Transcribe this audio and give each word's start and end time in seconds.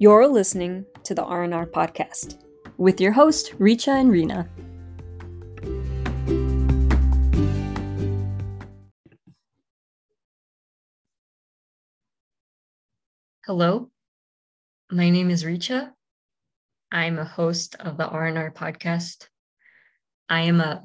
You're 0.00 0.28
listening 0.28 0.86
to 1.02 1.12
the 1.12 1.24
R&R 1.24 1.66
podcast 1.66 2.38
with 2.76 3.00
your 3.00 3.10
host 3.10 3.58
Reecha 3.58 3.88
and 3.88 4.12
Reena. 4.12 4.48
Hello, 13.44 13.90
my 14.92 15.10
name 15.10 15.30
is 15.30 15.42
Reecha. 15.42 15.90
I'm 16.92 17.18
a 17.18 17.24
host 17.24 17.74
of 17.80 17.96
the 17.96 18.06
R&R 18.06 18.52
podcast. 18.52 19.26
I 20.28 20.42
am 20.42 20.60
a 20.60 20.84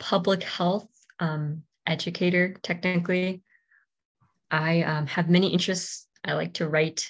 public 0.00 0.42
health 0.42 0.88
um, 1.20 1.62
educator, 1.86 2.56
technically. 2.64 3.44
I 4.50 4.82
um, 4.82 5.06
have 5.06 5.30
many 5.30 5.52
interests. 5.52 6.08
I 6.24 6.32
like 6.32 6.54
to 6.54 6.68
write. 6.68 7.08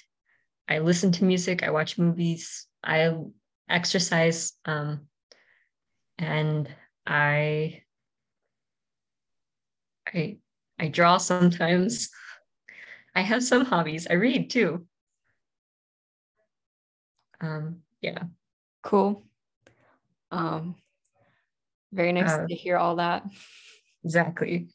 I 0.68 0.78
listen 0.78 1.12
to 1.12 1.24
music. 1.24 1.62
I 1.62 1.70
watch 1.70 1.98
movies. 1.98 2.66
I 2.82 3.14
exercise. 3.68 4.52
Um, 4.64 5.08
and 6.18 6.68
I, 7.06 7.82
I, 10.06 10.38
I 10.78 10.88
draw 10.88 11.18
sometimes. 11.18 12.10
I 13.14 13.22
have 13.22 13.44
some 13.44 13.64
hobbies. 13.64 14.06
I 14.08 14.14
read 14.14 14.50
too. 14.50 14.86
Um, 17.40 17.80
yeah. 18.00 18.22
Cool. 18.82 19.24
Um, 20.30 20.76
very 21.92 22.12
nice 22.12 22.32
uh, 22.32 22.46
to 22.46 22.54
hear 22.54 22.78
all 22.78 22.96
that. 22.96 23.24
Exactly. 24.04 24.68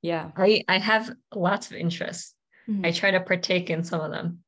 Yeah. 0.00 0.30
I, 0.36 0.64
I 0.68 0.78
have 0.78 1.12
lots 1.34 1.70
of 1.70 1.76
interests. 1.76 2.34
Mm-hmm. 2.68 2.86
I 2.86 2.90
try 2.92 3.10
to 3.10 3.20
partake 3.20 3.70
in 3.70 3.84
some 3.84 4.00
of 4.00 4.10
them. 4.10 4.42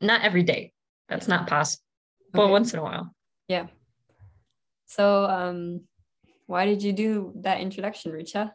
Not 0.00 0.22
every 0.22 0.42
day. 0.42 0.72
That's 1.08 1.28
not 1.28 1.48
possible. 1.48 1.82
Okay. 2.34 2.44
But 2.44 2.50
once 2.50 2.72
in 2.72 2.78
a 2.78 2.82
while. 2.82 3.14
Yeah. 3.48 3.66
So 4.86 5.24
um 5.24 5.82
why 6.46 6.66
did 6.66 6.82
you 6.82 6.92
do 6.92 7.32
that 7.42 7.60
introduction, 7.60 8.12
Reecha? 8.12 8.52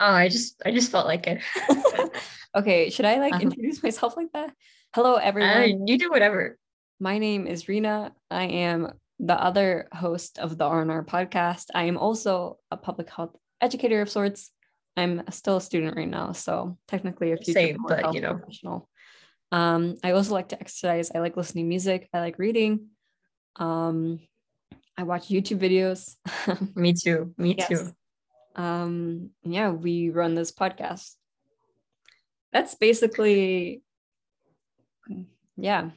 Oh, 0.00 0.12
I 0.12 0.28
just 0.28 0.60
I 0.64 0.70
just 0.70 0.90
felt 0.90 1.06
like 1.06 1.26
it. 1.26 1.40
okay, 2.56 2.90
should 2.90 3.04
I 3.04 3.18
like 3.18 3.34
uh-huh. 3.34 3.42
introduce 3.42 3.82
myself 3.82 4.16
like 4.16 4.32
that? 4.32 4.52
Hello 4.94 5.14
everyone. 5.14 5.50
Uh, 5.50 5.68
you 5.86 5.98
do 5.98 6.10
whatever. 6.10 6.58
My 7.00 7.18
name 7.18 7.46
is 7.46 7.64
Reena. 7.64 8.12
I 8.30 8.44
am 8.44 8.92
the 9.18 9.34
other 9.34 9.88
host 9.92 10.38
of 10.38 10.58
the 10.58 10.64
R&R 10.64 11.04
podcast. 11.04 11.66
I 11.74 11.84
am 11.84 11.96
also 11.98 12.58
a 12.70 12.76
public 12.76 13.10
health 13.10 13.36
educator 13.60 14.00
of 14.00 14.10
sorts. 14.10 14.50
I'm 14.96 15.22
still 15.30 15.58
a 15.58 15.60
student 15.60 15.96
right 15.96 16.08
now, 16.08 16.32
so 16.32 16.78
technically 16.88 17.32
a 17.32 17.36
future 17.36 17.52
Same, 17.52 17.78
but, 17.86 18.14
you 18.14 18.20
know. 18.22 18.34
professional. 18.34 18.88
Um, 19.52 19.96
I 20.02 20.12
also 20.12 20.34
like 20.34 20.48
to 20.50 20.60
exercise. 20.60 21.10
I 21.14 21.20
like 21.20 21.36
listening 21.36 21.64
to 21.64 21.68
music. 21.68 22.08
I 22.12 22.20
like 22.20 22.38
reading. 22.38 22.88
Um, 23.56 24.20
I 24.96 25.04
watch 25.04 25.28
YouTube 25.28 25.60
videos. 25.60 26.16
Me 26.76 26.92
too. 26.92 27.34
Me 27.36 27.54
yes. 27.56 27.68
too. 27.68 27.92
Um, 28.56 29.30
yeah, 29.42 29.70
we 29.70 30.10
run 30.10 30.34
this 30.34 30.52
podcast. 30.52 31.14
That's 32.52 32.74
basically, 32.74 33.82
yeah, 35.56 35.90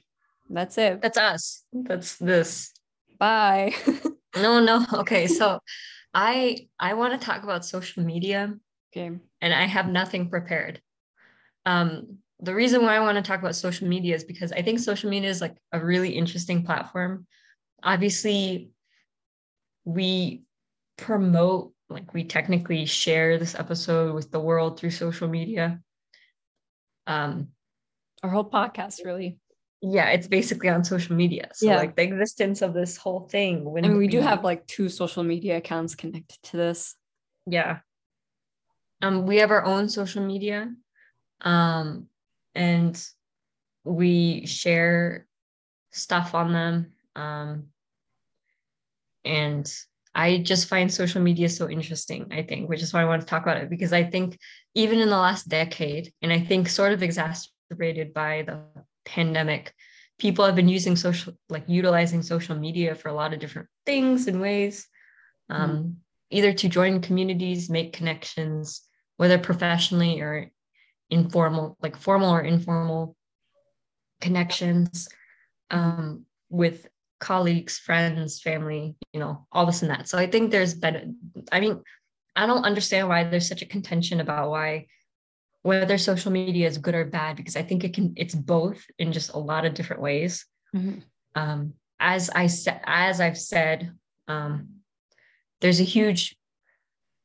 that's 0.50 0.78
it. 0.78 1.02
That's 1.02 1.18
us. 1.18 1.64
That's 1.72 2.18
this. 2.18 2.74
Bye. 3.18 3.74
no, 4.36 4.60
no. 4.60 4.86
Okay, 4.94 5.28
so 5.28 5.60
I 6.14 6.68
I 6.80 6.96
want 6.96 7.20
to 7.20 7.26
talk 7.26 7.44
about 7.44 7.66
social 7.66 8.04
media. 8.04 8.54
Okay. 8.92 9.18
And 9.42 9.54
I 9.54 9.66
have 9.66 9.88
nothing 9.88 10.30
prepared. 10.30 10.82
Um, 11.66 12.18
the 12.42 12.56
reason 12.56 12.84
why 12.84 12.96
I 12.96 13.00
want 13.00 13.18
to 13.18 13.22
talk 13.22 13.40
about 13.40 13.56
social 13.56 13.88
media 13.88 14.16
is 14.16 14.24
because 14.24 14.52
I 14.52 14.62
think 14.62 14.80
social 14.80 15.10
media 15.10 15.30
is 15.30 15.42
like 15.42 15.58
a 15.72 15.84
really 15.84 16.12
interesting 16.12 16.64
platform. 16.64 17.28
Obviously, 17.84 18.72
we 19.86 20.44
promote, 20.98 21.74
like 21.90 22.14
we 22.14 22.24
technically 22.24 22.86
share 22.86 23.38
this 23.38 23.56
episode 23.56 24.16
with 24.16 24.32
the 24.32 24.40
world 24.40 24.80
through 24.80 24.92
social 24.92 25.28
media. 25.28 25.82
Um, 27.08 27.50
our 28.24 28.30
whole 28.30 28.50
podcast, 28.50 29.04
really 29.04 29.40
yeah 29.82 30.10
it's 30.10 30.28
basically 30.28 30.68
on 30.68 30.84
social 30.84 31.16
media 31.16 31.50
so 31.54 31.68
yeah. 31.68 31.78
like 31.78 31.96
the 31.96 32.04
existence 32.04 32.62
of 32.62 32.74
this 32.74 32.98
whole 32.98 33.22
thing 33.22 33.64
when 33.64 33.86
I 33.86 33.88
mean, 33.88 33.98
we 33.98 34.08
do 34.08 34.20
have 34.20 34.44
like 34.44 34.66
two 34.68 34.90
social 34.90 35.24
media 35.24 35.58
accounts 35.58 35.96
connected 35.96 36.38
to 36.44 36.58
this 36.58 36.96
yeah 37.46 37.80
um 39.02 39.26
we 39.26 39.38
have 39.38 39.52
our 39.52 39.64
own 39.64 39.88
social 39.88 40.26
media 40.26 40.70
um 41.42 42.08
and 42.60 43.04
we 43.84 44.46
share 44.46 45.26
stuff 45.92 46.36
on 46.36 46.54
them 46.54 46.94
um 47.16 47.66
and 49.26 49.72
I 50.16 50.40
just 50.40 50.68
find 50.68 50.92
social 50.92 51.22
media 51.22 51.48
so 51.50 51.70
interesting, 51.70 52.28
I 52.32 52.42
think, 52.42 52.68
which 52.68 52.82
is 52.82 52.92
why 52.92 53.02
I 53.04 53.06
want 53.06 53.22
to 53.22 53.28
talk 53.28 53.44
about 53.44 53.58
it 53.58 53.70
because 53.70 53.94
I 53.94 54.04
think 54.04 54.40
even 54.74 55.00
in 55.00 55.10
the 55.10 55.18
last 55.18 55.48
decade, 55.48 56.12
and 56.22 56.34
I 56.34 56.40
think 56.40 56.68
sort 56.68 56.94
of 56.94 57.04
exacerbated 57.04 58.14
by 58.14 58.42
the 58.42 58.64
pandemic 59.06 59.74
people 60.20 60.46
have 60.46 60.56
been 60.56 60.68
using 60.68 60.96
social 60.96 61.34
like 61.50 61.64
utilizing 61.68 62.22
social 62.22 62.56
media 62.56 62.94
for 62.94 63.10
a 63.10 63.14
lot 63.14 63.34
of 63.34 63.40
different 63.40 63.68
things 63.86 64.28
and 64.28 64.42
ways 64.42 64.88
um, 65.50 65.72
mm. 65.72 65.96
either 66.30 66.54
to 66.54 66.70
join 66.70 67.02
communities 67.02 67.70
make 67.70 67.94
connections 67.94 68.82
whether 69.18 69.38
professionally 69.38 70.22
or 70.22 70.52
informal 71.10 71.78
like 71.82 71.98
formal 71.98 72.34
or 72.34 72.42
informal 72.42 73.16
connections 74.22 75.10
um, 75.72 76.26
with 76.50 76.88
colleagues 77.20 77.78
friends 77.78 78.42
family 78.42 78.96
you 79.12 79.20
know 79.20 79.46
all 79.52 79.66
this 79.66 79.82
and 79.82 79.92
that 79.92 80.08
so 80.08 80.18
i 80.18 80.26
think 80.26 80.52
there's 80.52 80.74
been 80.74 81.18
i 81.52 81.60
mean 81.60 81.82
i 82.36 82.46
don't 82.46 82.64
understand 82.64 83.10
why 83.10 83.26
there's 83.26 83.48
such 83.48 83.62
a 83.62 83.66
contention 83.66 84.22
about 84.22 84.50
why 84.50 84.86
whether 85.62 85.98
social 85.98 86.32
media 86.32 86.66
is 86.66 86.78
good 86.78 86.96
or 86.96 87.04
bad 87.04 87.36
because 87.36 87.58
i 87.58 87.62
think 87.62 87.84
it 87.84 87.94
can 87.94 88.14
it's 88.16 88.34
both 88.34 88.86
in 89.00 89.12
just 89.12 89.34
a 89.34 89.38
lot 89.38 89.66
of 89.66 89.74
different 89.74 90.02
ways 90.02 90.46
mm-hmm. 90.74 91.00
um, 91.36 91.74
as 92.00 92.30
i 92.30 92.48
said 92.48 92.80
as 92.86 93.20
i've 93.20 93.38
said 93.38 93.92
um, 94.30 94.70
there's 95.60 95.82
a 95.82 95.84
huge 95.84 96.39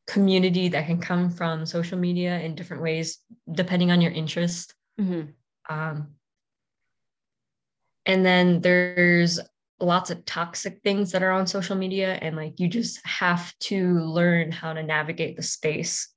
community 0.06 0.68
that 0.68 0.86
can 0.86 1.00
come 1.00 1.30
from 1.30 1.64
social 1.64 1.98
media 1.98 2.38
in 2.40 2.54
different 2.54 2.82
ways 2.82 3.18
depending 3.52 3.90
on 3.90 4.00
your 4.00 4.12
interest 4.12 4.74
mm-hmm. 5.00 5.22
um, 5.74 6.08
and 8.06 8.24
then 8.24 8.60
there's 8.60 9.40
lots 9.80 10.10
of 10.10 10.24
toxic 10.24 10.80
things 10.82 11.12
that 11.12 11.22
are 11.22 11.30
on 11.30 11.46
social 11.46 11.76
media 11.76 12.18
and 12.20 12.36
like 12.36 12.60
you 12.60 12.68
just 12.68 13.04
have 13.06 13.56
to 13.58 13.98
learn 14.00 14.52
how 14.52 14.72
to 14.72 14.82
navigate 14.82 15.36
the 15.36 15.42
space 15.42 16.14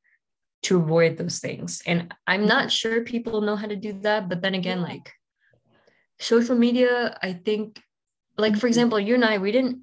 to 0.63 0.77
avoid 0.77 1.17
those 1.17 1.39
things. 1.39 1.81
And 1.85 2.13
I'm 2.25 2.45
not 2.45 2.71
sure 2.71 3.03
people 3.03 3.41
know 3.41 3.55
how 3.55 3.67
to 3.67 3.75
do 3.75 3.93
that. 4.01 4.29
But 4.29 4.41
then 4.41 4.55
again, 4.55 4.81
like 4.81 5.11
social 6.19 6.55
media, 6.55 7.17
I 7.21 7.33
think, 7.33 7.81
like 8.37 8.53
for 8.53 8.59
mm-hmm. 8.59 8.67
example, 8.67 8.99
you 8.99 9.15
and 9.15 9.25
I, 9.25 9.37
we 9.37 9.51
didn't 9.51 9.81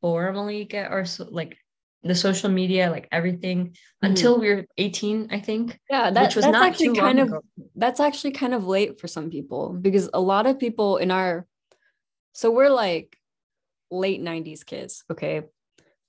formally 0.00 0.64
get 0.64 0.90
our 0.90 1.04
like 1.30 1.56
the 2.02 2.14
social 2.14 2.48
media, 2.48 2.90
like 2.90 3.08
everything, 3.10 3.68
mm-hmm. 3.68 4.06
until 4.06 4.38
we 4.38 4.48
were 4.48 4.66
18, 4.76 5.28
I 5.30 5.40
think. 5.40 5.78
Yeah, 5.90 6.10
that, 6.10 6.22
which 6.22 6.36
was 6.36 6.44
that's 6.44 6.52
not 6.52 6.66
actually 6.66 6.96
kind 6.96 7.18
of 7.18 7.28
ago. 7.28 7.40
that's 7.74 8.00
actually 8.00 8.32
kind 8.32 8.54
of 8.54 8.66
late 8.66 9.00
for 9.00 9.08
some 9.08 9.30
people 9.30 9.70
because 9.72 10.08
a 10.12 10.20
lot 10.20 10.46
of 10.46 10.58
people 10.58 10.98
in 10.98 11.10
our 11.10 11.46
so 12.32 12.50
we're 12.52 12.70
like 12.70 13.16
late 13.90 14.22
90s 14.22 14.64
kids, 14.64 15.02
okay. 15.10 15.42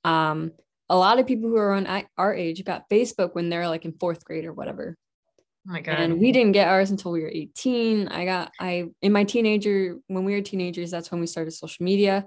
Um, 0.04 0.52
a 0.90 0.96
lot 0.96 1.20
of 1.20 1.28
people 1.28 1.50
who 1.50 1.58
are 1.58 1.74
on 1.74 1.88
our 2.18 2.34
age 2.34 2.64
got 2.64 2.90
Facebook 2.90 3.34
when 3.34 3.50
they're 3.50 3.68
like 3.68 3.86
in 3.86 3.94
fourth 3.94 4.24
grade 4.26 4.46
or 4.46 4.54
whatever. 4.54 4.96
Oh 5.68 5.74
my 5.74 5.82
god. 5.82 6.00
And 6.00 6.20
we 6.20 6.32
didn't 6.32 6.54
get 6.54 6.68
ours 6.68 6.90
until 6.90 7.12
we 7.12 7.22
were 7.22 7.32
18. 7.34 8.08
I 8.08 8.26
got 8.26 8.52
I 8.60 8.86
in 9.02 9.12
my 9.12 9.24
teenager 9.24 9.98
when 10.08 10.24
we 10.24 10.34
were 10.34 10.42
teenagers 10.42 10.90
that's 10.90 11.12
when 11.12 11.20
we 11.20 11.28
started 11.28 11.52
social 11.52 11.84
media. 11.84 12.26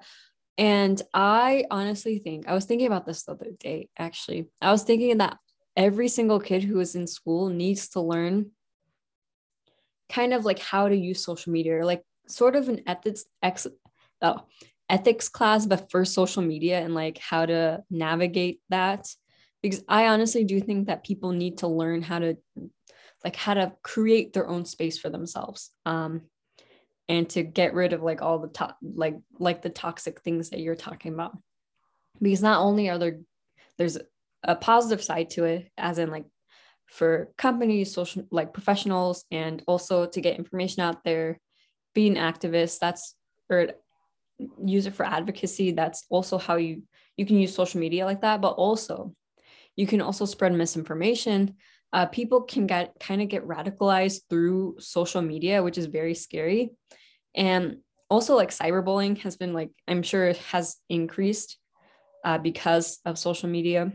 And 0.59 1.01
I 1.15 1.65
honestly 1.71 2.19
think 2.19 2.47
I 2.47 2.55
was 2.55 2.67
thinking 2.67 2.87
about 2.87 3.07
this 3.07 3.25
the 3.25 3.33
other 3.33 3.51
day 3.59 3.89
actually. 3.99 4.49
I 4.61 4.71
was 4.71 4.83
thinking 4.83 5.19
that 5.19 5.39
every 5.77 6.09
single 6.09 6.41
kid 6.41 6.63
who 6.63 6.79
is 6.81 6.95
in 6.95 7.07
school 7.07 7.49
needs 7.49 7.89
to 7.91 8.01
learn 8.01 8.51
kind 10.11 10.35
of 10.35 10.45
like 10.45 10.59
how 10.59 10.89
to 10.89 10.97
use 10.97 11.25
social 11.25 11.53
media 11.53 11.79
or 11.79 11.85
like 11.85 12.05
sort 12.29 12.55
of 12.55 12.69
an 12.69 12.83
ethics 12.87 13.25
ex 13.43 13.67
oh 14.21 14.43
ethics 14.89 15.29
class, 15.29 15.65
but 15.65 15.91
for 15.91 16.05
social 16.05 16.43
media 16.43 16.81
and 16.81 16.95
like 16.95 17.17
how 17.19 17.47
to 17.47 17.83
navigate 17.91 18.61
that. 18.69 19.09
Because 19.63 19.83
I 19.89 20.09
honestly 20.09 20.45
do 20.45 20.61
think 20.61 20.89
that 20.89 21.05
people 21.05 21.33
need 21.33 21.59
to 21.59 21.69
learn 21.69 22.03
how 22.03 22.19
to 22.19 22.37
like 23.25 23.37
how 23.37 23.55
to 23.55 23.73
create 23.83 24.33
their 24.33 24.49
own 24.49 24.65
space 24.65 24.99
for 24.99 25.09
themselves. 25.09 25.71
Um, 25.87 26.23
and 27.13 27.29
to 27.29 27.43
get 27.43 27.75
rid 27.75 27.93
of 27.93 28.03
like 28.03 28.23
all 28.23 28.39
the 28.39 28.49
top 28.49 28.79
like 28.83 29.19
like 29.39 29.61
the 29.61 29.69
toxic 29.69 30.23
things 30.23 30.49
that 30.49 30.61
you're 30.61 30.75
talking 30.75 31.13
about. 31.13 31.37
Because 32.23 32.41
not 32.41 32.63
only 32.63 32.89
are 32.89 32.97
there 32.97 33.19
there's 33.77 33.99
a 34.43 34.57
positive 34.57 35.05
side 35.05 35.29
to 35.31 35.45
it, 35.45 35.71
as 35.77 35.99
in 35.99 36.11
like 36.11 36.25
for 36.87 37.29
companies, 37.37 37.93
social 37.93 38.27
like 38.31 38.55
professionals, 38.55 39.27
and 39.31 39.63
also 39.67 40.07
to 40.07 40.21
get 40.23 40.39
information 40.39 40.83
out 40.83 41.05
there 41.05 41.39
be 41.95 42.09
an 42.09 42.15
activist 42.17 42.79
that's 42.79 43.15
or 43.51 43.73
use 44.65 44.87
it 44.87 44.95
for 44.95 45.05
advocacy 45.05 45.73
that's 45.73 46.07
also 46.09 46.39
how 46.39 46.57
you 46.57 46.83
you 47.19 47.27
can 47.27 47.37
use 47.37 47.55
social 47.55 47.79
media 47.79 48.07
like 48.07 48.23
that. 48.23 48.41
But 48.41 48.53
also 48.53 49.15
you 49.77 49.87
can 49.87 50.01
also 50.01 50.25
spread 50.25 50.55
misinformation. 50.55 51.57
Uh, 51.93 52.07
people 52.07 52.41
can 52.41 52.67
get 52.67 52.95
kind 52.99 53.21
of 53.21 53.29
get 53.29 53.47
radicalized 53.47 54.23
through 54.31 54.77
social 54.79 55.21
media 55.21 55.63
which 55.63 55.77
is 55.77 55.85
very 55.85 56.15
scary 56.15 56.71
and 57.35 57.79
also 58.11 58.37
like 58.37 58.51
cyberbullying 58.51 59.19
has 59.19 59.37
been 59.37 59.53
like 59.53 59.71
i'm 59.89 60.03
sure 60.03 60.33
has 60.51 60.77
increased 60.89 61.59
uh, 62.25 62.39
because 62.39 63.01
of 63.05 63.19
social 63.19 63.49
media 63.49 63.93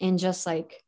and 0.00 0.18
just 0.18 0.46
like 0.46 0.82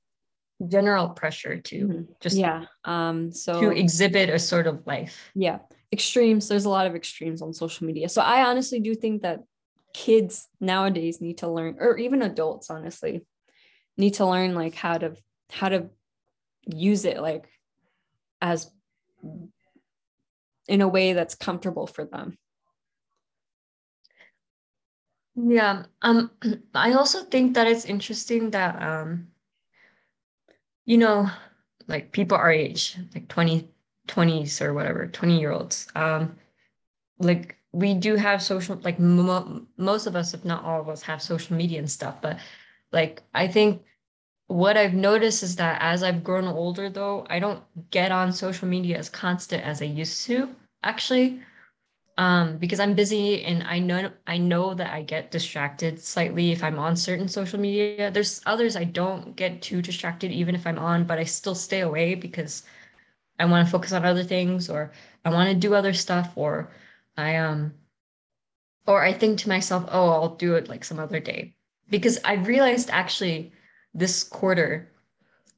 general 0.67 1.11
pressure 1.11 1.61
to 1.61 1.87
mm-hmm. 1.87 2.13
just 2.21 2.37
yeah 2.37 2.65
um 2.85 3.31
so 3.31 3.61
to 3.61 3.71
exhibit 3.71 4.29
a 4.29 4.39
sort 4.39 4.67
of 4.67 4.85
life 4.87 5.31
yeah 5.35 5.59
extremes 5.93 6.49
there's 6.49 6.65
a 6.65 6.69
lot 6.69 6.87
of 6.87 6.95
extremes 6.95 7.41
on 7.41 7.55
social 7.55 7.87
media 7.87 8.09
so 8.09 8.21
i 8.21 8.45
honestly 8.45 8.81
do 8.81 8.95
think 8.95 9.23
that 9.23 9.41
kids 9.95 10.49
nowadays 10.61 11.21
need 11.21 11.39
to 11.39 11.49
learn 11.49 11.77
or 11.79 11.97
even 11.97 12.23
adults 12.23 12.71
honestly 12.71 13.25
need 13.97 14.15
to 14.15 14.27
learn 14.27 14.55
like 14.55 14.75
how 14.75 14.99
to 14.99 15.15
how 15.51 15.69
to 15.69 15.89
use 16.67 17.05
it 17.05 17.21
like 17.21 17.49
as 18.41 18.71
in 20.69 20.81
a 20.81 20.89
way 20.89 21.13
that's 21.13 21.35
comfortable 21.35 21.87
for 21.87 22.05
them 22.05 22.37
yeah 25.37 25.85
um 26.03 26.31
i 26.75 26.93
also 26.93 27.25
think 27.25 27.55
that 27.55 27.67
it's 27.67 27.85
interesting 27.85 28.51
that 28.51 28.81
um 28.83 29.29
you 30.89 30.97
know, 30.97 31.29
like 31.87 32.13
people 32.13 32.39
our 32.39 32.51
age, 32.51 32.97
like 33.15 33.29
20, 33.29 33.69
20s 34.07 34.63
or 34.63 34.73
whatever, 34.73 35.07
20 35.07 35.39
year 35.39 35.53
olds, 35.53 35.87
um, 35.95 36.35
like 37.19 37.57
we 37.73 37.95
do 37.95 38.17
have 38.17 38.43
social, 38.43 38.77
like 38.85 38.99
mo- 38.99 39.67
most 39.77 40.07
of 40.07 40.17
us, 40.17 40.35
if 40.35 40.45
not 40.47 40.65
all 40.65 40.81
of 40.81 40.89
us, 40.89 41.03
have 41.03 41.23
social 41.23 41.57
media 41.57 41.79
and 41.79 41.91
stuff. 41.91 42.23
But 42.23 42.39
like, 42.93 43.23
I 43.35 43.49
think 43.49 43.83
what 44.49 44.77
I've 44.77 44.95
noticed 44.95 45.43
is 45.43 45.57
that 45.57 45.81
as 45.81 46.03
I've 46.03 46.25
grown 46.25 46.47
older, 46.47 46.91
though, 46.91 47.27
I 47.31 47.39
don't 47.39 47.63
get 47.91 48.13
on 48.13 48.33
social 48.33 48.69
media 48.69 48.99
as 48.99 49.09
constant 49.09 49.65
as 49.65 49.81
I 49.81 49.87
used 49.87 50.27
to, 50.27 50.55
actually 50.83 51.41
um, 52.19 52.59
because 52.59 52.81
I'm 52.81 52.95
busy 52.95 53.45
and 53.45 53.63
I 53.63 53.79
know 53.79 54.11
I 54.27 54.39
know 54.39 54.75
that 54.75 54.93
I 54.93 55.03
get 55.03 55.31
distracted 55.31 56.01
slightly 56.01 56.51
if 56.51 56.65
I'm 56.65 56.79
on 56.79 56.97
certain 56.97 57.29
social 57.29 57.61
media. 57.61 58.11
There's 58.11 58.43
others 58.45 58.75
I 58.75 58.85
don't 58.85 59.37
get 59.37 59.63
too 59.63 59.81
distracted 59.81 60.33
even 60.33 60.57
if 60.57 60.67
I'm 60.67 60.81
on, 60.81 61.05
but 61.05 61.19
I 61.19 61.25
still 61.25 61.55
stay 61.55 61.81
away 61.81 62.17
because 62.17 62.65
I 63.39 63.45
want 63.45 63.67
to 63.67 63.71
focus 63.71 63.93
on 63.93 64.05
other 64.05 64.25
things 64.25 64.69
or 64.69 64.91
I 65.25 65.31
want 65.31 65.49
to 65.51 65.55
do 65.55 65.75
other 65.75 65.93
stuff 65.93 66.33
or 66.35 66.71
I 67.17 67.37
um 67.37 67.73
or 68.87 69.05
I 69.05 69.13
think 69.13 69.39
to 69.41 69.49
myself, 69.49 69.85
oh, 69.89 70.11
I'll 70.11 70.35
do 70.35 70.55
it 70.57 70.69
like 70.69 70.83
some 70.85 70.99
other 70.99 71.21
day. 71.21 71.55
Because 71.89 72.19
I 72.25 72.35
realized 72.35 72.91
actually 72.91 73.53
this 73.99 74.23
quarter 74.25 74.91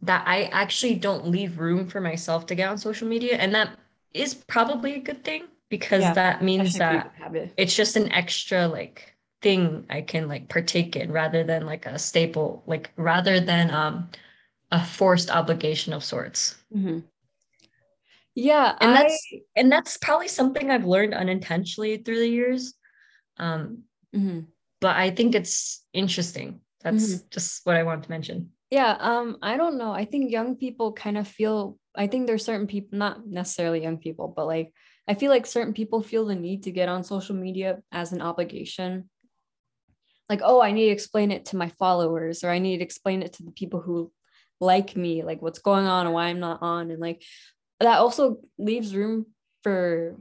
that 0.02 0.26
I 0.26 0.44
actually 0.44 0.94
don't 0.94 1.28
leave 1.28 1.58
room 1.58 1.86
for 1.86 2.00
myself 2.00 2.46
to 2.46 2.54
get 2.54 2.68
on 2.68 2.78
social 2.78 3.06
media 3.06 3.36
and 3.36 3.54
that 3.54 3.78
is 4.14 4.34
probably 4.34 4.94
a 4.94 5.00
good 5.00 5.24
thing 5.24 5.44
because 5.68 6.02
yeah, 6.02 6.14
that 6.14 6.42
means 6.42 6.74
that 6.74 7.14
it's 7.56 7.74
just 7.74 7.96
an 7.96 8.10
extra 8.12 8.66
like 8.66 9.14
thing 9.40 9.86
I 9.88 10.02
can 10.02 10.28
like 10.28 10.48
partake 10.48 10.96
in 10.96 11.12
rather 11.12 11.44
than 11.44 11.64
like 11.64 11.86
a 11.86 11.98
staple, 11.98 12.62
like 12.66 12.90
rather 12.96 13.40
than 13.40 13.70
um 13.70 14.10
a 14.70 14.84
forced 14.84 15.30
obligation 15.30 15.92
of 15.92 16.04
sorts. 16.04 16.56
Mm-hmm. 16.74 17.00
Yeah, 18.34 18.76
and 18.80 18.90
I... 18.90 19.02
that's 19.02 19.26
and 19.56 19.72
that's 19.72 19.96
probably 19.96 20.28
something 20.28 20.70
I've 20.70 20.84
learned 20.84 21.14
unintentionally 21.14 21.98
through 21.98 22.18
the 22.18 22.28
years. 22.28 22.74
Um, 23.38 23.84
mm-hmm. 24.14 24.40
but 24.80 24.96
I 24.96 25.10
think 25.10 25.34
it's 25.34 25.84
interesting. 25.92 26.60
That's 26.82 27.14
mm-hmm. 27.14 27.26
just 27.30 27.64
what 27.64 27.76
I 27.76 27.82
wanted 27.82 28.04
to 28.04 28.10
mention. 28.10 28.50
Yeah, 28.70 28.96
um, 29.00 29.38
I 29.42 29.56
don't 29.56 29.78
know. 29.78 29.92
I 29.92 30.04
think 30.04 30.30
young 30.30 30.56
people 30.56 30.92
kind 30.92 31.18
of 31.18 31.26
feel. 31.26 31.78
I 31.94 32.06
think 32.06 32.26
there's 32.26 32.44
certain 32.44 32.66
people, 32.66 32.98
not 32.98 33.26
necessarily 33.26 33.82
young 33.82 33.98
people, 33.98 34.28
but 34.28 34.46
like 34.46 34.72
I 35.08 35.14
feel 35.14 35.30
like 35.30 35.46
certain 35.46 35.74
people 35.74 36.02
feel 36.02 36.24
the 36.24 36.36
need 36.36 36.62
to 36.64 36.70
get 36.70 36.88
on 36.88 37.02
social 37.02 37.34
media 37.34 37.82
as 37.90 38.12
an 38.12 38.22
obligation. 38.22 39.10
Like, 40.28 40.40
oh, 40.44 40.62
I 40.62 40.70
need 40.70 40.86
to 40.86 40.92
explain 40.92 41.32
it 41.32 41.46
to 41.46 41.56
my 41.56 41.68
followers, 41.70 42.44
or 42.44 42.50
I 42.50 42.60
need 42.60 42.78
to 42.78 42.84
explain 42.84 43.22
it 43.22 43.32
to 43.34 43.42
the 43.42 43.50
people 43.50 43.80
who 43.80 44.12
like 44.60 44.94
me, 44.94 45.24
like 45.24 45.42
what's 45.42 45.58
going 45.58 45.86
on 45.86 46.06
and 46.06 46.14
why 46.14 46.26
I'm 46.26 46.38
not 46.38 46.62
on. 46.62 46.90
And 46.90 47.00
like 47.00 47.24
that 47.80 47.98
also 47.98 48.38
leaves 48.56 48.94
room 48.94 49.26
for 49.64 50.16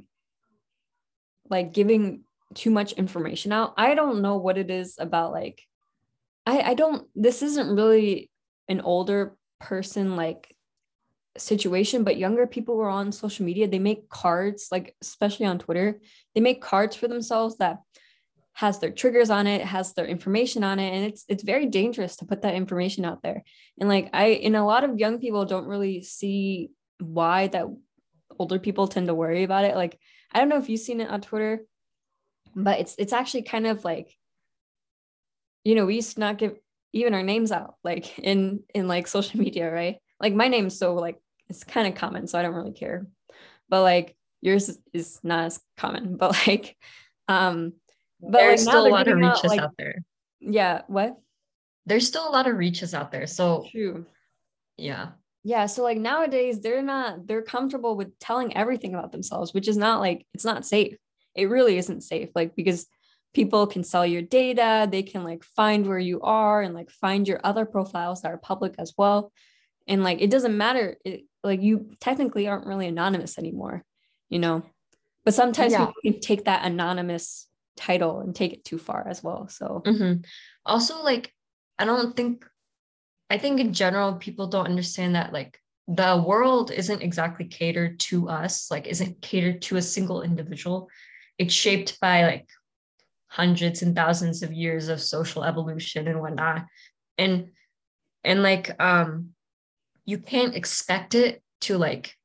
like 1.49 1.73
giving 1.73 2.23
too 2.55 2.71
much 2.71 2.93
information 2.93 3.51
out. 3.51 3.73
I 3.77 3.93
don't 3.93 4.21
know 4.21 4.37
what 4.37 4.57
it 4.57 4.71
is 4.71 4.95
about 4.99 5.31
like 5.31 5.61
I 6.49 6.71
I 6.71 6.73
don't 6.73 7.07
this 7.15 7.41
isn't 7.41 7.75
really 7.75 8.29
an 8.67 8.81
older 8.81 9.35
person 9.59 10.15
like 10.15 10.55
situation 11.37 12.03
but 12.03 12.17
younger 12.17 12.45
people 12.47 12.79
are 12.81 12.89
on 12.89 13.11
social 13.11 13.45
media 13.45 13.67
they 13.67 13.79
make 13.79 14.09
cards 14.09 14.67
like 14.71 14.95
especially 15.01 15.45
on 15.45 15.59
twitter 15.59 16.01
they 16.35 16.41
make 16.41 16.61
cards 16.61 16.95
for 16.97 17.07
themselves 17.07 17.57
that 17.57 17.77
has 18.59 18.79
their 18.79 18.91
triggers 18.91 19.29
on 19.29 19.47
it 19.47 19.61
has 19.61 19.93
their 19.93 20.05
information 20.05 20.65
on 20.65 20.79
it 20.79 20.93
and 20.93 21.05
it's 21.05 21.23
it's 21.29 21.43
very 21.43 21.65
dangerous 21.65 22.17
to 22.17 22.25
put 22.25 22.41
that 22.41 22.55
information 22.55 23.05
out 23.05 23.21
there. 23.23 23.41
And 23.79 23.87
like 23.87 24.09
i 24.11 24.25
and 24.43 24.55
a 24.57 24.65
lot 24.65 24.83
of 24.83 24.99
young 24.99 25.19
people 25.19 25.45
don't 25.45 25.65
really 25.65 26.01
see 26.01 26.71
why 26.99 27.47
that 27.47 27.67
older 28.37 28.59
people 28.59 28.89
tend 28.89 29.07
to 29.07 29.13
worry 29.13 29.43
about 29.43 29.63
it. 29.63 29.77
Like 29.77 29.97
i 30.33 30.39
don't 30.39 30.49
know 30.49 30.57
if 30.57 30.67
you've 30.67 30.81
seen 30.81 30.99
it 30.99 31.09
on 31.09 31.21
twitter 31.21 31.65
but 32.53 32.81
it's 32.81 32.95
it's 32.97 33.13
actually 33.13 33.43
kind 33.43 33.65
of 33.65 33.85
like 33.85 34.13
you 35.63 35.75
know 35.75 35.85
we 35.85 35.95
used 35.95 36.13
to 36.13 36.19
not 36.19 36.37
give 36.37 36.57
even 36.93 37.13
our 37.13 37.23
names 37.23 37.51
out 37.51 37.75
like 37.83 38.17
in 38.19 38.61
in 38.73 38.87
like 38.87 39.07
social 39.07 39.39
media 39.39 39.71
right 39.71 39.97
like 40.19 40.33
my 40.33 40.47
name's 40.47 40.77
so 40.77 40.95
like 40.95 41.19
it's 41.49 41.63
kind 41.63 41.87
of 41.87 41.95
common, 41.95 42.27
so 42.27 42.37
I 42.37 42.43
don't 42.43 42.53
really 42.53 42.71
care. 42.71 43.07
But 43.67 43.81
like 43.81 44.15
yours 44.41 44.77
is 44.93 45.19
not 45.23 45.45
as 45.45 45.59
common. 45.77 46.15
But 46.17 46.47
like, 46.47 46.77
um, 47.27 47.73
but 48.21 48.31
there's 48.39 48.65
like, 48.65 48.71
still 48.71 48.87
a 48.87 48.89
lot 48.89 49.07
of 49.07 49.17
reaches 49.17 49.43
out, 49.45 49.49
like, 49.49 49.59
out 49.59 49.73
there. 49.77 49.95
Yeah. 50.39 50.81
What? 50.87 51.17
There's 51.85 52.07
still 52.07 52.27
a 52.27 52.31
lot 52.31 52.47
of 52.47 52.57
reaches 52.57 52.93
out 52.93 53.11
there. 53.11 53.27
So 53.27 53.65
true. 53.71 54.05
Yeah. 54.77 55.09
Yeah. 55.43 55.65
So 55.65 55.83
like 55.83 55.97
nowadays 55.97 56.59
they're 56.59 56.83
not 56.83 57.25
they're 57.27 57.41
comfortable 57.41 57.95
with 57.95 58.17
telling 58.19 58.55
everything 58.55 58.93
about 58.93 59.11
themselves, 59.11 59.53
which 59.53 59.67
is 59.67 59.77
not 59.77 59.99
like 59.99 60.25
it's 60.33 60.45
not 60.45 60.65
safe. 60.65 60.97
It 61.35 61.45
really 61.45 61.77
isn't 61.77 62.01
safe. 62.01 62.29
Like 62.35 62.55
because 62.55 62.85
people 63.33 63.67
can 63.67 63.83
sell 63.83 64.05
your 64.05 64.21
data, 64.21 64.87
they 64.89 65.03
can 65.03 65.23
like 65.23 65.43
find 65.43 65.87
where 65.87 65.99
you 65.99 66.21
are 66.21 66.61
and 66.61 66.73
like 66.73 66.89
find 66.89 67.27
your 67.27 67.39
other 67.43 67.65
profiles 67.65 68.21
that 68.21 68.31
are 68.31 68.37
public 68.37 68.75
as 68.77 68.93
well 68.97 69.31
and 69.89 70.03
like 70.03 70.21
it 70.21 70.29
doesn't 70.29 70.55
matter 70.55 70.95
it, 71.03 71.25
like 71.43 71.61
you 71.61 71.89
technically 71.99 72.47
aren't 72.47 72.67
really 72.67 72.87
anonymous 72.87 73.37
anymore 73.37 73.83
you 74.29 74.39
know 74.39 74.63
but 75.25 75.33
sometimes 75.33 75.73
yeah. 75.73 75.79
people 75.87 76.01
can 76.03 76.19
take 76.21 76.45
that 76.45 76.63
anonymous 76.63 77.47
title 77.75 78.19
and 78.19 78.35
take 78.35 78.53
it 78.53 78.63
too 78.63 78.77
far 78.77 79.05
as 79.07 79.21
well 79.21 79.49
so 79.49 79.81
mm-hmm. 79.85 80.21
also 80.65 81.03
like 81.03 81.33
i 81.77 81.83
don't 81.83 82.15
think 82.15 82.45
i 83.29 83.37
think 83.37 83.59
in 83.59 83.73
general 83.73 84.13
people 84.13 84.47
don't 84.47 84.67
understand 84.67 85.15
that 85.15 85.33
like 85.33 85.59
the 85.87 86.23
world 86.25 86.71
isn't 86.71 87.01
exactly 87.01 87.45
catered 87.45 87.99
to 87.99 88.29
us 88.29 88.69
like 88.69 88.85
isn't 88.85 89.21
catered 89.21 89.61
to 89.61 89.75
a 89.77 89.81
single 89.81 90.21
individual 90.21 90.87
it's 91.37 91.53
shaped 91.53 91.99
by 91.99 92.23
like 92.25 92.47
hundreds 93.29 93.81
and 93.81 93.95
thousands 93.95 94.43
of 94.43 94.51
years 94.51 94.89
of 94.89 95.01
social 95.01 95.43
evolution 95.43 96.07
and 96.07 96.19
whatnot 96.19 96.65
and 97.17 97.49
and 98.23 98.43
like 98.43 98.71
um 98.81 99.29
you 100.05 100.17
can't 100.17 100.55
expect 100.55 101.15
it 101.15 101.41
to 101.61 101.77
like 101.77 102.15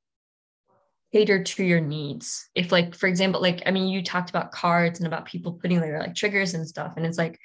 cater 1.14 1.44
to 1.44 1.62
your 1.62 1.80
needs. 1.80 2.48
If 2.56 2.72
like, 2.72 2.94
for 2.94 3.06
example, 3.06 3.40
like, 3.40 3.62
I 3.66 3.70
mean, 3.70 3.86
you 3.86 4.02
talked 4.02 4.30
about 4.30 4.50
cards 4.50 4.98
and 4.98 5.06
about 5.06 5.26
people 5.26 5.52
putting 5.52 5.80
their 5.80 6.00
like 6.00 6.16
triggers 6.16 6.54
and 6.54 6.66
stuff. 6.66 6.94
And 6.96 7.06
it's 7.06 7.18
like, 7.18 7.38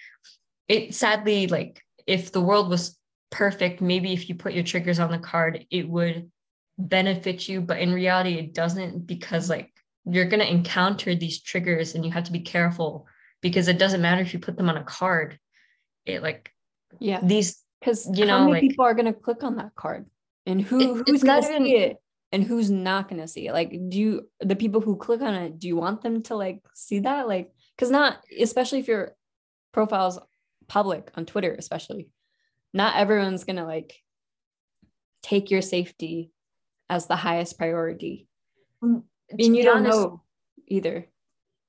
it 0.68 0.96
sadly, 0.96 1.46
like 1.46 1.80
if 2.08 2.32
the 2.32 2.42
world 2.42 2.68
was 2.68 2.98
perfect, 3.30 3.80
maybe 3.80 4.12
if 4.12 4.28
you 4.28 4.34
put 4.34 4.54
your 4.54 4.64
triggers 4.64 4.98
on 4.98 5.12
the 5.12 5.20
card, 5.20 5.68
it 5.70 5.88
would 5.88 6.32
benefit 6.80 7.48
you. 7.48 7.62
But 7.62 7.80
in 7.80 7.94
reality, 7.94 8.40
it 8.40 8.56
doesn't 8.56 9.06
because 9.06 9.52
like 9.52 9.72
you're 10.06 10.26
going 10.26 10.40
to 10.40 10.50
encounter 10.50 11.14
these 11.14 11.42
triggers 11.42 11.94
and 11.94 12.04
you 12.04 12.12
have 12.12 12.24
to 12.24 12.32
be 12.32 12.40
careful 12.40 13.06
because 13.42 13.68
it 13.68 13.80
doesn't 13.80 14.02
matter 14.02 14.22
if 14.22 14.34
you 14.34 14.40
put 14.40 14.58
them 14.58 14.70
on 14.70 14.78
a 14.78 14.84
card. 14.84 15.40
It 16.06 16.24
like, 16.24 16.52
yeah, 17.00 17.20
these, 17.22 17.62
because 17.80 18.10
you 18.14 18.26
know, 18.26 18.40
how 18.40 18.46
many 18.46 18.54
like, 18.54 18.62
people 18.62 18.86
are 18.86 18.94
going 18.94 19.06
to 19.06 19.14
click 19.14 19.44
on 19.44 19.58
that 19.58 19.76
card? 19.76 20.06
and 20.46 20.62
who 20.62 21.00
it, 21.00 21.04
who's 21.08 21.24
gonna 21.24 21.46
even, 21.46 21.64
see 21.64 21.76
it 21.76 21.98
and 22.32 22.44
who's 22.44 22.72
not 22.72 23.08
gonna 23.08 23.28
see 23.28 23.48
it 23.48 23.54
like 23.54 23.72
do 23.90 24.00
you 24.00 24.30
the 24.40 24.56
people 24.56 24.82
who 24.82 24.96
click 24.96 25.22
on 25.22 25.34
it 25.34 25.60
do 25.60 25.68
you 25.68 25.76
want 25.76 26.02
them 26.02 26.22
to 26.24 26.36
like 26.36 26.62
see 26.74 27.00
that 27.00 27.28
like 27.28 27.52
because 27.76 27.92
not 27.92 28.18
especially 28.40 28.80
if 28.80 28.88
your 28.88 29.16
profile's 29.72 30.20
public 30.68 31.12
on 31.16 31.26
twitter 31.26 31.54
especially 31.58 32.10
not 32.74 32.96
everyone's 32.96 33.44
gonna 33.44 33.66
like 33.66 33.96
take 35.22 35.52
your 35.52 35.62
safety 35.62 36.32
as 36.90 37.06
the 37.06 37.16
highest 37.16 37.58
priority 37.58 38.28
mm, 38.84 39.04
and 39.32 39.56
you 39.56 39.64
don't 39.64 39.86
honest, 39.86 39.98
know 39.98 40.24
either. 40.68 41.08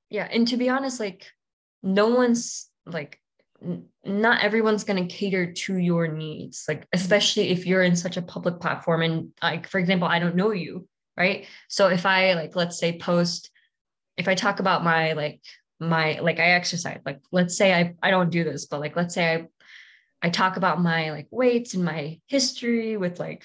Yeah, 0.09 0.27
and 0.29 0.47
to 0.49 0.57
be 0.57 0.69
honest, 0.69 0.99
like 0.99 1.31
no 1.83 2.07
one's 2.07 2.69
like 2.85 3.19
n- 3.61 3.85
not 4.03 4.43
everyone's 4.43 4.83
going 4.83 5.07
to 5.07 5.13
cater 5.13 5.51
to 5.51 5.75
your 5.75 6.07
needs 6.07 6.65
like 6.67 6.87
especially 6.93 7.49
if 7.49 7.65
you're 7.65 7.83
in 7.83 7.95
such 7.95 8.17
a 8.17 8.21
public 8.21 8.59
platform 8.59 9.01
and 9.01 9.29
like 9.41 9.67
for 9.67 9.79
example 9.79 10.07
i 10.07 10.19
don't 10.19 10.35
know 10.35 10.51
you 10.51 10.87
right? 11.17 11.45
So 11.67 11.87
if 11.87 12.05
i 12.05 12.33
like 12.33 12.55
let's 12.55 12.79
say 12.79 12.97
post 12.97 13.51
if 14.17 14.27
i 14.27 14.35
talk 14.35 14.59
about 14.59 14.83
my 14.83 15.13
like 15.13 15.41
my 15.79 16.19
like 16.19 16.39
i 16.39 16.51
exercise 16.51 16.99
like 17.05 17.19
let's 17.31 17.57
say 17.57 17.73
i 17.73 17.95
i 18.03 18.11
don't 18.11 18.29
do 18.29 18.43
this 18.43 18.65
but 18.65 18.79
like 18.79 18.95
let's 18.95 19.15
say 19.15 19.33
i 19.33 19.47
i 20.21 20.29
talk 20.29 20.57
about 20.57 20.81
my 20.81 21.11
like 21.11 21.27
weights 21.31 21.73
and 21.73 21.83
my 21.83 22.19
history 22.27 22.97
with 22.97 23.19
like 23.19 23.43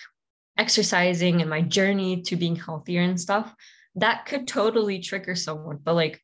exercising 0.59 1.40
and 1.40 1.50
my 1.50 1.62
journey 1.62 2.23
to 2.23 2.37
being 2.37 2.57
healthier 2.57 3.02
and 3.02 3.21
stuff 3.21 3.55
that 3.95 4.26
could 4.26 4.47
totally 4.47 4.99
trigger 4.99 5.35
someone 5.35 5.78
but 5.83 5.95
like 5.95 6.23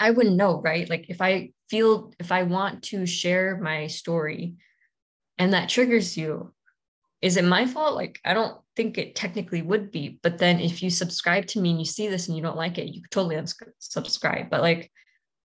i 0.00 0.10
wouldn't 0.10 0.36
know 0.36 0.60
right? 0.60 0.88
Like 0.88 1.06
if 1.08 1.20
i 1.20 1.50
feel 1.68 2.12
if 2.18 2.32
i 2.32 2.42
want 2.42 2.82
to 2.84 3.06
share 3.06 3.58
my 3.58 3.86
story 3.86 4.54
and 5.38 5.52
that 5.52 5.68
triggers 5.68 6.16
you 6.16 6.52
is 7.22 7.36
it 7.36 7.44
my 7.44 7.66
fault? 7.66 7.94
Like 7.94 8.18
i 8.24 8.34
don't 8.34 8.58
think 8.76 8.98
it 8.98 9.14
technically 9.14 9.62
would 9.62 9.90
be 9.90 10.18
but 10.22 10.38
then 10.38 10.58
if 10.58 10.82
you 10.82 10.90
subscribe 10.90 11.46
to 11.48 11.60
me 11.60 11.70
and 11.70 11.78
you 11.78 11.84
see 11.84 12.08
this 12.08 12.28
and 12.28 12.36
you 12.36 12.42
don't 12.42 12.56
like 12.56 12.78
it 12.78 12.94
you 12.94 13.02
could 13.02 13.10
totally 13.10 13.36
unsubscribe 13.36 14.48
but 14.48 14.62
like 14.62 14.90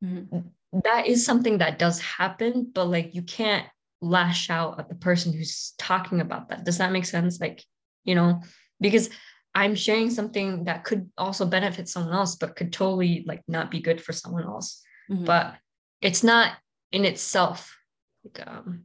mm-hmm. 0.04 0.40
that 0.84 1.06
is 1.06 1.24
something 1.24 1.58
that 1.58 1.78
does 1.78 1.98
happen 2.00 2.70
but 2.72 2.84
like 2.84 3.14
you 3.14 3.22
can't 3.22 3.66
lash 4.02 4.50
out 4.50 4.78
at 4.80 4.88
the 4.88 4.96
person 4.96 5.32
who's 5.32 5.72
talking 5.78 6.20
about 6.20 6.48
that. 6.48 6.64
Does 6.64 6.78
that 6.78 6.92
make 6.92 7.06
sense? 7.06 7.40
Like 7.40 7.64
you 8.04 8.14
know 8.14 8.42
because 8.80 9.08
i'm 9.54 9.74
sharing 9.74 10.10
something 10.10 10.64
that 10.64 10.84
could 10.84 11.10
also 11.18 11.44
benefit 11.44 11.88
someone 11.88 12.14
else 12.14 12.36
but 12.36 12.56
could 12.56 12.72
totally 12.72 13.24
like 13.26 13.42
not 13.48 13.70
be 13.70 13.80
good 13.80 14.00
for 14.00 14.12
someone 14.12 14.44
else. 14.44 14.82
Mm-hmm. 15.10 15.24
but 15.24 15.54
it's 16.00 16.22
not 16.22 16.52
in 16.92 17.04
itself 17.04 17.76
like 18.24 18.46
um 18.46 18.84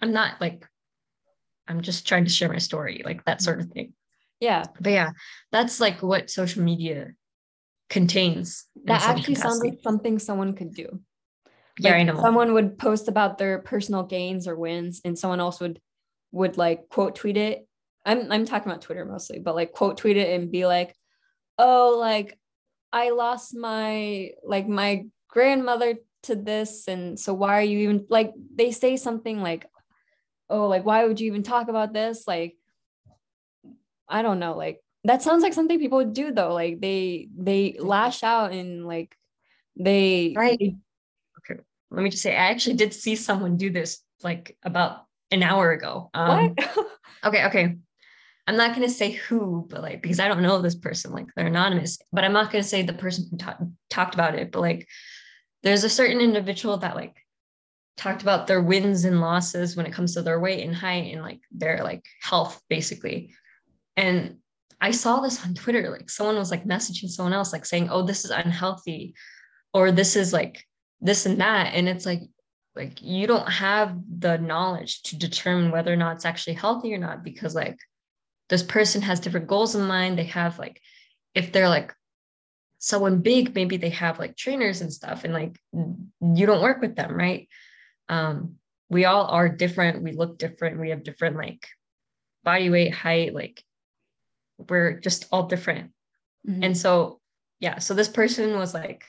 i'm 0.00 0.12
not 0.12 0.40
like 0.40 0.66
i'm 1.66 1.80
just 1.80 2.06
trying 2.06 2.24
to 2.24 2.30
share 2.30 2.48
my 2.48 2.58
story 2.58 3.02
like 3.04 3.24
that 3.24 3.40
sort 3.42 3.60
of 3.60 3.68
thing. 3.68 3.92
Yeah. 4.40 4.64
But 4.80 4.92
yeah 4.92 5.10
that's 5.50 5.80
like 5.80 6.02
what 6.02 6.30
social 6.30 6.62
media 6.62 7.12
contains 7.88 8.66
that 8.84 9.02
actually 9.02 9.34
capacity. 9.34 9.40
sounds 9.40 9.64
like 9.64 9.78
something 9.82 10.18
someone 10.18 10.54
could 10.54 10.74
do. 10.74 11.00
Yeah 11.78 11.92
like 11.92 12.00
i 12.00 12.02
know. 12.02 12.20
someone 12.20 12.52
would 12.52 12.78
post 12.78 13.08
about 13.08 13.38
their 13.38 13.58
personal 13.60 14.02
gains 14.02 14.46
or 14.46 14.56
wins 14.56 15.00
and 15.04 15.18
someone 15.18 15.40
else 15.40 15.60
would 15.60 15.80
would 16.32 16.58
like 16.58 16.88
quote 16.90 17.14
tweet 17.14 17.36
it 17.36 17.66
i'm 18.06 18.32
i'm 18.32 18.46
talking 18.46 18.70
about 18.70 18.82
twitter 18.82 19.04
mostly 19.04 19.38
but 19.38 19.54
like 19.54 19.72
quote 19.72 19.98
tweet 19.98 20.16
it 20.16 20.40
and 20.40 20.50
be 20.50 20.66
like 20.66 20.94
oh 21.58 21.96
like 22.00 22.38
i 22.92 23.10
lost 23.10 23.54
my 23.54 24.30
like 24.44 24.66
my 24.66 25.04
grandmother 25.28 25.96
to 26.22 26.34
this 26.34 26.88
and 26.88 27.18
so 27.18 27.32
why 27.34 27.58
are 27.58 27.62
you 27.62 27.78
even 27.78 28.06
like 28.08 28.32
they 28.54 28.70
say 28.70 28.96
something 28.96 29.42
like 29.42 29.66
oh 30.48 30.66
like 30.68 30.84
why 30.84 31.04
would 31.04 31.20
you 31.20 31.26
even 31.28 31.42
talk 31.42 31.68
about 31.68 31.92
this? 31.92 32.26
Like 32.26 32.56
i 34.08 34.22
don't 34.22 34.38
know 34.38 34.56
like 34.56 34.80
that 35.04 35.22
sounds 35.22 35.42
like 35.42 35.52
something 35.52 35.78
people 35.78 35.98
would 35.98 36.12
do 36.12 36.32
though. 36.32 36.52
Like 36.52 36.80
they 36.80 37.28
they 37.36 37.76
lash 37.78 38.22
out 38.22 38.52
and 38.52 38.86
like 38.86 39.16
they 39.76 40.34
right. 40.36 40.58
they, 40.58 40.76
okay 41.38 41.60
let 41.90 42.02
me 42.02 42.10
just 42.10 42.22
say 42.22 42.32
i 42.32 42.50
actually 42.50 42.76
did 42.76 42.94
see 42.94 43.14
someone 43.14 43.56
do 43.56 43.70
this 43.70 44.00
like 44.22 44.56
about 44.62 45.04
an 45.30 45.42
hour 45.42 45.70
ago. 45.72 46.10
Um 46.14 46.54
what? 46.56 46.86
okay 47.24 47.44
okay 47.46 47.76
i'm 48.46 48.56
not 48.56 48.74
going 48.74 48.86
to 48.86 48.92
say 48.92 49.12
who 49.12 49.66
but 49.68 49.82
like 49.82 50.02
because 50.02 50.20
i 50.20 50.28
don't 50.28 50.42
know 50.42 50.60
this 50.60 50.74
person 50.74 51.12
like 51.12 51.26
they're 51.34 51.46
anonymous 51.46 51.98
but 52.12 52.24
i'm 52.24 52.32
not 52.32 52.50
going 52.50 52.62
to 52.62 52.68
say 52.68 52.82
the 52.82 52.92
person 52.92 53.26
who 53.30 53.36
ta- 53.36 53.58
talked 53.90 54.14
about 54.14 54.34
it 54.34 54.50
but 54.52 54.60
like 54.60 54.86
there's 55.62 55.84
a 55.84 55.90
certain 55.90 56.20
individual 56.20 56.76
that 56.78 56.96
like 56.96 57.16
talked 57.96 58.22
about 58.22 58.46
their 58.46 58.62
wins 58.62 59.04
and 59.04 59.20
losses 59.20 59.74
when 59.74 59.86
it 59.86 59.92
comes 59.92 60.14
to 60.14 60.22
their 60.22 60.38
weight 60.38 60.62
and 60.64 60.76
height 60.76 61.12
and 61.12 61.22
like 61.22 61.40
their 61.50 61.82
like 61.82 62.04
health 62.20 62.60
basically. 62.68 63.34
And 63.96 64.36
i 64.78 64.90
saw 64.90 65.20
this 65.20 65.42
on 65.42 65.54
twitter 65.54 65.88
like 65.90 66.10
someone 66.10 66.36
was 66.36 66.50
like 66.50 66.66
messaging 66.66 67.08
someone 67.08 67.32
else 67.32 67.50
like 67.50 67.64
saying 67.64 67.88
oh 67.90 68.02
this 68.02 68.26
is 68.26 68.30
unhealthy 68.30 69.14
or 69.72 69.90
this 69.90 70.16
is 70.16 70.34
like 70.34 70.62
this 71.00 71.24
and 71.24 71.40
that 71.40 71.72
and 71.74 71.88
it's 71.88 72.04
like 72.04 72.20
like 72.74 73.00
you 73.00 73.26
don't 73.26 73.48
have 73.48 73.96
the 74.18 74.36
knowledge 74.36 75.02
to 75.02 75.16
determine 75.16 75.70
whether 75.70 75.90
or 75.90 75.96
not 75.96 76.16
it's 76.16 76.26
actually 76.26 76.52
healthy 76.52 76.92
or 76.92 76.98
not 76.98 77.24
because 77.24 77.54
like 77.54 77.78
this 78.48 78.62
person 78.62 79.02
has 79.02 79.20
different 79.20 79.46
goals 79.46 79.74
in 79.74 79.86
mind. 79.86 80.18
They 80.18 80.24
have 80.24 80.58
like 80.58 80.80
if 81.34 81.52
they're 81.52 81.68
like 81.68 81.92
someone 82.78 83.20
big 83.20 83.54
maybe 83.54 83.76
they 83.76 83.90
have 83.90 84.18
like 84.18 84.36
trainers 84.36 84.80
and 84.80 84.92
stuff 84.92 85.24
and 85.24 85.32
like 85.32 85.58
you 85.72 86.46
don't 86.46 86.62
work 86.62 86.80
with 86.80 86.96
them 86.96 87.14
right? 87.14 87.48
Um 88.08 88.56
we 88.88 89.04
all 89.04 89.26
are 89.26 89.48
different. 89.48 90.02
We 90.02 90.12
look 90.12 90.38
different. 90.38 90.78
We 90.80 90.90
have 90.90 91.02
different 91.02 91.36
like 91.36 91.66
body 92.44 92.70
weight 92.70 92.94
height 92.94 93.34
like 93.34 93.62
we're 94.58 95.00
just 95.00 95.26
all 95.32 95.46
different. 95.46 95.90
Mm-hmm. 96.46 96.62
and 96.62 96.76
so 96.76 97.20
yeah 97.58 97.78
so 97.78 97.92
this 97.92 98.08
person 98.08 98.56
was 98.56 98.72
like 98.72 99.04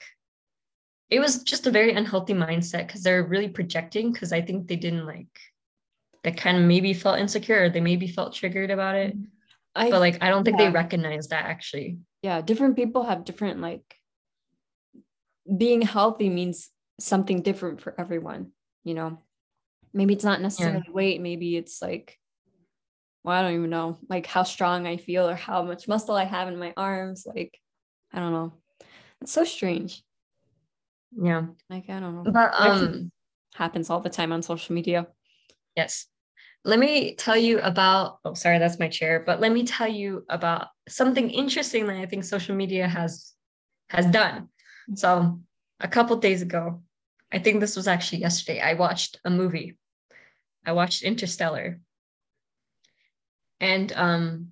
it 1.09 1.19
was 1.19 1.43
just 1.43 1.67
a 1.67 1.71
very 1.71 1.93
unhealthy 1.93 2.33
mindset 2.33 2.87
because 2.87 3.03
they're 3.03 3.23
really 3.23 3.47
projecting 3.47 4.11
because 4.11 4.33
i 4.33 4.41
think 4.41 4.67
they 4.67 4.75
didn't 4.75 5.05
like 5.05 5.39
they 6.23 6.31
kind 6.31 6.57
of 6.57 6.63
maybe 6.63 6.93
felt 6.93 7.19
insecure 7.19 7.69
they 7.69 7.81
maybe 7.81 8.07
felt 8.07 8.33
triggered 8.33 8.71
about 8.71 8.95
it 8.95 9.15
mm-hmm. 9.15 9.25
I, 9.75 9.89
but 9.89 9.99
like 9.99 10.21
i 10.21 10.29
don't 10.29 10.43
think 10.43 10.59
yeah. 10.59 10.65
they 10.65 10.71
recognize 10.71 11.27
that 11.27 11.45
actually. 11.45 11.99
Yeah 12.23 12.41
different 12.41 12.75
people 12.75 13.03
have 13.03 13.25
different 13.25 13.61
like 13.61 13.95
being 15.55 15.81
healthy 15.81 16.29
means 16.29 16.69
something 16.99 17.41
different 17.41 17.81
for 17.81 17.93
everyone 17.97 18.51
you 18.83 18.93
know? 18.93 19.19
Maybe 19.93 20.13
it's 20.13 20.23
not 20.23 20.41
necessarily 20.41 20.83
yeah. 20.85 20.93
weight 20.93 21.21
maybe 21.21 21.57
it's 21.57 21.81
like 21.81 22.17
well 23.23 23.35
i 23.35 23.41
don't 23.41 23.55
even 23.55 23.69
know 23.69 23.97
like 24.09 24.25
how 24.25 24.43
strong 24.43 24.85
i 24.87 24.97
feel 24.97 25.27
or 25.27 25.35
how 25.35 25.63
much 25.63 25.87
muscle 25.87 26.15
i 26.15 26.23
have 26.23 26.47
in 26.47 26.57
my 26.57 26.73
arms 26.77 27.25
like 27.25 27.59
i 28.13 28.19
don't 28.19 28.31
know. 28.31 28.53
It's 29.21 29.31
so 29.31 29.43
strange. 29.43 30.03
Yeah. 31.19 31.47
Like 31.69 31.89
i 31.89 31.99
don't 31.99 32.23
know. 32.23 32.31
But 32.31 32.53
um 32.53 33.11
happens 33.55 33.89
all 33.89 34.01
the 34.01 34.09
time 34.09 34.31
on 34.31 34.41
social 34.41 34.75
media 34.75 35.07
yes. 35.77 36.07
Let 36.65 36.79
me 36.79 37.15
tell 37.15 37.37
you 37.37 37.59
about 37.59 38.17
oh 38.25 38.33
sorry 38.33 38.59
that's 38.59 38.79
my 38.79 38.89
chair 38.89 39.23
but 39.25 39.39
let 39.39 39.53
me 39.53 39.63
tell 39.63 39.87
you 39.87 40.25
about 40.27 40.67
something 40.89 41.29
interesting 41.29 41.87
that 41.87 41.95
i 41.95 42.05
think 42.05 42.23
social 42.25 42.55
media 42.55 42.87
has 42.87 43.31
has 43.89 44.05
done. 44.07 44.49
So 44.95 45.39
a 45.79 45.87
couple 45.87 46.17
days 46.17 46.41
ago 46.41 46.81
i 47.31 47.39
think 47.39 47.59
this 47.59 47.75
was 47.77 47.87
actually 47.87 48.19
yesterday 48.19 48.59
i 48.59 48.73
watched 48.73 49.19
a 49.23 49.29
movie. 49.29 49.77
I 50.65 50.73
watched 50.73 51.03
interstellar. 51.03 51.79
And 53.61 53.93
um 53.93 54.47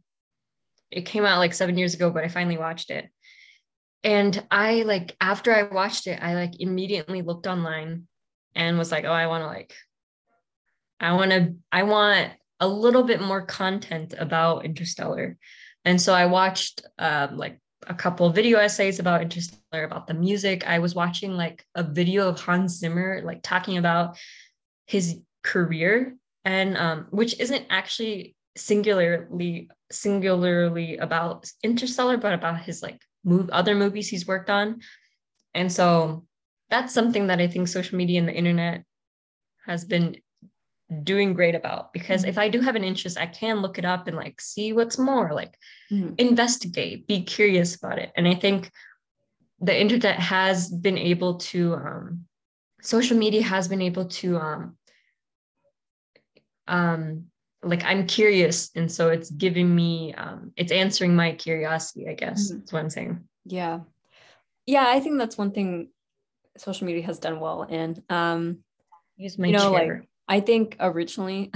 it 0.91 1.05
came 1.05 1.25
out 1.25 1.39
like 1.39 1.53
seven 1.53 1.77
years 1.77 1.95
ago 1.95 2.11
but 2.11 2.23
i 2.23 2.29
finally 2.29 2.57
watched 2.57 2.91
it. 2.91 3.09
And 4.03 4.41
i 4.51 4.83
like 4.83 5.17
after 5.19 5.53
i 5.53 5.63
watched 5.63 6.07
it 6.07 6.21
i 6.21 6.35
like 6.35 6.61
immediately 6.61 7.23
looked 7.23 7.47
online 7.47 8.07
and 8.53 8.77
was 8.77 8.91
like 8.91 9.03
oh 9.03 9.11
i 9.23 9.27
want 9.27 9.41
to 9.41 9.47
like 9.47 9.73
I 10.99 11.13
want 11.13 11.31
to 11.31 11.55
I 11.71 11.83
want 11.83 12.31
a 12.59 12.67
little 12.67 13.03
bit 13.03 13.21
more 13.21 13.45
content 13.45 14.13
about 14.17 14.65
Interstellar. 14.65 15.37
And 15.83 16.01
so 16.01 16.13
I 16.13 16.25
watched 16.25 16.81
um, 16.97 17.37
like 17.37 17.59
a 17.87 17.93
couple 17.93 18.29
video 18.31 18.57
essays 18.57 18.99
about 18.99 19.21
Interstellar, 19.21 19.83
about 19.83 20.07
the 20.07 20.13
music. 20.13 20.67
I 20.67 20.79
was 20.79 20.95
watching 20.95 21.33
like 21.33 21.65
a 21.75 21.83
video 21.83 22.27
of 22.27 22.39
Hans 22.39 22.79
Zimmer, 22.79 23.21
like 23.23 23.43
talking 23.43 23.77
about 23.77 24.17
his 24.87 25.19
career, 25.43 26.15
and 26.43 26.77
um, 26.77 27.07
which 27.11 27.39
isn't 27.39 27.65
actually 27.69 28.35
singularly 28.57 29.69
singularly 29.91 30.97
about 30.97 31.51
Interstellar, 31.61 32.17
but 32.17 32.33
about 32.33 32.61
his 32.61 32.81
like 32.81 33.01
move 33.23 33.49
other 33.49 33.75
movies 33.75 34.07
he's 34.07 34.27
worked 34.27 34.49
on. 34.49 34.79
And 35.53 35.71
so 35.71 36.25
that's 36.69 36.93
something 36.93 37.27
that 37.27 37.39
I 37.39 37.47
think 37.47 37.67
social 37.67 37.97
media 37.97 38.19
and 38.19 38.27
the 38.27 38.33
internet 38.33 38.83
has 39.65 39.85
been 39.85 40.17
doing 41.03 41.33
great 41.33 41.55
about 41.55 41.91
because 41.93 42.21
mm-hmm. 42.21 42.29
if 42.29 42.37
I 42.37 42.49
do 42.49 42.61
have 42.61 42.75
an 42.75 42.83
interest, 42.83 43.17
I 43.17 43.25
can 43.25 43.61
look 43.61 43.77
it 43.77 43.85
up 43.85 44.07
and 44.07 44.15
like 44.15 44.39
see 44.39 44.73
what's 44.73 44.97
more, 44.97 45.33
like 45.33 45.57
mm-hmm. 45.91 46.13
investigate, 46.17 47.07
be 47.07 47.23
curious 47.23 47.75
about 47.75 47.99
it. 47.99 48.11
And 48.15 48.27
I 48.27 48.35
think 48.35 48.71
the 49.59 49.79
internet 49.79 50.19
has 50.19 50.69
been 50.69 50.97
able 50.97 51.35
to, 51.35 51.75
um, 51.75 52.25
social 52.81 53.17
media 53.17 53.41
has 53.41 53.67
been 53.67 53.81
able 53.81 54.05
to, 54.05 54.37
um, 54.37 54.77
um, 56.67 57.25
like 57.63 57.83
I'm 57.83 58.05
curious, 58.05 58.69
and 58.75 58.91
so 58.91 59.09
it's 59.09 59.31
giving 59.31 59.73
me, 59.73 60.13
um, 60.13 60.51
it's 60.55 60.71
answering 60.71 61.15
my 61.15 61.31
curiosity. 61.31 62.07
I 62.07 62.13
guess 62.13 62.49
mm-hmm. 62.49 62.59
that's 62.59 62.73
what 62.73 62.79
I'm 62.79 62.89
saying. 62.91 63.23
Yeah, 63.45 63.79
yeah, 64.67 64.85
I 64.87 64.99
think 64.99 65.17
that's 65.17 65.37
one 65.37 65.51
thing 65.51 65.89
social 66.57 66.85
media 66.85 67.03
has 67.03 67.19
done 67.19 67.39
well. 67.39 67.65
And 67.67 68.01
um, 68.09 68.59
use 69.17 69.37
my 69.39 69.47
you 69.47 69.53
know, 69.53 69.71
chair. 69.71 69.95
like 69.95 70.09
I 70.27 70.39
think 70.39 70.75
originally, 70.79 71.51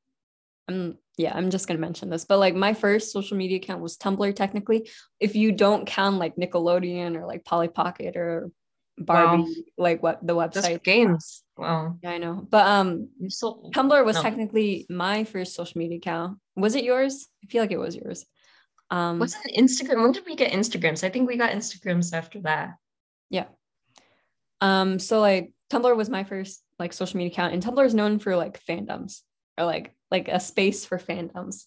I'm 0.68 0.98
yeah, 1.16 1.32
I'm 1.34 1.50
just 1.50 1.66
gonna 1.66 1.80
mention 1.80 2.10
this, 2.10 2.24
but 2.24 2.38
like 2.38 2.54
my 2.54 2.74
first 2.74 3.12
social 3.12 3.36
media 3.36 3.56
account 3.56 3.82
was 3.82 3.98
Tumblr. 3.98 4.34
Technically, 4.36 4.88
if 5.18 5.34
you 5.34 5.52
don't 5.52 5.86
count 5.86 6.16
like 6.16 6.36
Nickelodeon 6.36 7.16
or 7.16 7.26
like 7.26 7.44
Polly 7.44 7.68
Pocket 7.68 8.16
or 8.16 8.50
Barbie, 8.96 9.42
wow. 9.42 9.48
like 9.76 10.02
what 10.02 10.24
the 10.26 10.34
website 10.34 10.70
Just 10.70 10.84
games. 10.84 11.42
Wow. 11.56 11.96
Yeah, 12.02 12.10
I 12.10 12.18
know. 12.18 12.46
But 12.48 12.66
um, 12.66 13.08
so, 13.28 13.70
Tumblr 13.74 14.04
was 14.04 14.16
no. 14.16 14.22
technically 14.22 14.86
my 14.88 15.24
first 15.24 15.54
social 15.54 15.78
media 15.78 15.98
account. 15.98 16.38
Was 16.56 16.76
it 16.76 16.84
yours? 16.84 17.26
I 17.42 17.48
feel 17.48 17.62
like 17.62 17.72
it 17.72 17.78
was 17.78 17.96
yours. 17.96 18.24
Um, 18.90 19.18
was 19.18 19.36
it 19.44 19.56
Instagram? 19.56 20.02
When 20.02 20.12
did 20.12 20.24
we 20.24 20.36
get 20.36 20.52
Instagrams? 20.52 21.04
I 21.04 21.10
think 21.10 21.28
we 21.28 21.36
got 21.36 21.50
Instagrams 21.50 22.12
after 22.12 22.40
that. 22.42 22.74
Yeah. 23.28 23.46
Um. 24.60 24.98
So 24.98 25.20
like 25.20 25.52
Tumblr 25.70 25.96
was 25.96 26.08
my 26.08 26.24
first 26.24 26.62
like 26.78 26.92
social 26.92 27.18
media 27.18 27.32
account, 27.32 27.54
and 27.54 27.62
Tumblr 27.62 27.84
is 27.84 27.94
known 27.94 28.18
for 28.18 28.36
like 28.36 28.62
fandoms 28.64 29.22
or 29.56 29.64
like 29.64 29.94
like 30.10 30.28
a 30.28 30.40
space 30.40 30.84
for 30.84 30.98
fandoms. 30.98 31.64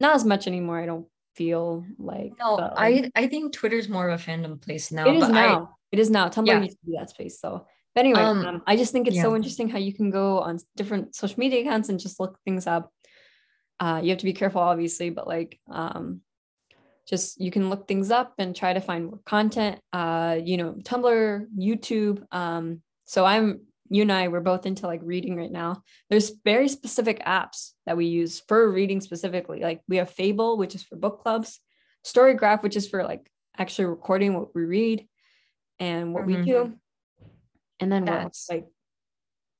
Not 0.00 0.14
as 0.14 0.24
much 0.24 0.46
anymore. 0.46 0.80
I 0.80 0.86
don't 0.86 1.06
feel 1.34 1.84
like. 1.98 2.32
No, 2.38 2.56
but, 2.56 2.76
like, 2.76 3.10
I 3.16 3.22
I 3.22 3.26
think 3.26 3.52
Twitter's 3.52 3.88
more 3.88 4.08
of 4.08 4.20
a 4.20 4.22
fandom 4.22 4.60
place 4.60 4.90
now. 4.92 5.08
It 5.08 5.16
is 5.16 5.28
now. 5.28 5.62
I, 5.62 5.66
it 5.92 5.98
is 5.98 6.10
now. 6.10 6.28
Tumblr 6.28 6.46
yeah. 6.46 6.60
used 6.60 6.78
to 6.80 6.86
be 6.86 6.96
that 6.98 7.10
space. 7.10 7.40
So, 7.40 7.66
but 7.94 8.00
anyway, 8.04 8.20
um, 8.20 8.46
um, 8.46 8.62
I 8.66 8.76
just 8.76 8.92
think 8.92 9.06
it's 9.06 9.16
yeah. 9.16 9.22
so 9.22 9.36
interesting 9.36 9.68
how 9.68 9.78
you 9.78 9.92
can 9.92 10.10
go 10.10 10.40
on 10.40 10.58
different 10.76 11.14
social 11.14 11.38
media 11.38 11.60
accounts 11.62 11.88
and 11.88 11.98
just 11.98 12.20
look 12.20 12.38
things 12.44 12.66
up. 12.66 12.92
Uh, 13.80 14.00
you 14.02 14.10
have 14.10 14.18
to 14.18 14.24
be 14.24 14.32
careful, 14.32 14.60
obviously, 14.60 15.10
but 15.10 15.26
like, 15.28 15.58
um, 15.70 16.20
just 17.08 17.40
you 17.40 17.50
can 17.50 17.70
look 17.70 17.88
things 17.88 18.10
up 18.10 18.34
and 18.38 18.54
try 18.54 18.72
to 18.72 18.80
find 18.80 19.06
more 19.06 19.20
content. 19.24 19.80
Uh, 19.92 20.38
you 20.44 20.56
know, 20.56 20.72
Tumblr, 20.72 21.46
YouTube. 21.56 22.22
Um, 22.32 22.82
so 23.04 23.24
I'm 23.24 23.62
you 23.90 24.02
and 24.02 24.12
I 24.12 24.28
we're 24.28 24.40
both 24.40 24.66
into 24.66 24.86
like 24.86 25.00
reading 25.02 25.36
right 25.36 25.50
now. 25.50 25.82
There's 26.10 26.32
very 26.44 26.68
specific 26.68 27.24
apps 27.24 27.72
that 27.86 27.96
we 27.96 28.06
use 28.06 28.40
for 28.46 28.70
reading 28.70 29.00
specifically. 29.00 29.60
Like 29.60 29.82
we 29.88 29.96
have 29.96 30.10
Fable, 30.10 30.56
which 30.56 30.74
is 30.74 30.82
for 30.82 30.96
book 30.96 31.22
clubs, 31.22 31.60
Storygraph, 32.04 32.62
which 32.62 32.76
is 32.76 32.88
for 32.88 33.04
like 33.04 33.30
actually 33.56 33.86
recording 33.86 34.34
what 34.34 34.54
we 34.54 34.64
read 34.64 35.06
and 35.78 36.14
what 36.14 36.26
mm-hmm. 36.26 36.40
we 36.40 36.46
do. 36.46 36.74
And 37.80 37.90
then 37.90 38.04
that's 38.04 38.48
like 38.50 38.66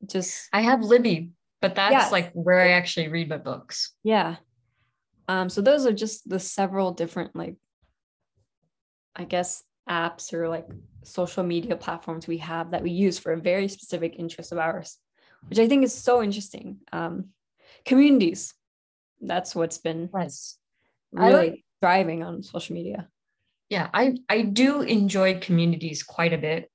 just 0.06 0.48
I 0.52 0.62
have 0.62 0.82
Libby, 0.82 1.30
but 1.60 1.74
that's 1.74 1.92
yeah. 1.92 2.08
like 2.08 2.32
where 2.32 2.60
I 2.60 2.70
actually 2.70 3.08
read 3.08 3.28
my 3.28 3.38
books. 3.38 3.92
Yeah. 4.02 4.36
Um, 5.28 5.48
so 5.50 5.60
those 5.60 5.86
are 5.86 5.92
just 5.92 6.28
the 6.28 6.38
several 6.38 6.92
different 6.92 7.36
like 7.36 7.56
I 9.14 9.24
guess 9.24 9.62
apps 9.88 10.32
or 10.32 10.48
like 10.48 10.66
social 11.02 11.42
media 11.42 11.76
platforms 11.76 12.26
we 12.26 12.38
have 12.38 12.70
that 12.70 12.82
we 12.82 12.90
use 12.90 13.18
for 13.18 13.32
a 13.32 13.40
very 13.40 13.68
specific 13.68 14.14
interest 14.18 14.52
of 14.52 14.58
ours, 14.58 14.98
which 15.48 15.58
I 15.58 15.68
think 15.68 15.84
is 15.84 15.94
so 15.94 16.22
interesting. 16.22 16.78
Um, 16.92 17.30
communities, 17.84 18.54
that's 19.20 19.54
what's 19.54 19.78
been 19.78 20.10
yes. 20.14 20.58
really 21.12 21.50
like, 21.50 21.64
thriving 21.80 22.22
on 22.22 22.42
social 22.42 22.74
media. 22.74 23.08
Yeah, 23.68 23.88
I 23.92 24.16
I 24.28 24.42
do 24.42 24.82
enjoy 24.82 25.40
communities 25.40 26.02
quite 26.02 26.32
a 26.32 26.38
bit. 26.38 26.70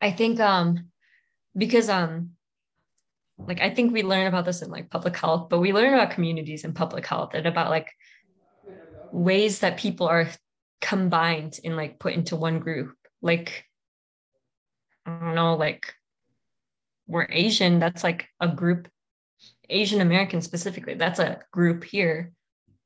I 0.00 0.12
think 0.12 0.40
um 0.40 0.90
because 1.56 1.88
um 1.88 2.30
like 3.38 3.60
I 3.60 3.70
think 3.70 3.92
we 3.92 4.02
learn 4.02 4.26
about 4.26 4.44
this 4.44 4.62
in 4.62 4.70
like 4.70 4.90
public 4.90 5.16
health, 5.16 5.48
but 5.48 5.60
we 5.60 5.72
learn 5.72 5.94
about 5.94 6.10
communities 6.10 6.64
in 6.64 6.72
public 6.72 7.06
health 7.06 7.30
and 7.34 7.46
about 7.46 7.70
like 7.70 7.90
ways 9.12 9.60
that 9.60 9.76
people 9.78 10.06
are 10.06 10.28
combined 10.80 11.58
and 11.64 11.76
like 11.76 11.98
put 11.98 12.14
into 12.14 12.36
one 12.36 12.58
group. 12.58 12.94
Like, 13.22 13.64
I 15.06 15.18
don't 15.18 15.34
know, 15.34 15.56
like 15.56 15.94
we're 17.06 17.26
Asian, 17.30 17.78
that's 17.78 18.04
like 18.04 18.28
a 18.40 18.48
group, 18.48 18.88
Asian 19.68 20.00
American 20.00 20.40
specifically, 20.40 20.94
that's 20.94 21.18
a 21.18 21.40
group 21.52 21.84
here. 21.84 22.32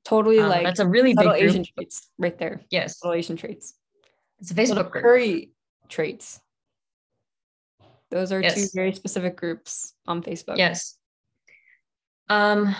Totally 0.04 0.38
um, 0.38 0.48
like 0.48 0.64
that's 0.64 0.80
a 0.80 0.86
really 0.86 1.14
big 1.14 1.26
Asian 1.26 1.62
group. 1.62 1.74
traits 1.76 2.10
right 2.18 2.36
there. 2.38 2.60
Yes. 2.70 2.98
Subtle 2.98 3.14
Asian 3.14 3.36
traits. 3.36 3.74
It's 4.38 4.50
a 4.50 4.54
Facebook 4.54 4.90
group. 4.90 5.02
Curry 5.04 5.52
traits. 5.88 6.40
Those 8.10 8.30
are 8.30 8.40
yes. 8.40 8.54
two 8.54 8.66
very 8.74 8.92
specific 8.92 9.36
groups 9.36 9.94
on 10.06 10.22
Facebook. 10.22 10.58
Yes. 10.58 10.96
Um 12.28 12.74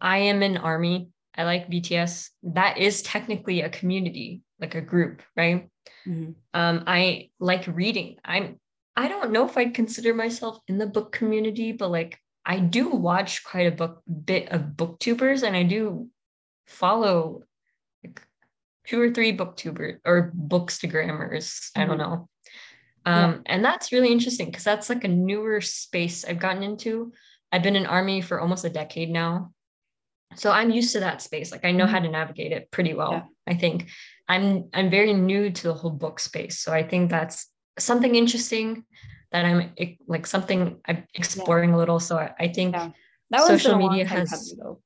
I 0.00 0.18
am 0.18 0.42
an 0.42 0.56
army 0.56 1.10
I 1.36 1.44
like 1.44 1.70
BTS. 1.70 2.30
That 2.42 2.78
is 2.78 3.02
technically 3.02 3.60
a 3.60 3.68
community, 3.68 4.42
like 4.60 4.74
a 4.74 4.80
group, 4.80 5.22
right? 5.36 5.68
Mm-hmm. 6.06 6.32
Um, 6.54 6.84
I 6.86 7.30
like 7.38 7.66
reading. 7.66 8.16
I'm 8.24 8.58
I 8.96 9.08
don't 9.08 9.32
know 9.32 9.44
if 9.44 9.58
I'd 9.58 9.74
consider 9.74 10.14
myself 10.14 10.58
in 10.68 10.78
the 10.78 10.86
book 10.86 11.12
community, 11.12 11.72
but 11.72 11.90
like 11.90 12.18
I 12.46 12.60
do 12.60 12.88
watch 12.88 13.44
quite 13.44 13.66
a 13.66 13.76
book 13.76 14.02
bit 14.24 14.50
of 14.50 14.62
booktubers 14.76 15.42
and 15.42 15.54
I 15.54 15.64
do 15.64 16.08
follow 16.66 17.42
like 18.02 18.22
two 18.86 19.00
or 19.00 19.10
three 19.12 19.36
booktubers 19.36 19.98
or 20.06 20.32
bookstagrammers. 20.34 21.70
Mm-hmm. 21.70 21.80
I 21.80 21.84
don't 21.84 21.98
mm-hmm. 21.98 22.10
know. 22.10 22.28
Um, 23.04 23.32
yeah. 23.32 23.38
and 23.46 23.64
that's 23.64 23.92
really 23.92 24.10
interesting 24.10 24.46
because 24.46 24.64
that's 24.64 24.88
like 24.88 25.04
a 25.04 25.08
newer 25.08 25.60
space 25.60 26.24
I've 26.24 26.40
gotten 26.40 26.62
into. 26.62 27.12
I've 27.52 27.62
been 27.62 27.76
in 27.76 27.86
army 27.86 28.20
for 28.20 28.40
almost 28.40 28.64
a 28.64 28.70
decade 28.70 29.10
now 29.10 29.52
so 30.36 30.50
i'm 30.50 30.70
used 30.70 30.92
to 30.92 31.00
that 31.00 31.22
space 31.22 31.50
like 31.50 31.64
i 31.64 31.72
know 31.72 31.86
how 31.86 31.96
mm-hmm. 31.96 32.06
to 32.06 32.12
navigate 32.12 32.52
it 32.52 32.70
pretty 32.70 32.94
well 32.94 33.12
yeah. 33.12 33.22
i 33.46 33.54
think 33.54 33.88
i'm 34.28 34.68
i'm 34.74 34.90
very 34.90 35.12
new 35.12 35.50
to 35.50 35.64
the 35.64 35.74
whole 35.74 35.90
book 35.90 36.20
space 36.20 36.58
so 36.58 36.72
i 36.72 36.82
think 36.82 37.10
that's 37.10 37.50
something 37.78 38.14
interesting 38.14 38.84
that 39.32 39.44
i'm 39.44 39.72
like 40.06 40.26
something 40.26 40.78
i'm 40.86 41.04
exploring 41.14 41.70
yeah. 41.70 41.76
a 41.76 41.78
little 41.78 42.00
so 42.00 42.16
i, 42.18 42.32
I 42.38 42.48
think 42.48 42.74
yeah. 42.74 42.90
that 43.30 43.40
was 43.40 43.62
social 43.62 43.78
media 43.78 44.06
has 44.06 44.54
coming, 44.58 44.76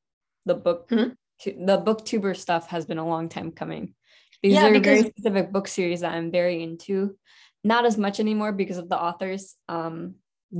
the 0.47 0.55
book 0.55 0.87
hmm? 0.89 1.09
the 1.45 1.79
booktuber 1.79 2.37
stuff 2.37 2.69
has 2.69 2.87
been 2.87 2.99
a 2.99 3.07
long 3.07 3.29
time 3.29 3.53
coming 3.53 3.95
these 4.43 4.55
yeah, 4.55 4.67
are 4.67 4.73
because, 4.73 5.01
very 5.01 5.11
specific 5.11 5.53
book 5.53 5.69
series 5.69 6.01
that 6.01 6.13
i'm 6.13 6.31
very 6.31 6.63
into 6.63 7.17
not 7.63 7.85
as 7.85 7.99
much 7.99 8.21
anymore 8.21 8.53
because 8.53 8.79
of 8.79 8.89
the 8.89 9.01
authors 9.01 9.55
um 9.69 10.15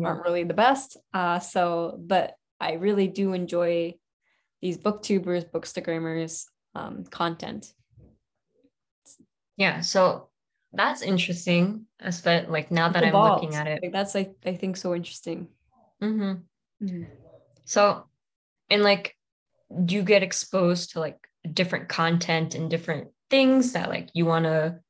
aren't 0.05 0.25
really 0.25 0.45
the 0.45 0.55
best 0.55 0.97
uh 1.15 1.39
so 1.39 1.99
but 1.99 2.35
i 2.61 2.75
really 2.75 3.09
do 3.09 3.33
enjoy 3.33 3.93
these 4.61 4.79
booktubers, 4.79 5.51
bookstagrammers 5.51 6.45
um, 6.75 7.05
content. 7.05 7.73
Yeah, 9.57 9.81
so 9.81 10.29
that's 10.73 11.03
interesting. 11.03 11.87
Especially 12.01 12.51
like 12.51 12.71
now 12.71 12.89
that 12.89 13.05
I'm 13.05 13.13
looking 13.13 13.55
at 13.55 13.67
it, 13.67 13.83
like 13.83 13.93
that's 13.93 14.17
I, 14.17 14.31
I 14.45 14.55
think 14.55 14.77
so 14.77 14.95
interesting. 14.95 15.49
Mm-hmm. 16.03 16.87
Mm-hmm. 16.87 17.05
So, 17.65 18.05
and 18.71 18.83
like, 18.83 19.17
do 19.85 19.95
you 19.97 20.03
get 20.03 20.23
exposed 20.23 20.93
to 20.93 21.01
like 21.01 21.19
different 21.53 21.89
content 21.89 22.55
and 22.55 22.71
different 22.71 23.09
things 23.29 23.73
that 23.73 23.89
like 23.89 24.11
you 24.15 24.27
want 24.27 24.45
to 24.45 24.81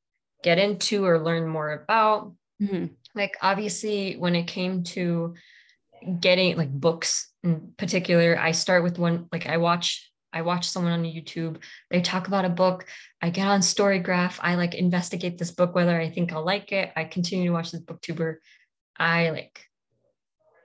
get 0.43 0.59
into 0.59 1.05
or 1.05 1.19
learn 1.19 1.47
more 1.49 1.73
about? 1.73 2.33
Mm-hmm. 2.63 2.87
Like, 3.15 3.37
obviously, 3.43 4.15
when 4.15 4.37
it 4.37 4.47
came 4.47 4.85
to 4.85 5.35
getting 6.21 6.57
like 6.57 6.71
books 6.71 7.30
in 7.43 7.73
particular 7.77 8.39
i 8.39 8.53
start 8.53 8.83
with 8.83 8.99
one 8.99 9.27
like 9.33 9.47
i 9.47 9.57
watch 9.57 10.11
i 10.33 10.43
watch 10.43 10.69
someone 10.69 10.93
on 10.93 11.05
youtube 11.05 11.59
they 11.91 12.01
talk 12.01 12.29
about 12.29 12.45
a 12.45 12.51
book 12.51 12.87
i 13.23 13.31
get 13.31 13.47
on 13.47 13.61
storygraph 13.61 14.39
i 14.41 14.55
like 14.55 14.75
investigate 14.75 15.39
this 15.39 15.51
book 15.51 15.75
whether 15.75 15.99
i 15.99 16.11
think 16.11 16.33
i'll 16.33 16.45
like 16.45 16.73
it 16.73 16.91
i 16.97 17.05
continue 17.05 17.47
to 17.47 17.53
watch 17.53 17.71
this 17.71 17.81
booktuber 17.81 18.37
i 18.99 19.31
like 19.31 19.65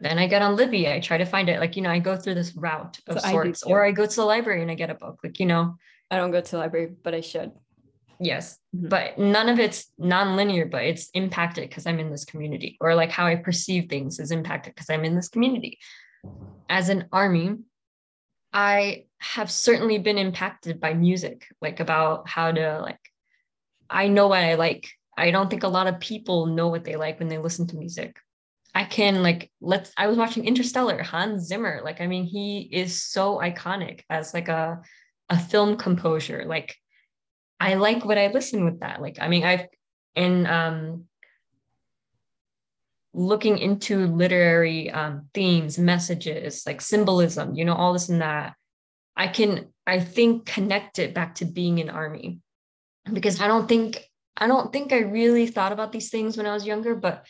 then 0.02 0.20
i 0.20 0.28
get 0.28 0.42
on 0.42 0.56
libby 0.56 0.90
i 0.90 1.00
try 1.00 1.18
to 1.18 1.26
find 1.26 1.50
it 1.50 1.60
like 1.60 1.76
you 1.76 1.82
know 1.82 1.90
i 1.90 2.00
go 2.00 2.18
through 2.18 2.36
this 2.36 2.56
route 2.56 3.00
of 3.08 3.20
so 3.20 3.30
sorts 3.30 3.66
I 3.66 3.70
or 3.70 3.86
i 3.86 3.92
go 3.92 4.06
to 4.06 4.16
the 4.16 4.26
library 4.26 4.62
and 4.62 4.72
i 4.72 4.76
get 4.76 4.90
a 4.90 4.96
book 4.96 5.20
like 5.24 5.40
you 5.40 5.46
know. 5.46 5.76
I 6.12 6.18
don't 6.18 6.32
go 6.32 6.40
to 6.40 6.52
the 6.52 6.58
library 6.58 6.94
but 7.04 7.16
i 7.16 7.22
should. 7.22 7.52
Yes 8.20 8.58
mm-hmm. 8.76 8.90
but 8.90 9.18
none 9.18 9.50
of 9.50 9.60
it's 9.60 9.92
non-linear 9.98 10.68
but 10.68 10.84
it's 10.84 11.10
impacted 11.14 11.68
because 11.68 11.86
i'm 11.86 12.00
in 12.00 12.12
this 12.12 12.26
community 12.26 12.78
or 12.80 12.96
like 12.96 13.12
how 13.12 13.26
i 13.26 13.36
perceive 13.36 13.90
things 13.90 14.20
is 14.20 14.32
impacted 14.32 14.74
because 14.74 14.90
i'm 14.90 15.04
in 15.04 15.16
this 15.16 15.28
community 15.28 15.80
as 16.70 16.90
an 16.90 17.08
army 17.12 17.58
i 18.54 19.06
have 19.20 19.50
certainly 19.52 19.98
been 19.98 20.18
impacted 20.18 20.80
by 20.80 20.94
music 20.94 21.48
like 21.62 21.80
about 21.80 22.28
how 22.28 22.52
to 22.52 22.80
like 22.82 23.00
i 23.90 24.08
know 24.08 24.28
what 24.28 24.44
i 24.44 24.56
like. 24.56 24.90
I 25.18 25.32
don't 25.32 25.50
think 25.50 25.64
a 25.64 25.70
lot 25.70 25.88
of 25.88 26.02
people 26.02 26.48
know 26.48 26.68
what 26.68 26.84
they 26.84 26.98
like 26.98 27.20
when 27.20 27.30
they 27.30 27.38
listen 27.38 27.68
to 27.68 27.78
music. 27.78 28.20
I 28.74 28.84
can 28.84 29.24
like 29.24 29.50
let's 29.62 29.94
i 29.98 30.08
was 30.08 30.18
watching 30.18 30.44
interstellar 30.44 31.02
hans 31.02 31.48
zimmer. 31.48 31.80
Like 31.86 32.02
i 32.02 32.08
mean 32.08 32.26
he 32.26 32.68
is 32.70 33.02
so 33.02 33.38
iconic 33.38 34.02
as 34.10 34.34
like 34.34 34.50
a 34.50 34.82
a 35.30 35.40
film 35.40 35.78
composer. 35.78 36.44
Like 36.46 36.76
I 37.60 37.76
like 37.76 38.06
what 38.06 38.18
I 38.18 38.28
listen 38.28 38.66
with 38.66 38.82
that. 38.82 39.02
Like, 39.02 39.18
I 39.20 39.28
mean, 39.28 39.44
I've 39.44 39.68
in 40.16 40.46
um, 40.48 41.06
looking 43.16 43.58
into 43.58 44.08
literary 44.08 44.92
um, 44.92 45.30
themes, 45.34 45.80
messages, 45.80 46.64
like 46.68 46.82
symbolism, 46.82 47.56
you 47.56 47.64
know, 47.64 47.74
all 47.74 47.94
this 47.94 48.10
and 48.10 48.22
that. 48.22 48.56
I 49.16 49.28
can, 49.30 49.68
I 49.88 50.02
think, 50.02 50.46
connect 50.46 51.00
it 51.00 51.14
back 51.14 51.36
to 51.36 51.46
being 51.46 51.80
an 51.80 51.90
army, 51.90 52.42
because 53.12 53.40
I 53.40 53.48
don't 53.48 53.68
think, 53.68 54.04
I 54.36 54.48
don't 54.48 54.74
think 54.74 54.92
I 54.92 55.00
really 55.00 55.48
thought 55.48 55.72
about 55.72 55.94
these 55.94 56.10
things 56.10 56.36
when 56.36 56.46
I 56.46 56.54
was 56.54 56.66
younger, 56.66 56.94
but 56.94 57.26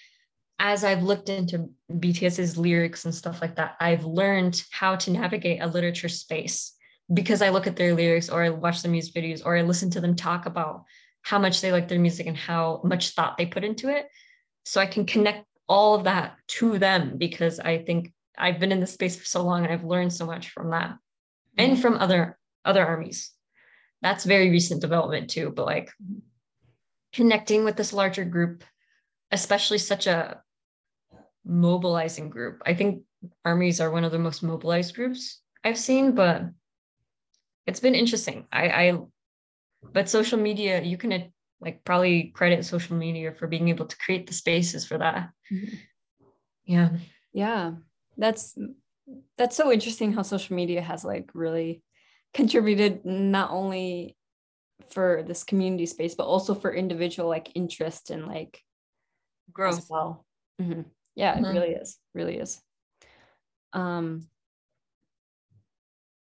as 0.58 0.84
I've 0.84 1.04
looked 1.04 1.30
into 1.30 1.70
BTS's 1.92 2.58
lyrics 2.58 3.06
and 3.06 3.14
stuff 3.14 3.40
like 3.42 3.58
that, 3.58 3.76
I've 3.80 4.06
learned 4.06 4.64
how 4.72 4.96
to 4.96 5.12
navigate 5.12 5.62
a 5.62 5.68
literature 5.68 6.10
space 6.10 6.74
because 7.14 7.44
I 7.44 7.50
look 7.50 7.68
at 7.68 7.76
their 7.76 7.94
lyrics 7.94 8.30
or 8.30 8.42
I 8.42 8.50
watch 8.50 8.82
the 8.82 8.88
music 8.88 9.14
videos 9.14 9.46
or 9.46 9.56
I 9.56 9.62
listen 9.62 9.92
to 9.92 10.02
them 10.02 10.16
talk 10.16 10.48
about 10.48 10.86
how 11.22 11.38
much 11.38 11.62
they 11.62 11.72
like 11.72 11.88
their 11.88 12.00
music 12.00 12.26
and 12.26 12.38
how 12.38 12.82
much 12.84 13.12
thought 13.12 13.38
they 13.38 13.46
put 13.46 13.64
into 13.64 13.90
it. 13.90 14.08
So 14.64 14.82
I 14.82 14.88
can 14.88 15.06
connect 15.06 15.46
all 15.68 15.96
of 15.96 16.04
that 16.04 16.38
to 16.48 16.78
them 16.78 17.18
because 17.18 17.60
I 17.60 17.80
think 17.80 18.14
I've 18.38 18.60
been 18.60 18.72
in 18.72 18.80
this 18.80 18.94
space 18.94 19.16
for 19.16 19.26
so 19.26 19.44
long 19.44 19.64
and 19.64 19.74
I've 19.74 19.84
learned 19.84 20.14
so 20.14 20.26
much 20.26 20.50
from 20.50 20.72
that 20.72 20.90
mm-hmm. 20.90 21.72
and 21.72 21.82
from 21.82 21.96
other 21.96 22.38
other 22.64 22.86
armies. 22.86 23.32
That's 24.02 24.26
very 24.26 24.50
recent 24.50 24.82
development 24.82 25.30
too, 25.30 25.52
but 25.56 25.66
like 25.66 25.92
connecting 27.14 27.64
with 27.64 27.76
this 27.76 27.94
larger 27.94 28.26
group, 28.26 28.64
especially 29.32 29.78
such 29.78 30.08
a 30.08 30.42
mobilizing 31.46 32.30
group. 32.30 32.62
I 32.66 32.74
think 32.74 33.04
armies 33.44 33.80
are 33.80 33.92
one 33.92 34.04
of 34.04 34.12
the 34.12 34.20
most 34.20 34.44
mobilized 34.44 34.96
groups 34.96 35.42
I've 35.64 35.78
seen, 35.78 36.14
but 36.14 36.44
it's 37.66 37.80
been 37.80 37.96
interesting. 37.96 38.46
I, 38.52 38.70
I 38.70 39.00
but 39.94 40.10
social 40.10 40.40
media, 40.40 40.82
you 40.82 40.98
can 40.98 41.32
like 41.62 41.84
probably 41.84 42.32
credit 42.36 42.66
social 42.66 42.96
media 42.96 43.32
for 43.32 43.48
being 43.48 43.70
able 43.70 43.86
to 43.86 43.98
create 43.98 44.28
the 44.28 44.34
spaces 44.34 44.86
for 44.86 44.98
that. 44.98 45.30
Mm-hmm. 45.52 45.76
Yeah. 46.66 46.90
Yeah. 47.34 47.72
That's 48.18 48.58
that's 49.38 49.56
so 49.56 49.72
interesting 49.72 50.14
how 50.14 50.24
social 50.24 50.56
media 50.56 50.82
has 50.82 51.04
like 51.04 51.30
really 51.34 51.84
contributed 52.34 53.06
not 53.06 53.52
only 53.52 54.18
for 54.90 55.24
this 55.26 55.44
community 55.44 55.86
space 55.86 56.16
but 56.16 56.26
also 56.26 56.54
for 56.54 56.74
individual 56.74 57.30
like 57.30 57.50
interest 57.56 58.10
and 58.10 58.28
like 58.28 58.62
growth 59.54 59.78
as 59.78 59.88
well 59.90 60.26
mm-hmm. 60.62 60.82
yeah 61.16 61.36
mm-hmm. 61.36 61.46
it 61.46 61.50
really 61.54 61.70
is 61.70 61.98
really 62.14 62.38
is 62.38 62.62
um 63.74 64.28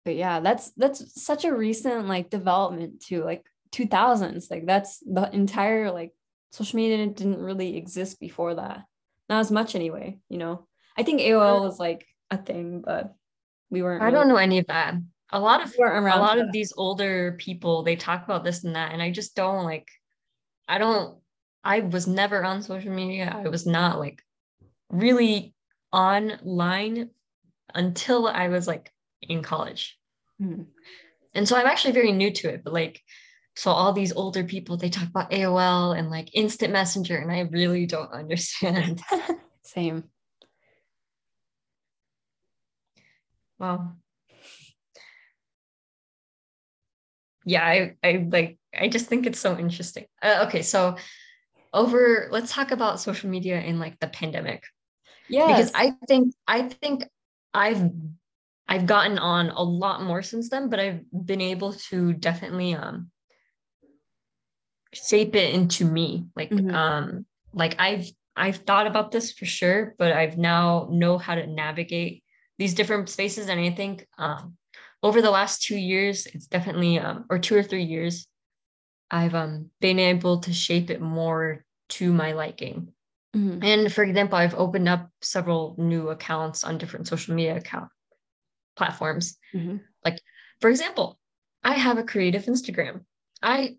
but 0.04 0.14
yeah 0.14 0.40
that's 0.40 0.70
that's 0.76 1.22
such 1.22 1.44
a 1.44 1.54
recent 1.54 2.06
like 2.06 2.30
development 2.30 3.00
too 3.00 3.24
like 3.24 3.44
2000s 3.72 4.50
like 4.50 4.66
that's 4.66 4.98
the 5.00 5.28
entire 5.32 5.90
like 5.90 6.12
social 6.52 6.76
media 6.76 7.06
didn't 7.06 7.38
really 7.38 7.76
exist 7.76 8.18
before 8.20 8.54
that. 8.54 8.84
Not 9.28 9.40
as 9.40 9.50
much 9.50 9.74
anyway 9.74 10.18
you 10.28 10.38
know? 10.38 10.66
I 10.96 11.02
think 11.02 11.20
aol 11.20 11.62
was 11.62 11.78
like 11.78 12.06
a 12.30 12.36
thing 12.36 12.82
but 12.84 13.14
we 13.70 13.82
weren't 13.82 14.02
i 14.02 14.06
really- 14.06 14.16
don't 14.16 14.28
know 14.28 14.36
any 14.36 14.58
of 14.58 14.66
that. 14.68 14.94
A 15.32 15.40
lot 15.40 15.62
of 15.62 15.74
a 15.78 16.00
lot 16.00 16.38
of 16.38 16.52
these 16.52 16.72
older 16.76 17.32
people 17.38 17.82
they 17.82 17.96
talk 17.96 18.24
about 18.24 18.44
this 18.44 18.62
and 18.64 18.76
that 18.76 18.92
and 18.92 19.02
i 19.02 19.10
just 19.10 19.34
don't 19.34 19.64
like 19.64 19.88
i 20.68 20.78
don't 20.78 21.18
i 21.64 21.80
was 21.80 22.06
never 22.06 22.44
on 22.44 22.62
social 22.62 22.92
media. 22.92 23.34
I 23.44 23.48
was 23.48 23.66
not 23.66 23.98
like 23.98 24.22
really 24.90 25.52
online 25.92 27.10
until 27.74 28.28
i 28.28 28.48
was 28.48 28.66
like 28.68 28.92
in 29.20 29.42
college. 29.42 29.98
Mm-hmm. 30.40 30.62
and 31.34 31.48
so 31.48 31.56
i'm 31.56 31.66
actually 31.66 31.92
very 31.94 32.12
new 32.12 32.30
to 32.30 32.48
it 32.52 32.62
but 32.62 32.72
like 32.72 33.02
so 33.56 33.70
all 33.70 33.92
these 33.92 34.12
older 34.12 34.44
people 34.44 34.76
they 34.76 34.90
talk 34.90 35.08
about 35.08 35.30
aol 35.30 35.98
and 35.98 36.10
like 36.10 36.30
instant 36.34 36.72
messenger 36.72 37.16
and 37.16 37.30
i 37.32 37.40
really 37.40 37.86
don't 37.86 38.12
understand. 38.12 39.00
Same. 39.62 40.04
Wow 43.58 43.96
yeah 47.46 47.64
i 47.64 47.94
i 48.04 48.26
like 48.30 48.58
i 48.78 48.88
just 48.88 49.06
think 49.06 49.24
it's 49.24 49.38
so 49.38 49.56
interesting. 49.56 50.04
Uh, 50.20 50.44
okay 50.46 50.60
so 50.60 50.96
over 51.72 52.28
let's 52.30 52.52
talk 52.52 52.72
about 52.72 53.00
social 53.00 53.30
media 53.30 53.60
in 53.60 53.78
like 53.78 53.98
the 54.00 54.08
pandemic. 54.08 54.64
Yeah 55.28 55.46
because 55.46 55.70
i 55.74 55.94
think 56.06 56.34
i 56.46 56.62
think 56.62 57.04
i've 57.54 57.90
i've 58.68 58.86
gotten 58.86 59.18
on 59.18 59.48
a 59.50 59.62
lot 59.62 60.02
more 60.02 60.22
since 60.22 60.50
then 60.50 60.68
but 60.68 60.78
i've 60.80 61.00
been 61.12 61.40
able 61.40 61.72
to 61.72 62.12
definitely 62.12 62.74
um 62.74 63.10
shape 64.92 65.34
it 65.34 65.54
into 65.54 65.84
me 65.84 66.26
like 66.36 66.50
mm-hmm. 66.50 66.74
um 66.74 67.26
like 67.52 67.76
i've 67.78 68.06
i've 68.36 68.56
thought 68.56 68.86
about 68.86 69.10
this 69.10 69.32
for 69.32 69.44
sure 69.44 69.94
but 69.98 70.12
i've 70.12 70.38
now 70.38 70.88
know 70.90 71.18
how 71.18 71.34
to 71.34 71.46
navigate 71.46 72.22
these 72.58 72.74
different 72.74 73.08
spaces 73.08 73.48
and 73.48 73.60
i 73.60 73.70
think 73.70 74.06
um 74.18 74.56
over 75.02 75.22
the 75.22 75.30
last 75.30 75.62
two 75.62 75.76
years, 75.76 76.26
it's 76.26 76.46
definitely 76.46 76.98
um, 76.98 77.26
or 77.30 77.38
two 77.38 77.56
or 77.56 77.62
three 77.62 77.84
years, 77.84 78.26
I've 79.10 79.34
um 79.34 79.70
been 79.80 79.98
able 79.98 80.40
to 80.40 80.52
shape 80.52 80.90
it 80.90 81.00
more 81.00 81.64
to 81.90 82.12
my 82.12 82.32
liking. 82.32 82.88
Mm-hmm. 83.34 83.62
And 83.62 83.92
for 83.92 84.02
example, 84.02 84.38
I've 84.38 84.54
opened 84.54 84.88
up 84.88 85.08
several 85.20 85.76
new 85.78 86.08
accounts 86.08 86.64
on 86.64 86.78
different 86.78 87.06
social 87.06 87.34
media 87.34 87.56
account 87.56 87.88
platforms. 88.76 89.38
Mm-hmm. 89.54 89.76
Like, 90.04 90.20
for 90.60 90.70
example, 90.70 91.18
I 91.62 91.74
have 91.74 91.98
a 91.98 92.02
creative 92.02 92.46
Instagram. 92.46 93.04
I 93.46 93.76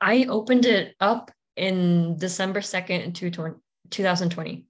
I 0.00 0.24
opened 0.24 0.64
it 0.64 0.96
up 0.98 1.30
in 1.54 2.16
December 2.16 2.60
2nd, 2.60 3.14
2020. 3.90 4.64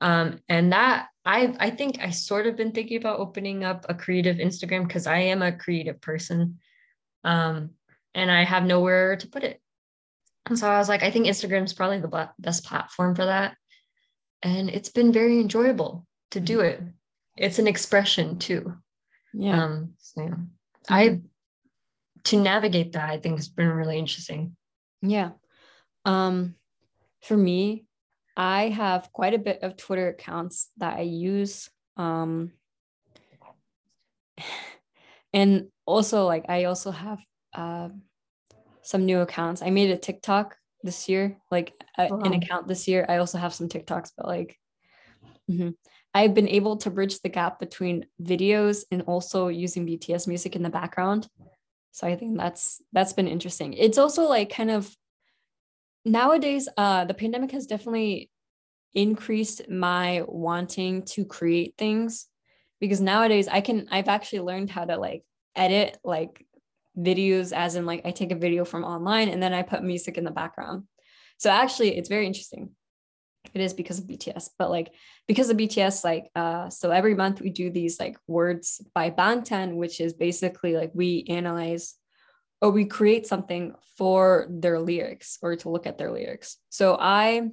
Um, 0.00 0.38
and 0.48 0.72
that 0.72 1.08
I 1.24 1.56
I 1.58 1.70
think 1.70 1.98
I 2.00 2.10
sort 2.10 2.46
of 2.46 2.56
been 2.56 2.70
thinking 2.70 2.98
about 2.98 3.18
opening 3.18 3.64
up 3.64 3.84
a 3.88 3.94
creative 3.94 4.36
Instagram 4.36 4.86
because 4.86 5.08
I 5.08 5.18
am 5.18 5.42
a 5.42 5.50
creative 5.50 6.00
person. 6.00 6.60
Um, 7.24 7.70
and 8.14 8.30
I 8.30 8.44
have 8.44 8.64
nowhere 8.64 9.16
to 9.16 9.26
put 9.26 9.42
it. 9.42 9.60
And 10.46 10.56
so 10.56 10.70
I 10.70 10.78
was 10.78 10.88
like, 10.88 11.02
I 11.02 11.10
think 11.10 11.26
Instagram 11.26 11.64
is 11.64 11.74
probably 11.74 12.00
the 12.00 12.30
best 12.38 12.64
platform 12.64 13.16
for 13.16 13.24
that. 13.24 13.56
And 14.42 14.70
it's 14.70 14.88
been 14.88 15.12
very 15.12 15.40
enjoyable 15.40 16.06
to 16.30 16.40
do 16.40 16.60
it. 16.60 16.80
It's 17.36 17.58
an 17.58 17.66
expression 17.66 18.38
too. 18.38 18.74
Yeah. 19.34 19.64
Um, 19.64 19.94
so 19.98 20.22
yeah. 20.22 20.34
I 20.88 21.20
to 22.28 22.36
navigate 22.36 22.92
that, 22.92 23.08
I 23.08 23.16
think 23.18 23.36
has 23.36 23.48
been 23.48 23.68
really 23.68 23.98
interesting. 23.98 24.54
Yeah. 25.00 25.30
Um, 26.04 26.56
for 27.22 27.36
me, 27.36 27.86
I 28.36 28.68
have 28.68 29.10
quite 29.12 29.34
a 29.34 29.38
bit 29.38 29.62
of 29.62 29.76
Twitter 29.76 30.08
accounts 30.08 30.70
that 30.76 30.98
I 30.98 31.02
use. 31.02 31.70
Um, 31.96 32.52
and 35.32 35.68
also, 35.86 36.26
like, 36.26 36.44
I 36.48 36.64
also 36.64 36.90
have 36.90 37.18
uh, 37.54 37.88
some 38.82 39.06
new 39.06 39.20
accounts. 39.20 39.62
I 39.62 39.70
made 39.70 39.90
a 39.90 39.96
TikTok 39.96 40.56
this 40.82 41.08
year, 41.08 41.38
like 41.50 41.72
a, 41.96 42.08
wow. 42.08 42.20
an 42.20 42.34
account 42.34 42.68
this 42.68 42.86
year. 42.86 43.06
I 43.08 43.16
also 43.16 43.38
have 43.38 43.54
some 43.54 43.68
TikToks, 43.68 44.12
but 44.16 44.26
like, 44.26 44.58
mm-hmm. 45.50 45.70
I've 46.12 46.34
been 46.34 46.48
able 46.48 46.76
to 46.78 46.90
bridge 46.90 47.20
the 47.20 47.28
gap 47.30 47.58
between 47.58 48.06
videos 48.22 48.84
and 48.90 49.02
also 49.02 49.48
using 49.48 49.86
BTS 49.86 50.28
music 50.28 50.56
in 50.56 50.62
the 50.62 50.70
background. 50.70 51.26
So 51.98 52.06
I 52.06 52.14
think 52.14 52.38
that's 52.38 52.80
that's 52.92 53.12
been 53.12 53.26
interesting. 53.26 53.72
It's 53.72 53.98
also 53.98 54.28
like 54.28 54.50
kind 54.50 54.70
of 54.70 54.88
nowadays 56.04 56.68
uh 56.76 57.04
the 57.06 57.12
pandemic 57.12 57.50
has 57.50 57.66
definitely 57.66 58.30
increased 58.94 59.68
my 59.68 60.22
wanting 60.28 61.02
to 61.06 61.24
create 61.24 61.74
things 61.76 62.28
because 62.78 63.00
nowadays 63.00 63.48
I 63.48 63.62
can 63.62 63.88
I've 63.90 64.06
actually 64.06 64.42
learned 64.42 64.70
how 64.70 64.84
to 64.84 64.96
like 64.96 65.24
edit 65.56 65.98
like 66.04 66.46
videos 66.96 67.52
as 67.52 67.74
in 67.74 67.84
like 67.84 68.06
I 68.06 68.12
take 68.12 68.30
a 68.30 68.36
video 68.36 68.64
from 68.64 68.84
online 68.84 69.28
and 69.28 69.42
then 69.42 69.52
I 69.52 69.62
put 69.62 69.82
music 69.82 70.16
in 70.16 70.22
the 70.22 70.30
background. 70.30 70.84
So 71.38 71.50
actually 71.50 71.98
it's 71.98 72.08
very 72.08 72.28
interesting. 72.28 72.76
It 73.54 73.60
is 73.60 73.74
because 73.74 73.98
of 73.98 74.06
BTS, 74.06 74.50
but 74.58 74.70
like 74.70 74.92
because 75.26 75.50
of 75.50 75.56
BTS, 75.56 76.04
like 76.04 76.30
uh 76.34 76.68
so 76.70 76.90
every 76.90 77.14
month 77.14 77.40
we 77.40 77.50
do 77.50 77.70
these 77.70 77.98
like 77.98 78.16
words 78.26 78.80
by 78.94 79.10
Bangtan, 79.10 79.76
which 79.76 80.00
is 80.00 80.12
basically 80.12 80.74
like 80.74 80.90
we 80.94 81.24
analyze 81.28 81.94
or 82.60 82.70
we 82.70 82.84
create 82.84 83.26
something 83.26 83.74
for 83.96 84.46
their 84.50 84.80
lyrics 84.80 85.38
or 85.42 85.56
to 85.56 85.68
look 85.68 85.86
at 85.86 85.98
their 85.98 86.10
lyrics. 86.10 86.56
So 86.70 86.96
I, 86.98 87.50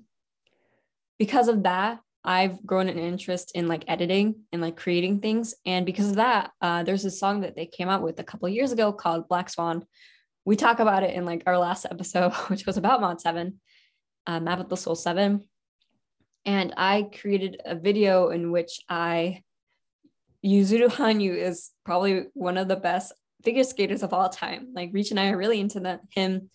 because 1.19 1.47
of 1.47 1.63
that, 1.63 1.99
I've 2.23 2.65
grown 2.65 2.89
an 2.89 2.97
interest 2.97 3.51
in 3.53 3.67
like 3.67 3.83
editing 3.87 4.35
and 4.51 4.61
like 4.61 4.77
creating 4.77 5.19
things. 5.19 5.53
And 5.65 5.85
because 5.85 6.09
of 6.09 6.15
that, 6.15 6.51
uh, 6.59 6.83
there's 6.83 7.05
a 7.05 7.11
song 7.11 7.41
that 7.41 7.55
they 7.55 7.67
came 7.67 7.87
out 7.87 8.01
with 8.01 8.19
a 8.19 8.23
couple 8.23 8.49
years 8.49 8.71
ago 8.71 8.91
called 8.91 9.27
Black 9.27 9.49
Swan. 9.49 9.85
We 10.43 10.55
talk 10.55 10.79
about 10.79 11.03
it 11.03 11.13
in 11.13 11.25
like 11.25 11.43
our 11.45 11.57
last 11.57 11.85
episode, 11.89 12.33
which 12.47 12.65
was 12.65 12.77
about 12.77 13.01
MOTS 13.01 13.23
7, 13.23 13.59
uh, 14.25 14.39
Map 14.39 14.59
of 14.59 14.69
the 14.69 14.77
Soul 14.77 14.95
7. 14.95 15.43
And 16.45 16.73
I 16.77 17.09
created 17.19 17.61
a 17.65 17.75
video 17.75 18.29
in 18.29 18.51
which 18.51 18.79
I 18.87 19.43
Yuzuru 20.45 20.89
Hanyu 20.89 21.35
is 21.35 21.71
probably 21.85 22.25
one 22.33 22.57
of 22.57 22.67
the 22.67 22.75
best 22.75 23.13
figure 23.43 23.63
skaters 23.63 24.03
of 24.03 24.13
all 24.13 24.29
time. 24.29 24.67
Like 24.73 24.91
Reach 24.93 25.09
and 25.11 25.19
I 25.19 25.29
are 25.29 25.37
really 25.37 25.59
into 25.59 25.99
him. 26.11 26.49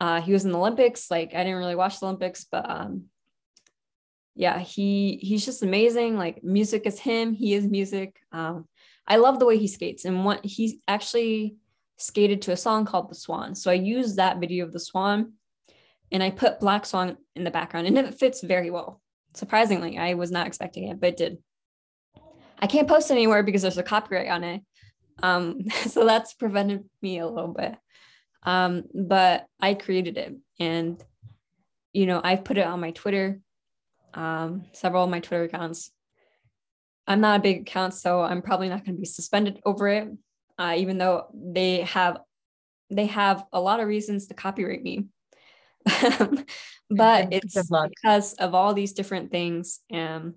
Uh, 0.00 0.20
he 0.20 0.32
was 0.32 0.44
in 0.44 0.52
the 0.52 0.58
Olympics. 0.58 1.10
Like 1.10 1.34
I 1.34 1.42
didn't 1.42 1.58
really 1.58 1.74
watch 1.74 1.98
the 1.98 2.06
Olympics, 2.06 2.46
but 2.50 2.68
um, 2.70 3.06
yeah, 4.36 4.58
he 4.58 5.18
he's 5.20 5.44
just 5.44 5.62
amazing. 5.62 6.16
Like 6.16 6.44
music 6.44 6.86
is 6.86 7.00
him. 7.00 7.34
He 7.34 7.54
is 7.54 7.66
music. 7.66 8.16
Um, 8.32 8.66
I 9.06 9.16
love 9.16 9.38
the 9.38 9.46
way 9.46 9.58
he 9.58 9.66
skates, 9.66 10.04
and 10.04 10.24
what 10.24 10.44
he 10.44 10.80
actually 10.86 11.56
skated 11.98 12.42
to 12.42 12.52
a 12.52 12.56
song 12.56 12.86
called 12.86 13.10
The 13.10 13.14
Swan. 13.14 13.54
So 13.54 13.70
I 13.70 13.74
used 13.74 14.16
that 14.16 14.38
video 14.38 14.64
of 14.64 14.72
the 14.72 14.80
Swan, 14.80 15.34
and 16.12 16.22
I 16.22 16.30
put 16.30 16.60
Black 16.60 16.84
Swan 16.86 17.16
in 17.36 17.44
the 17.44 17.50
background, 17.50 17.86
and 17.86 17.98
it 17.98 18.18
fits 18.18 18.42
very 18.42 18.70
well. 18.70 19.00
surprisingly 19.34 19.96
i 19.96 20.14
was 20.14 20.30
not 20.30 20.46
expecting 20.46 20.88
it 20.88 20.98
but 21.00 21.10
it 21.10 21.16
did. 21.16 21.38
I 22.58 22.66
can't 22.66 22.88
post 22.88 23.10
anywhere 23.10 23.42
because 23.42 23.62
there's 23.62 23.78
a 23.78 23.82
copyright 23.82 24.28
on 24.28 24.44
it. 24.44 24.62
Um 25.22 25.68
so 25.86 26.04
that's 26.04 26.34
prevented 26.34 26.84
me 27.00 27.18
a 27.18 27.26
little 27.26 27.54
bit. 27.54 27.74
Um 28.42 28.84
but 28.94 29.46
i 29.60 29.74
created 29.74 30.16
it 30.18 30.34
and 30.58 31.02
you 31.92 32.06
know 32.06 32.20
i've 32.22 32.44
put 32.44 32.58
it 32.58 32.66
on 32.66 32.80
my 32.80 32.90
twitter 32.92 33.40
um 34.14 34.64
several 34.72 35.04
of 35.04 35.10
my 35.10 35.20
twitter 35.20 35.44
accounts. 35.44 35.90
I'm 37.06 37.20
not 37.20 37.40
a 37.40 37.42
big 37.42 37.62
account 37.62 37.94
so 37.94 38.22
i'm 38.22 38.42
probably 38.42 38.68
not 38.68 38.84
going 38.84 38.96
to 38.96 39.00
be 39.00 39.06
suspended 39.06 39.60
over 39.64 39.88
it 39.88 40.08
uh, 40.58 40.74
even 40.76 40.98
though 40.98 41.26
they 41.34 41.80
have 41.82 42.18
they 42.90 43.06
have 43.06 43.44
a 43.52 43.60
lot 43.60 43.80
of 43.80 43.88
reasons 43.88 44.26
to 44.26 44.34
copyright 44.34 44.82
me 44.82 45.06
but 46.90 47.28
it's 47.32 47.56
because 47.88 48.34
of 48.34 48.54
all 48.54 48.74
these 48.74 48.92
different 48.92 49.30
things 49.30 49.80
um, 49.92 50.34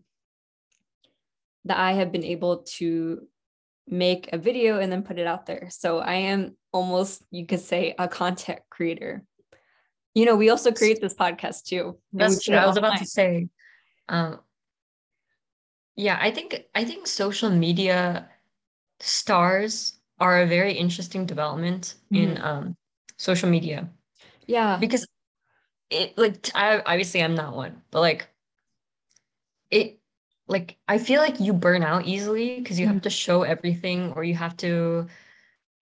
that 1.66 1.78
I 1.78 1.94
have 1.94 2.12
been 2.12 2.24
able 2.24 2.64
to 2.78 3.28
make 3.88 4.30
a 4.32 4.38
video 4.38 4.80
and 4.80 4.92
then 4.92 5.04
put 5.04 5.20
it 5.20 5.28
out 5.28 5.46
there. 5.46 5.68
So 5.70 6.00
I 6.00 6.16
am 6.16 6.56
almost, 6.72 7.24
you 7.32 7.46
could 7.46 7.60
say, 7.60 7.96
a 7.98 8.08
content 8.08 8.60
creator. 8.70 9.24
You 10.14 10.26
know, 10.26 10.36
we 10.36 10.50
also 10.50 10.72
create 10.72 11.02
this 11.02 11.14
podcast 11.14 11.66
too. 11.66 11.98
That's 12.14 12.44
true. 12.44 12.56
I 12.56 12.66
was 12.66 12.78
about 12.78 13.00
to 13.00 13.06
say, 13.06 13.50
um, 14.10 14.40
yeah, 15.96 16.18
I 16.20 16.32
think 16.32 16.64
I 16.76 16.86
think 16.86 17.08
social 17.08 17.50
media 17.50 18.30
stars 19.00 20.00
are 20.20 20.42
a 20.42 20.48
very 20.48 20.74
interesting 20.74 21.26
development 21.26 21.96
mm-hmm. 22.12 22.32
in 22.32 22.42
um, 22.42 22.78
social 23.18 23.50
media. 23.50 23.90
Yeah, 24.48 24.78
because 24.78 25.06
it 25.94 26.18
like 26.18 26.50
I 26.56 26.82
obviously 26.86 27.24
I'm 27.24 27.36
not 27.36 27.56
one, 27.56 27.82
but 27.92 28.02
like 28.02 28.28
it 29.72 30.00
like 30.48 30.78
I 30.88 30.98
feel 30.98 31.22
like 31.22 31.40
you 31.40 31.54
burn 31.54 31.84
out 31.84 32.06
easily 32.06 32.60
because 32.60 32.80
you 32.80 32.88
have 32.88 33.02
to 33.04 33.10
show 33.10 33.44
everything 33.44 34.12
or 34.14 34.24
you 34.24 34.36
have 34.36 34.58
to 34.58 35.08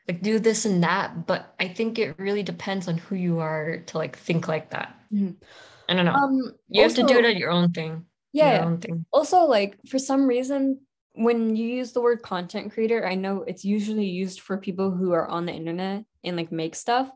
like 0.07 0.23
do 0.23 0.39
this 0.39 0.65
and 0.65 0.83
that. 0.83 1.27
But 1.27 1.55
I 1.59 1.69
think 1.69 1.99
it 1.99 2.19
really 2.19 2.43
depends 2.43 2.89
on 2.89 2.99
who 2.99 3.15
you 3.15 3.39
are 3.39 3.79
to 3.79 3.99
like 3.99 4.17
think 4.17 4.49
like 4.49 4.71
that. 4.71 4.99
Mm-hmm. 5.13 5.43
I 5.89 5.95
don't 5.95 6.05
know. 6.05 6.13
Um, 6.13 6.53
you 6.69 6.83
also, 6.83 7.01
have 7.01 7.09
to 7.09 7.15
do 7.15 7.19
it 7.19 7.25
at 7.25 7.37
your 7.37 7.51
own 7.51 7.73
thing. 7.73 8.05
Yeah. 8.33 8.65
Own 8.65 8.79
thing. 8.79 9.07
Also, 9.13 9.45
like 9.45 9.77
for 9.89 9.99
some 9.99 10.27
reason, 10.27 10.81
when 11.15 11.57
you 11.57 11.67
use 11.67 11.93
the 11.93 12.01
word 12.01 12.23
content 12.23 12.73
creator, 12.73 13.07
I 13.07 13.17
know 13.17 13.43
it's 13.43 13.65
usually 13.65 14.07
used 14.07 14.41
for 14.41 14.57
people 14.59 14.91
who 14.91 15.13
are 15.13 15.27
on 15.27 15.47
the 15.47 15.53
internet 15.53 16.05
and 16.23 16.37
like 16.37 16.53
make 16.53 16.75
stuff 16.75 17.11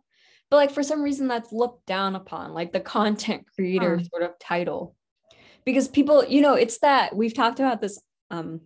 but 0.51 0.57
like 0.57 0.71
for 0.71 0.83
some 0.83 1.03
reason 1.03 1.29
that's 1.29 1.53
looked 1.53 1.87
down 1.87 2.17
upon 2.17 2.53
like 2.53 2.73
the 2.73 2.81
content 2.81 3.47
creator 3.55 4.01
sort 4.11 4.23
of 4.23 4.39
title. 4.39 4.95
Because 5.65 5.89
people 5.89 6.25
you 6.25 6.43
know 6.43 6.55
it's 6.55 6.79
that 6.79 7.17
we've 7.17 7.35
talked 7.35 7.61
about 7.61 7.81
this 7.81 8.01
um 8.31 8.61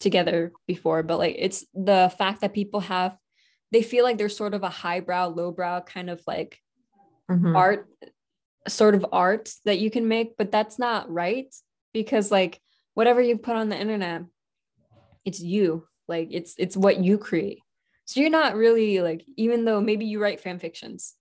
together 0.00 0.52
before 0.66 1.02
but 1.02 1.18
like 1.18 1.36
it's 1.38 1.64
the 1.72 2.12
fact 2.18 2.40
that 2.40 2.52
people 2.52 2.80
have 2.80 3.16
they 3.72 3.82
feel 3.82 4.04
like 4.04 4.18
there's 4.18 4.36
sort 4.36 4.52
of 4.52 4.62
a 4.62 4.68
highbrow 4.68 5.28
lowbrow 5.28 5.80
kind 5.80 6.10
of 6.10 6.20
like 6.26 6.58
mm-hmm. 7.30 7.56
art 7.56 7.88
sort 8.68 8.94
of 8.94 9.06
art 9.12 9.50
that 9.64 9.78
you 9.78 9.90
can 9.90 10.06
make 10.06 10.36
but 10.36 10.52
that's 10.52 10.78
not 10.78 11.10
right 11.10 11.54
because 11.92 12.30
like 12.30 12.60
whatever 12.94 13.20
you 13.20 13.38
put 13.38 13.56
on 13.56 13.68
the 13.68 13.78
internet 13.78 14.24
it's 15.24 15.40
you. 15.40 15.86
Like 16.06 16.28
it's 16.30 16.54
it's 16.58 16.76
what 16.76 17.02
you 17.02 17.18
create 17.18 17.60
so 18.04 18.20
you're 18.20 18.30
not 18.30 18.54
really 18.56 19.00
like, 19.00 19.24
even 19.36 19.64
though 19.64 19.80
maybe 19.80 20.04
you 20.04 20.20
write 20.20 20.40
fan 20.40 20.58
fictions, 20.58 21.14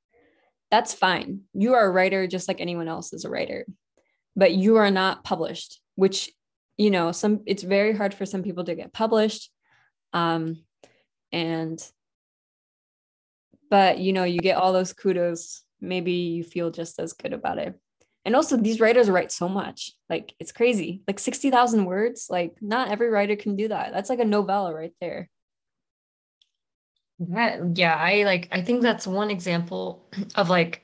that's 0.70 0.94
fine. 0.94 1.42
You 1.54 1.76
are 1.76 1.86
a 1.86 1.92
writer 1.92 2.28
just 2.28 2.48
like 2.48 2.60
anyone 2.60 2.88
else 2.88 3.14
is 3.14 3.26
a 3.26 3.30
writer, 3.30 3.66
but 4.36 4.54
you 4.54 4.78
are 4.78 4.92
not 4.92 5.24
published, 5.24 5.80
which, 5.96 6.32
you 6.78 6.92
know, 6.92 7.12
some 7.12 7.42
it's 7.46 7.64
very 7.64 7.96
hard 7.96 8.14
for 8.14 8.26
some 8.26 8.44
people 8.44 8.64
to 8.66 8.76
get 8.76 8.92
published. 8.92 9.52
Um, 10.14 10.64
and 11.32 11.80
but 13.70 14.00
you 14.00 14.14
know, 14.14 14.24
you 14.24 14.40
get 14.40 14.58
all 14.58 14.74
those 14.74 14.94
kudos, 14.94 15.64
maybe 15.80 16.12
you 16.12 16.44
feel 16.44 16.72
just 16.72 17.00
as 17.00 17.14
good 17.14 17.34
about 17.34 17.60
it. 17.60 17.80
And 18.26 18.36
also 18.36 18.56
these 18.58 18.80
writers 18.80 19.10
write 19.10 19.32
so 19.32 19.50
much. 19.50 19.92
Like 20.10 20.34
it's 20.40 20.52
crazy. 20.52 21.02
Like 21.08 21.20
60,000 21.20 21.86
words, 21.86 22.28
like 22.30 22.56
not 22.62 22.90
every 22.90 23.10
writer 23.10 23.36
can 23.36 23.56
do 23.56 23.68
that. 23.68 23.92
That's 23.92 24.10
like 24.10 24.20
a 24.20 24.26
novella 24.26 24.74
right 24.74 24.94
there. 25.02 25.30
That, 27.30 27.78
yeah, 27.78 27.96
I 27.96 28.24
like 28.24 28.48
I 28.52 28.62
think 28.62 28.82
that's 28.82 29.08
one 29.08 29.30
example 29.30 30.06
of 30.36 30.50
like 30.50 30.84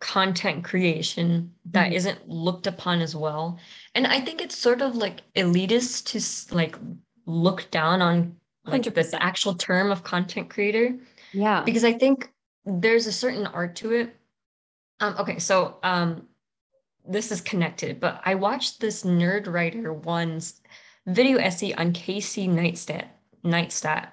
content 0.00 0.64
creation 0.64 1.52
that 1.70 1.92
mm-hmm. 1.92 1.96
not 1.96 2.18
looked 2.26 2.66
upon 2.66 3.00
as 3.00 3.16
well. 3.16 3.58
And 3.94 4.06
I 4.06 4.20
think 4.20 4.40
it's 4.40 4.56
sort 4.56 4.82
of 4.82 4.96
like 4.96 5.22
elitist 5.34 6.04
to 6.48 6.54
like 6.54 6.76
look 7.24 7.70
down 7.70 8.02
on 8.02 8.36
like 8.64 8.82
100%. 8.82 9.10
the 9.10 9.22
actual 9.22 9.54
term 9.54 9.90
of 9.90 10.04
content 10.04 10.50
creator. 10.50 10.98
Yeah. 11.32 11.62
Because 11.62 11.84
I 11.84 11.92
think 11.92 12.30
there's 12.64 13.06
a 13.06 13.12
certain 13.12 13.46
art 13.46 13.76
to 13.76 13.92
it. 13.92 14.16
Um, 15.00 15.16
okay, 15.18 15.38
so 15.38 15.78
um 15.82 16.26
this 17.08 17.30
is 17.30 17.40
connected, 17.40 18.00
but 18.00 18.20
I 18.24 18.34
watched 18.34 18.80
this 18.80 19.04
Nerdwriter 19.04 19.94
one's 19.94 20.60
video 21.06 21.38
essay 21.38 21.72
on 21.74 21.92
Casey 21.92 22.48
Neistat 22.48 23.06
Neistat 23.44 24.08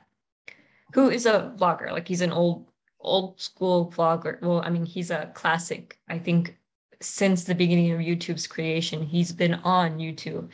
who 0.94 1.10
is 1.10 1.26
a 1.26 1.54
vlogger. 1.58 1.92
Like 1.92 2.08
he's 2.08 2.22
an 2.22 2.32
old 2.32 2.68
old 3.00 3.40
school 3.40 3.92
vlogger. 3.96 4.42
Well, 4.42 4.62
I 4.62 4.70
mean, 4.70 4.86
he's 4.86 5.12
a 5.12 5.32
classic. 5.34 5.98
I 6.08 6.18
think 6.18 6.58
since 7.02 7.44
the 7.44 7.56
beginning 7.56 7.92
of 7.92 8.00
YouTube's 8.00 8.48
creation, 8.48 9.04
he's 9.04 9.32
been 9.32 9.56
on 9.56 9.98
YouTube 9.98 10.50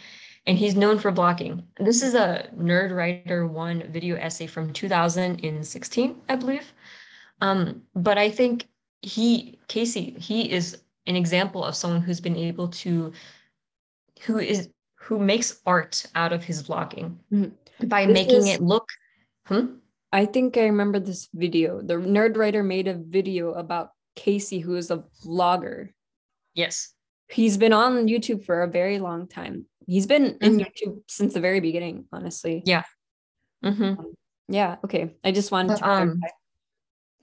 and 0.47 0.57
he's 0.57 0.75
known 0.75 0.97
for 0.97 1.11
blogging. 1.11 1.63
This 1.79 2.01
is 2.01 2.15
a 2.15 2.49
Nerdwriter 2.57 3.47
One 3.47 3.83
video 3.91 4.15
essay 4.15 4.47
from 4.47 4.73
2016, 4.73 6.21
I 6.27 6.35
believe. 6.35 6.73
Um, 7.41 7.83
but 7.95 8.17
I 8.17 8.31
think 8.31 8.67
he, 9.01 9.59
Casey, 9.67 10.15
he 10.19 10.51
is 10.51 10.81
an 11.05 11.15
example 11.15 11.63
of 11.63 11.75
someone 11.75 12.01
who's 12.01 12.19
been 12.19 12.35
able 12.35 12.69
to, 12.69 13.13
who 14.21 14.39
is, 14.39 14.69
who 14.95 15.19
makes 15.19 15.61
art 15.65 16.05
out 16.15 16.33
of 16.33 16.43
his 16.43 16.63
vlogging 16.63 17.17
mm-hmm. 17.31 17.87
by 17.87 18.05
this 18.05 18.13
making 18.13 18.47
is, 18.47 18.55
it 18.55 18.61
look, 18.61 18.87
hmm? 19.45 19.75
I 20.11 20.25
think 20.25 20.57
I 20.57 20.63
remember 20.63 20.99
this 20.99 21.29
video. 21.33 21.81
The 21.81 21.95
Nerdwriter 21.95 22.65
made 22.65 22.87
a 22.87 22.95
video 22.95 23.53
about 23.53 23.91
Casey, 24.15 24.59
who 24.59 24.75
is 24.75 24.91
a 24.91 25.03
vlogger. 25.25 25.89
Yes. 26.55 26.93
He's 27.27 27.57
been 27.57 27.73
on 27.73 28.07
YouTube 28.07 28.43
for 28.43 28.63
a 28.63 28.67
very 28.67 28.99
long 28.99 29.27
time. 29.27 29.65
He's 29.85 30.07
been 30.07 30.33
mm-hmm. 30.33 30.43
in 30.43 30.59
YouTube 30.59 31.01
since 31.07 31.33
the 31.33 31.39
very 31.39 31.59
beginning, 31.59 32.05
honestly. 32.11 32.63
Yeah. 32.65 32.83
Mm-hmm. 33.63 33.83
Um, 33.83 34.13
yeah. 34.47 34.77
Okay. 34.83 35.15
I 35.23 35.31
just 35.31 35.51
wanted 35.51 35.69
but, 35.69 35.77
to. 35.79 35.89
Um, 35.89 36.21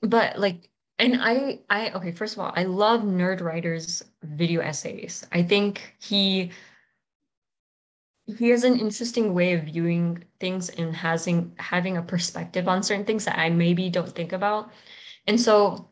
but 0.02 0.38
like, 0.38 0.70
and 0.98 1.18
I, 1.20 1.58
I 1.68 1.90
okay. 1.90 2.12
First 2.12 2.34
of 2.34 2.40
all, 2.40 2.52
I 2.56 2.64
love 2.64 3.02
Nerdwriter's 3.02 4.02
video 4.22 4.60
essays. 4.62 5.26
I 5.32 5.42
think 5.42 5.94
he 6.00 6.52
he 8.26 8.48
has 8.48 8.64
an 8.64 8.78
interesting 8.78 9.34
way 9.34 9.52
of 9.52 9.64
viewing 9.64 10.24
things 10.40 10.68
and 10.70 10.94
having 10.94 11.52
having 11.58 11.96
a 11.96 12.02
perspective 12.02 12.66
on 12.66 12.82
certain 12.82 13.04
things 13.04 13.24
that 13.24 13.38
I 13.38 13.50
maybe 13.50 13.88
don't 13.88 14.12
think 14.12 14.32
about. 14.32 14.70
And 15.26 15.40
so 15.40 15.88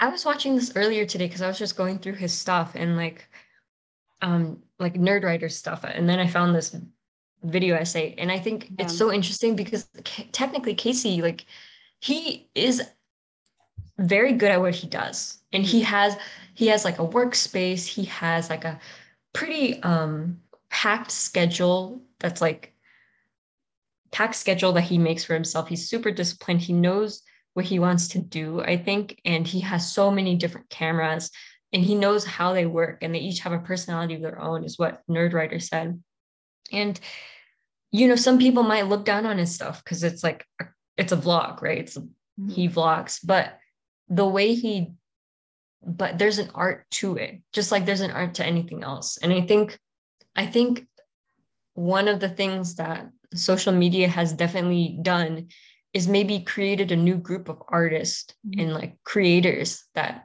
I 0.00 0.08
was 0.08 0.24
watching 0.24 0.56
this 0.56 0.72
earlier 0.74 1.06
today 1.06 1.26
because 1.26 1.42
I 1.42 1.46
was 1.46 1.58
just 1.58 1.76
going 1.76 1.98
through 1.98 2.14
his 2.14 2.32
stuff 2.32 2.72
and 2.74 2.96
like 2.96 3.28
um 4.20 4.62
like 4.78 4.94
Nerdwriter 4.94 5.50
stuff 5.50 5.84
and 5.84 6.08
then 6.08 6.18
I 6.18 6.26
found 6.26 6.54
this 6.54 6.76
video 7.44 7.76
essay 7.76 8.14
and 8.18 8.32
I 8.32 8.38
think 8.38 8.70
yeah. 8.70 8.84
it's 8.84 8.96
so 8.96 9.12
interesting 9.12 9.54
because 9.54 9.86
technically 10.32 10.74
Casey 10.74 11.22
like 11.22 11.46
he 12.00 12.48
is 12.54 12.82
very 13.98 14.32
good 14.32 14.50
at 14.50 14.60
what 14.60 14.74
he 14.74 14.88
does 14.88 15.38
and 15.52 15.64
he 15.64 15.82
has 15.82 16.16
he 16.54 16.66
has 16.68 16.84
like 16.84 16.98
a 16.98 17.06
workspace 17.06 17.86
he 17.86 18.04
has 18.06 18.50
like 18.50 18.64
a 18.64 18.80
pretty 19.32 19.80
um 19.82 20.40
packed 20.74 21.12
schedule 21.12 22.02
that's 22.18 22.40
like 22.40 22.74
packed 24.10 24.34
schedule 24.34 24.72
that 24.72 24.82
he 24.82 24.98
makes 24.98 25.24
for 25.24 25.32
himself. 25.32 25.68
He's 25.68 25.88
super 25.88 26.10
disciplined. 26.10 26.60
He 26.60 26.72
knows 26.72 27.22
what 27.52 27.64
he 27.64 27.78
wants 27.78 28.08
to 28.08 28.18
do, 28.18 28.60
I 28.60 28.76
think, 28.76 29.20
and 29.24 29.46
he 29.46 29.60
has 29.60 29.92
so 29.92 30.10
many 30.10 30.34
different 30.34 30.68
cameras 30.70 31.30
and 31.72 31.80
he 31.80 31.94
knows 31.94 32.24
how 32.24 32.52
they 32.52 32.66
work 32.66 32.98
and 33.02 33.14
they 33.14 33.20
each 33.20 33.38
have 33.40 33.52
a 33.52 33.60
personality 33.60 34.14
of 34.14 34.22
their 34.22 34.40
own 34.40 34.64
is 34.64 34.76
what 34.76 35.02
Nerdwriter 35.08 35.62
said. 35.62 36.02
And 36.72 36.98
you 37.92 38.08
know, 38.08 38.16
some 38.16 38.40
people 38.40 38.64
might 38.64 38.88
look 38.88 39.04
down 39.04 39.26
on 39.26 39.38
his 39.38 39.54
stuff 39.54 39.82
because 39.84 40.02
it's 40.02 40.24
like 40.24 40.44
it's 40.96 41.12
a 41.12 41.16
vlog, 41.16 41.62
right? 41.62 41.78
It's 41.78 41.96
mm-hmm. 41.96 42.48
he 42.48 42.68
vlogs, 42.68 43.20
but 43.24 43.60
the 44.08 44.26
way 44.26 44.54
he 44.54 44.90
but 45.86 46.18
there's 46.18 46.38
an 46.38 46.50
art 46.52 46.86
to 46.90 47.16
it, 47.16 47.40
just 47.52 47.70
like 47.70 47.86
there's 47.86 48.00
an 48.00 48.10
art 48.10 48.34
to 48.34 48.44
anything 48.44 48.82
else. 48.82 49.18
And 49.18 49.32
I 49.32 49.42
think 49.42 49.78
I 50.36 50.46
think 50.46 50.86
one 51.74 52.08
of 52.08 52.20
the 52.20 52.28
things 52.28 52.76
that 52.76 53.08
social 53.34 53.72
media 53.72 54.08
has 54.08 54.32
definitely 54.32 54.98
done 55.02 55.48
is 55.92 56.08
maybe 56.08 56.40
created 56.40 56.92
a 56.92 56.96
new 56.96 57.16
group 57.16 57.48
of 57.48 57.62
artists 57.68 58.34
mm-hmm. 58.46 58.60
and 58.60 58.74
like 58.74 58.96
creators 59.04 59.84
that 59.94 60.24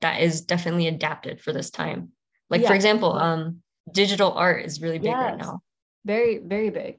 that 0.00 0.22
is 0.22 0.40
definitely 0.42 0.86
adapted 0.86 1.40
for 1.40 1.52
this 1.52 1.70
time. 1.70 2.10
Like 2.48 2.62
yeah. 2.62 2.68
for 2.68 2.74
example, 2.74 3.12
um 3.12 3.62
digital 3.92 4.32
art 4.32 4.64
is 4.64 4.80
really 4.80 4.98
big 4.98 5.10
yes. 5.10 5.16
right 5.16 5.38
now. 5.38 5.60
Very, 6.04 6.38
very 6.38 6.70
big. 6.70 6.98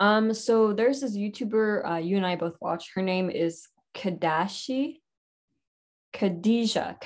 Um, 0.00 0.34
so 0.34 0.72
there's 0.72 1.00
this 1.00 1.16
YouTuber 1.16 1.90
uh, 1.90 1.96
you 1.96 2.16
and 2.16 2.26
I 2.26 2.36
both 2.36 2.56
watch. 2.60 2.90
Her 2.94 3.02
name 3.02 3.30
is 3.30 3.68
Kadashi. 3.94 5.00
Khadija. 6.12 7.00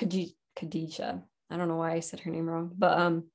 Khadija. 0.57 1.21
I 1.49 1.57
don't 1.57 1.67
know 1.67 1.75
why 1.75 1.93
I 1.93 1.99
said 2.01 2.21
her 2.21 2.31
name 2.31 2.49
wrong, 2.49 2.71
but 2.77 2.99
um 2.99 3.25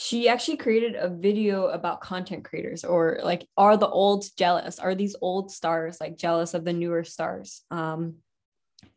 she 0.00 0.28
actually 0.28 0.56
created 0.56 0.94
a 0.94 1.08
video 1.08 1.66
about 1.66 2.00
content 2.00 2.44
creators 2.44 2.84
or 2.84 3.18
like 3.24 3.44
are 3.56 3.76
the 3.76 3.88
old 3.88 4.24
jealous 4.36 4.78
are 4.78 4.94
these 4.94 5.16
old 5.20 5.50
stars 5.50 6.00
like 6.00 6.16
jealous 6.16 6.54
of 6.54 6.64
the 6.64 6.72
newer 6.72 7.02
stars? 7.02 7.62
Um 7.72 8.18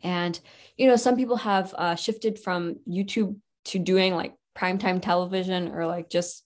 and 0.04 0.40
you 0.78 0.88
know 0.88 0.96
some 0.96 1.18
people 1.18 1.38
have 1.38 1.74
uh, 1.76 1.96
shifted 1.96 2.38
from 2.38 2.76
youtube 2.88 3.36
to 3.66 3.80
doing 3.80 4.14
like 4.14 4.36
primetime 4.56 5.02
television 5.02 5.70
or 5.70 5.88
like 5.88 6.08
just 6.08 6.46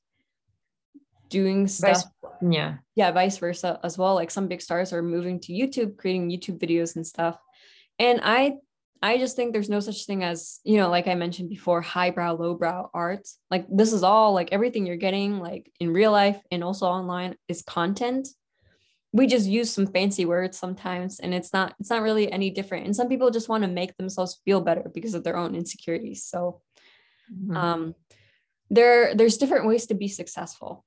doing 1.27 1.67
stuff. 1.67 2.03
Vice, 2.23 2.31
yeah. 2.49 2.75
Yeah 2.95 3.11
vice 3.11 3.37
versa 3.37 3.77
as 3.83 3.97
well. 3.97 4.15
Like 4.15 4.31
some 4.31 4.47
big 4.47 4.61
stars 4.61 4.93
are 4.93 5.03
moving 5.03 5.41
to 5.41 5.51
youtube 5.51 5.97
creating 5.97 6.29
youtube 6.29 6.59
videos 6.59 6.95
and 6.95 7.05
stuff. 7.05 7.37
And 7.99 8.21
i 8.23 8.53
I 9.05 9.19
just 9.19 9.35
think 9.35 9.53
there's 9.53 9.69
no 9.69 9.81
such 9.81 10.07
thing 10.07 10.23
as, 10.23 10.59
you 10.63 10.77
know, 10.77 10.89
like 10.89 11.07
I 11.07 11.13
mentioned 11.13 11.47
before, 11.47 11.79
highbrow, 11.79 12.37
lowbrow 12.37 12.89
art. 12.91 13.27
Like 13.51 13.67
this 13.69 13.93
is 13.93 14.01
all 14.01 14.33
like 14.33 14.49
everything 14.51 14.87
you're 14.87 14.95
getting 14.95 15.37
like 15.39 15.71
in 15.79 15.93
real 15.93 16.11
life 16.11 16.41
and 16.49 16.63
also 16.63 16.87
online 16.87 17.35
is 17.47 17.61
content. 17.61 18.27
We 19.13 19.27
just 19.27 19.47
use 19.47 19.71
some 19.71 19.85
fancy 19.85 20.25
words 20.25 20.57
sometimes 20.57 21.19
and 21.19 21.35
it's 21.35 21.53
not 21.53 21.75
it's 21.79 21.91
not 21.91 22.01
really 22.01 22.31
any 22.31 22.49
different. 22.49 22.87
And 22.87 22.95
some 22.95 23.07
people 23.07 23.29
just 23.29 23.47
want 23.47 23.63
to 23.63 23.69
make 23.69 23.95
themselves 23.95 24.41
feel 24.43 24.59
better 24.59 24.89
because 24.91 25.13
of 25.13 25.23
their 25.23 25.37
own 25.37 25.53
insecurities. 25.53 26.23
So 26.23 26.63
mm-hmm. 27.31 27.55
um 27.55 27.95
there 28.71 29.13
there's 29.13 29.37
different 29.37 29.67
ways 29.67 29.85
to 29.85 29.93
be 29.93 30.07
successful. 30.07 30.83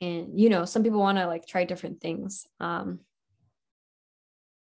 And 0.00 0.40
you 0.40 0.48
know, 0.48 0.64
some 0.64 0.82
people 0.82 1.00
want 1.00 1.18
to 1.18 1.26
like 1.26 1.46
try 1.46 1.64
different 1.64 2.00
things. 2.00 2.46
Um 2.58 3.00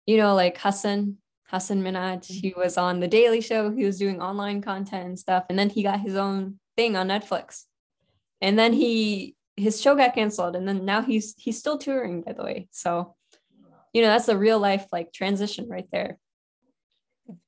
you 0.07 0.16
know, 0.16 0.35
like 0.35 0.57
Hasan 0.57 1.18
Hasan 1.50 1.83
Minhaj. 1.83 2.20
Mm-hmm. 2.20 2.35
He 2.35 2.54
was 2.57 2.76
on 2.76 3.00
The 3.00 3.09
Daily 3.09 3.40
Show. 3.40 3.70
He 3.70 3.85
was 3.85 3.98
doing 3.98 4.20
online 4.20 4.62
content 4.62 5.07
and 5.07 5.18
stuff. 5.18 5.44
And 5.48 5.59
then 5.59 5.70
he 5.70 5.83
got 5.83 6.00
his 6.00 6.16
own 6.16 6.59
thing 6.76 6.96
on 6.96 7.09
Netflix. 7.09 7.64
And 8.40 8.59
then 8.59 8.72
he 8.72 9.37
his 9.57 9.80
show 9.80 9.94
got 9.94 10.14
canceled. 10.14 10.57
And 10.57 10.66
then 10.66 10.85
now 10.85 11.02
he's 11.02 11.35
he's 11.38 11.59
still 11.59 11.78
touring, 11.78 12.22
by 12.22 12.33
the 12.33 12.44
way. 12.44 12.68
So, 12.70 13.14
you 13.92 14.02
know, 14.02 14.09
that's 14.09 14.28
a 14.28 14.38
real 14.38 14.59
life 14.59 14.87
like 14.92 15.12
transition 15.12 15.68
right 15.68 15.87
there. 15.92 16.18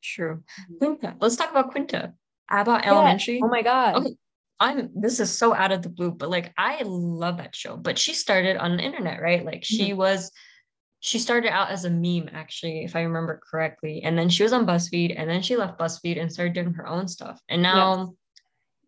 True. 0.02 0.42
Quinta. 0.78 1.16
Let's 1.20 1.36
talk 1.36 1.50
about 1.50 1.70
Quinta. 1.70 2.14
Abbott 2.50 2.84
yeah. 2.84 2.90
Elementary. 2.90 3.40
Oh 3.42 3.48
my 3.48 3.62
God. 3.62 3.96
Okay. 3.96 4.16
I'm 4.58 4.90
this 4.94 5.20
is 5.20 5.36
so 5.36 5.54
out 5.54 5.72
of 5.72 5.82
the 5.82 5.90
blue, 5.90 6.12
but 6.12 6.30
like 6.30 6.52
I 6.56 6.80
love 6.84 7.38
that 7.38 7.54
show. 7.54 7.76
But 7.76 7.98
she 7.98 8.14
started 8.14 8.56
on 8.56 8.76
the 8.76 8.82
internet, 8.82 9.20
right? 9.20 9.44
Like 9.44 9.64
she 9.64 9.90
mm-hmm. 9.90 9.98
was 9.98 10.30
she 11.06 11.20
started 11.20 11.52
out 11.52 11.70
as 11.70 11.84
a 11.84 11.90
meme 11.90 12.28
actually 12.32 12.84
if 12.84 12.96
i 12.96 13.02
remember 13.02 13.40
correctly 13.48 14.02
and 14.02 14.18
then 14.18 14.28
she 14.28 14.42
was 14.42 14.52
on 14.52 14.66
buzzfeed 14.66 15.14
and 15.16 15.30
then 15.30 15.40
she 15.40 15.56
left 15.56 15.78
buzzfeed 15.78 16.20
and 16.20 16.32
started 16.32 16.52
doing 16.52 16.74
her 16.74 16.86
own 16.86 17.06
stuff 17.06 17.40
and 17.48 17.62
now 17.62 17.98
yes. 17.98 18.08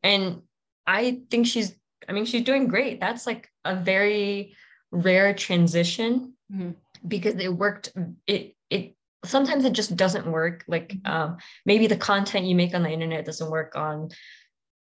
and 0.03 0.43
i 0.87 1.21
think 1.31 1.47
she's 1.47 1.75
i 2.09 2.13
mean 2.13 2.25
she's 2.25 2.43
doing 2.43 2.67
great 2.67 2.99
that's 2.99 3.25
like 3.25 3.49
a 3.65 3.77
very 3.77 4.57
rare 4.91 5.33
transition 5.33 6.35
mm-hmm. 6.53 6.71
because 7.07 7.37
it 7.37 7.53
worked 7.55 7.93
it 8.27 8.57
it 8.69 8.97
sometimes 9.25 9.65
it 9.65 9.73
just 9.73 9.95
doesn't 9.95 10.27
work 10.27 10.65
like 10.67 10.89
mm-hmm. 10.89 11.13
um 11.13 11.37
maybe 11.65 11.87
the 11.87 11.97
content 11.97 12.47
you 12.47 12.57
make 12.57 12.75
on 12.75 12.83
the 12.83 12.91
internet 12.91 13.25
doesn't 13.25 13.51
work 13.51 13.77
on 13.77 14.09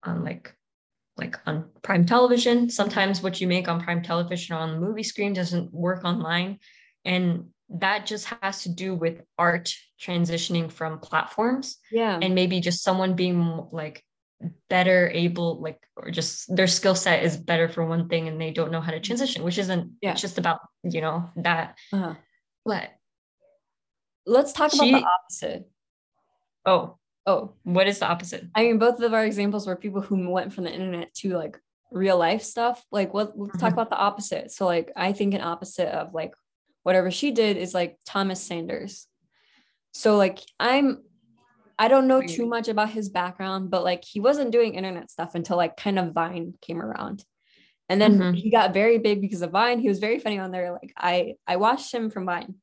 on 0.03 0.25
like 0.25 0.53
like 1.17 1.37
on 1.47 1.69
prime 1.83 2.05
television 2.05 2.69
sometimes 2.69 3.23
what 3.23 3.41
you 3.41 3.47
make 3.47 3.69
on 3.69 3.81
prime 3.81 4.03
television 4.03 4.57
or 4.57 4.59
on 4.59 4.73
the 4.73 4.81
movie 4.81 5.03
screen 5.05 5.33
doesn't 5.33 5.73
work 5.73 6.05
online 6.05 6.59
and 7.05 7.47
that 7.71 8.07
just 8.07 8.27
has 8.27 8.63
to 8.63 8.69
do 8.69 8.95
with 8.95 9.23
art 9.39 9.73
transitioning 10.01 10.71
from 10.71 10.99
platforms 10.99 11.79
yeah. 11.91 12.19
and 12.21 12.35
maybe 12.35 12.61
just 12.61 12.83
someone 12.83 13.15
being 13.15 13.67
like 13.71 14.05
better 14.69 15.11
able 15.13 15.61
like 15.61 15.79
or 15.97 16.11
just 16.11 16.55
their 16.55 16.67
skill 16.67 16.95
set 16.95 17.23
is 17.23 17.37
better 17.37 17.69
for 17.69 17.85
one 17.85 18.09
thing 18.09 18.27
and 18.27 18.41
they 18.41 18.51
don't 18.51 18.73
know 18.73 18.81
how 18.81 18.91
to 18.91 19.01
transition 19.01 19.45
which 19.45 19.59
isn't 19.59 19.93
yeah. 20.01 20.15
just 20.15 20.39
about 20.39 20.61
you 20.83 21.01
know 21.01 21.31
that. 21.37 21.77
Uh-huh. 21.93 22.15
but 22.65 22.91
let's 24.27 24.53
talk 24.53 24.71
she, 24.71 24.91
about 24.91 25.01
the 25.01 25.07
opposite. 25.07 25.71
Oh. 26.65 26.97
Oh. 27.27 27.53
What 27.65 27.87
is 27.87 27.99
the 27.99 28.09
opposite? 28.09 28.47
I 28.55 28.63
mean 28.63 28.79
both 28.79 29.01
of 29.01 29.13
our 29.13 29.25
examples 29.25 29.67
were 29.67 29.77
people 29.77 30.01
who 30.01 30.31
went 30.31 30.53
from 30.53 30.65
the 30.65 30.73
internet 30.73 31.13
to 31.17 31.37
like 31.37 31.59
real 31.93 32.17
life 32.17 32.43
stuff. 32.43 32.83
Like 32.91 33.13
what 33.13 33.39
let's 33.39 33.53
mm-hmm. 33.53 33.59
talk 33.59 33.73
about 33.73 33.91
the 33.91 33.97
opposite. 33.97 34.51
So 34.51 34.65
like 34.65 34.91
i 34.97 35.13
think 35.13 35.35
an 35.35 35.43
opposite 35.43 35.89
of 35.89 36.15
like 36.15 36.33
whatever 36.83 37.11
she 37.11 37.31
did 37.31 37.57
is 37.57 37.75
like 37.75 37.99
Thomas 38.07 38.43
Sanders. 38.43 39.07
So 39.93 40.17
like 40.17 40.41
I'm 40.59 41.03
I 41.79 41.89
don't 41.89 42.09
know 42.09 42.21
too 42.21 42.45
much 42.45 42.69
about 42.69 42.91
his 42.91 43.09
background, 43.09 43.71
but 43.71 43.85
like 43.85 44.05
he 44.05 44.21
wasn't 44.21 44.53
doing 44.53 44.75
internet 44.75 45.11
stuff 45.11 45.35
until 45.35 45.57
like 45.57 45.79
kind 45.79 45.99
of 45.99 46.13
Vine 46.13 46.53
came 46.61 46.81
around. 46.83 47.25
And 47.89 48.01
then 48.01 48.19
mm-hmm. 48.19 48.35
he 48.35 48.51
got 48.51 48.75
very 48.75 48.99
big 48.99 49.23
because 49.23 49.41
of 49.41 49.51
Vine. 49.51 49.79
He 49.79 49.89
was 49.89 49.99
very 49.99 50.19
funny 50.19 50.39
on 50.39 50.51
there. 50.51 50.73
Like 50.73 50.93
I 50.97 51.37
I 51.47 51.57
watched 51.57 51.93
him 51.93 52.11
from 52.11 52.27
Vine. 52.27 52.57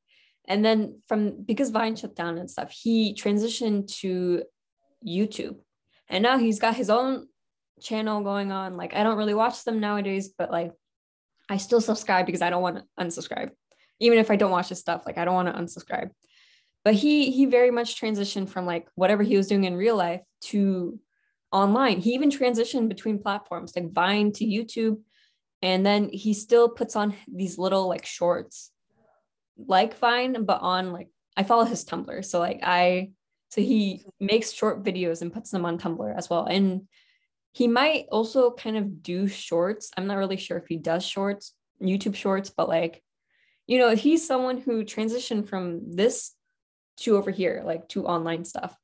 And 0.48 0.64
then 0.64 1.02
from 1.08 1.44
because 1.44 1.72
Vine 1.72 1.96
shut 1.96 2.16
down 2.16 2.38
and 2.38 2.50
stuff, 2.50 2.72
he 2.72 3.14
transitioned 3.14 3.88
to 4.02 4.44
YouTube. 5.06 5.58
And 6.08 6.24
now 6.24 6.38
he's 6.38 6.60
got 6.60 6.76
his 6.76 6.90
own 6.90 7.28
channel 7.82 8.22
going 8.22 8.52
on. 8.52 8.78
Like 8.78 8.94
I 8.94 9.04
don't 9.04 9.18
really 9.18 9.34
watch 9.34 9.64
them 9.64 9.80
nowadays, 9.80 10.30
but 10.38 10.52
like 10.52 10.72
I 11.50 11.58
still 11.58 11.82
subscribe 11.82 12.26
because 12.26 12.42
I 12.42 12.50
don't 12.50 12.62
want 12.62 12.78
to 12.78 12.84
unsubscribe 13.00 13.50
even 14.00 14.20
if 14.20 14.32
I 14.32 14.36
don't 14.36 14.52
watch 14.52 14.70
his 14.70 14.80
stuff, 14.80 15.04
like 15.06 15.18
I 15.18 15.26
don't 15.26 15.34
want 15.34 15.48
to 15.48 15.62
unsubscribe. 15.62 16.12
But 16.84 16.94
he 16.94 17.32
he 17.32 17.46
very 17.46 17.72
much 17.72 18.00
transitioned 18.00 18.50
from 18.50 18.66
like 18.66 18.88
whatever 18.96 19.24
he 19.24 19.38
was 19.38 19.48
doing 19.48 19.66
in 19.66 19.76
real 19.76 19.96
life 19.96 20.22
to 20.42 21.00
online. 21.52 22.00
He 22.00 22.14
even 22.14 22.30
transitioned 22.30 22.90
between 22.90 23.20
platforms 23.20 23.74
like 23.76 23.92
Vine 23.92 24.32
to 24.34 24.46
YouTube. 24.46 25.02
And 25.62 25.86
then 25.86 26.10
he 26.10 26.34
still 26.34 26.70
puts 26.70 26.96
on 26.96 27.16
these 27.28 27.58
little 27.58 27.88
like 27.88 28.06
shorts 28.06 28.72
like 29.58 29.98
Vine, 29.98 30.46
but 30.46 30.62
on 30.62 30.92
like 30.92 31.10
I 31.36 31.44
follow 31.44 31.66
his 31.66 31.84
Tumblr. 31.84 32.24
So 32.26 32.40
like 32.40 32.60
I 32.64 33.12
so 33.50 33.62
he 33.62 34.04
makes 34.20 34.52
short 34.52 34.84
videos 34.84 35.22
and 35.22 35.34
puts 35.34 35.52
them 35.52 35.66
on 35.66 35.80
Tumblr 35.80 36.16
as 36.16 36.30
well. 36.30 36.46
And 36.46 36.88
he 37.54 37.68
might 37.68 38.06
also 38.12 38.52
kind 38.52 38.78
of 38.78 39.02
do 39.02 39.28
shorts. 39.28 39.90
I'm 39.98 40.08
not 40.08 40.18
really 40.18 40.38
sure 40.38 40.58
if 40.58 40.68
he 40.68 40.78
does 40.78 41.06
shorts, 41.06 41.54
YouTube 41.82 42.16
shorts, 42.16 42.50
but 42.50 42.70
like 42.70 43.02
you 43.68 43.78
know, 43.78 43.96
he's 43.96 44.26
someone 44.26 44.58
who 44.58 44.84
transitioned 44.84 45.48
from 45.48 45.96
this 45.96 46.34
to 47.02 47.18
over 47.18 47.32
here, 47.32 47.62
like 47.66 47.88
to 47.90 48.06
online 48.08 48.46
stuff, 48.46 48.76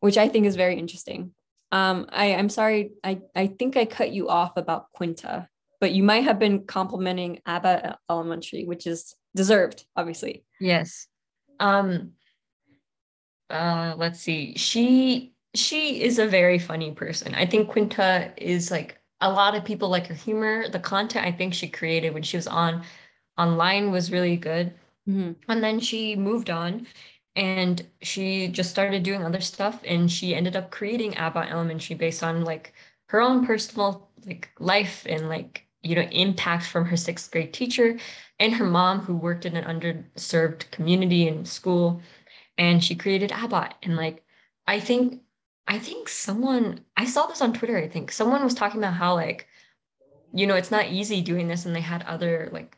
which 0.00 0.18
I 0.18 0.28
think 0.28 0.46
is 0.46 0.56
very 0.56 0.78
interesting. 0.78 1.32
Um, 1.72 2.06
I, 2.10 2.34
I'm 2.34 2.48
sorry, 2.48 2.92
I, 3.02 3.22
I 3.34 3.46
think 3.46 3.76
I 3.76 3.86
cut 3.86 4.12
you 4.12 4.28
off 4.28 4.56
about 4.56 4.92
Quinta, 4.92 5.48
but 5.80 5.92
you 5.92 6.02
might 6.02 6.24
have 6.24 6.38
been 6.38 6.64
complimenting 6.64 7.40
Abbott 7.46 7.96
Elementary, 8.10 8.64
which 8.64 8.86
is 8.86 9.14
deserved, 9.34 9.84
obviously. 9.96 10.44
Yes. 10.60 11.06
Um, 11.60 12.12
uh, 13.48 13.94
let's 13.96 14.20
see. 14.20 14.54
She 14.56 15.32
she 15.54 16.02
is 16.02 16.18
a 16.18 16.26
very 16.26 16.58
funny 16.58 16.92
person. 16.92 17.34
I 17.34 17.46
think 17.46 17.70
Quinta 17.70 18.32
is 18.36 18.70
like 18.70 19.00
a 19.20 19.30
lot 19.30 19.54
of 19.54 19.64
people 19.64 19.88
like 19.88 20.08
her 20.08 20.14
humor. 20.14 20.68
The 20.68 20.80
content 20.80 21.26
I 21.26 21.32
think 21.32 21.54
she 21.54 21.68
created 21.68 22.12
when 22.12 22.22
she 22.22 22.36
was 22.36 22.46
on 22.46 22.84
online 23.38 23.90
was 23.90 24.12
really 24.12 24.36
good. 24.36 24.72
Mm-hmm. 25.08 25.32
And 25.50 25.62
then 25.62 25.80
she 25.80 26.16
moved 26.16 26.50
on 26.50 26.86
and 27.36 27.86
she 28.00 28.48
just 28.48 28.70
started 28.70 29.02
doing 29.02 29.22
other 29.22 29.40
stuff 29.40 29.80
and 29.84 30.10
she 30.10 30.34
ended 30.34 30.56
up 30.56 30.70
creating 30.70 31.16
Abbott 31.16 31.50
Elementary 31.50 31.94
based 31.94 32.22
on 32.22 32.44
like 32.44 32.72
her 33.08 33.20
own 33.20 33.46
personal 33.46 34.08
like 34.26 34.50
life 34.58 35.06
and 35.08 35.28
like 35.28 35.66
you 35.82 35.94
know 35.94 36.08
impact 36.10 36.66
from 36.66 36.84
her 36.86 36.96
sixth 36.96 37.30
grade 37.30 37.52
teacher 37.52 37.98
and 38.40 38.54
her 38.54 38.64
mom 38.64 39.00
who 39.00 39.14
worked 39.14 39.46
in 39.46 39.56
an 39.56 39.64
underserved 39.64 40.70
community 40.70 41.28
in 41.28 41.44
school 41.44 42.00
and 42.58 42.82
she 42.82 42.94
created 42.94 43.30
Abbott 43.32 43.74
and 43.82 43.96
like 43.96 44.24
I 44.66 44.80
think 44.80 45.20
I 45.68 45.78
think 45.78 46.08
someone 46.08 46.80
I 46.96 47.04
saw 47.04 47.26
this 47.26 47.42
on 47.42 47.52
Twitter 47.52 47.76
I 47.76 47.88
think 47.88 48.10
someone 48.10 48.42
was 48.42 48.54
talking 48.54 48.80
about 48.80 48.94
how 48.94 49.14
like 49.14 49.46
you 50.32 50.46
know 50.46 50.56
it's 50.56 50.70
not 50.70 50.86
easy 50.86 51.20
doing 51.20 51.48
this 51.48 51.66
and 51.66 51.76
they 51.76 51.80
had 51.80 52.02
other 52.04 52.48
like 52.52 52.76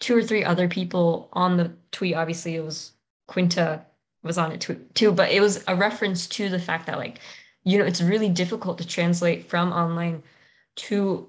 two 0.00 0.16
or 0.16 0.22
three 0.22 0.42
other 0.42 0.68
people 0.68 1.28
on 1.32 1.56
the 1.56 1.72
tweet. 1.92 2.14
Obviously, 2.16 2.56
it 2.56 2.64
was 2.64 2.92
Quinta 3.28 3.84
was 4.22 4.38
on 4.38 4.52
it 4.52 4.66
too, 4.94 5.12
but 5.12 5.30
it 5.30 5.40
was 5.40 5.64
a 5.68 5.76
reference 5.76 6.26
to 6.26 6.48
the 6.48 6.58
fact 6.58 6.86
that 6.86 6.98
like, 6.98 7.20
you 7.64 7.78
know, 7.78 7.84
it's 7.84 8.02
really 8.02 8.28
difficult 8.28 8.78
to 8.78 8.86
translate 8.86 9.48
from 9.48 9.72
online 9.72 10.22
to 10.76 11.28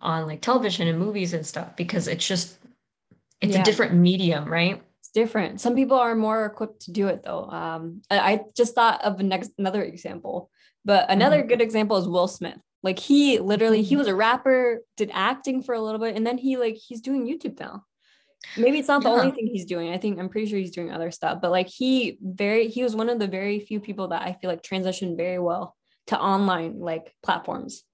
on 0.00 0.26
like 0.26 0.40
television 0.40 0.88
and 0.88 0.98
movies 0.98 1.32
and 1.32 1.46
stuff 1.46 1.76
because 1.76 2.08
it's 2.08 2.26
just 2.26 2.58
it's 3.40 3.54
yeah. 3.54 3.60
a 3.60 3.64
different 3.64 3.94
medium, 3.94 4.50
right? 4.50 4.82
It's 5.00 5.10
different. 5.10 5.60
Some 5.60 5.74
people 5.74 5.98
are 5.98 6.14
more 6.14 6.46
equipped 6.46 6.82
to 6.82 6.92
do 6.92 7.08
it 7.08 7.22
though. 7.24 7.44
Um, 7.44 8.02
I 8.10 8.42
just 8.56 8.74
thought 8.74 9.02
of 9.04 9.20
next 9.20 9.52
another 9.58 9.82
example, 9.82 10.50
but 10.84 11.10
another 11.10 11.38
mm-hmm. 11.38 11.48
good 11.48 11.60
example 11.60 11.96
is 11.96 12.08
Will 12.08 12.28
Smith. 12.28 12.58
Like 12.82 12.98
he 12.98 13.38
literally, 13.38 13.82
he 13.82 13.96
was 13.96 14.08
a 14.08 14.14
rapper, 14.14 14.82
did 14.96 15.10
acting 15.12 15.62
for 15.62 15.74
a 15.74 15.80
little 15.80 16.00
bit, 16.00 16.16
and 16.16 16.26
then 16.26 16.38
he 16.38 16.56
like 16.56 16.74
he's 16.74 17.00
doing 17.00 17.26
YouTube 17.26 17.58
now. 17.60 17.84
Maybe 18.56 18.78
it's 18.78 18.88
not 18.88 19.02
the 19.02 19.10
yeah. 19.10 19.16
only 19.16 19.30
thing 19.30 19.46
he's 19.46 19.64
doing. 19.64 19.92
I 19.92 19.98
think 19.98 20.18
I'm 20.18 20.28
pretty 20.28 20.48
sure 20.48 20.58
he's 20.58 20.72
doing 20.72 20.90
other 20.90 21.10
stuff, 21.10 21.40
but 21.40 21.50
like 21.50 21.68
he 21.68 22.18
very 22.20 22.68
he 22.68 22.82
was 22.82 22.94
one 22.94 23.08
of 23.08 23.18
the 23.18 23.28
very 23.28 23.60
few 23.60 23.80
people 23.80 24.08
that 24.08 24.22
I 24.22 24.36
feel 24.40 24.50
like 24.50 24.62
transitioned 24.62 25.16
very 25.16 25.38
well 25.38 25.76
to 26.08 26.18
online 26.18 26.80
like 26.80 27.14
platforms. 27.22 27.84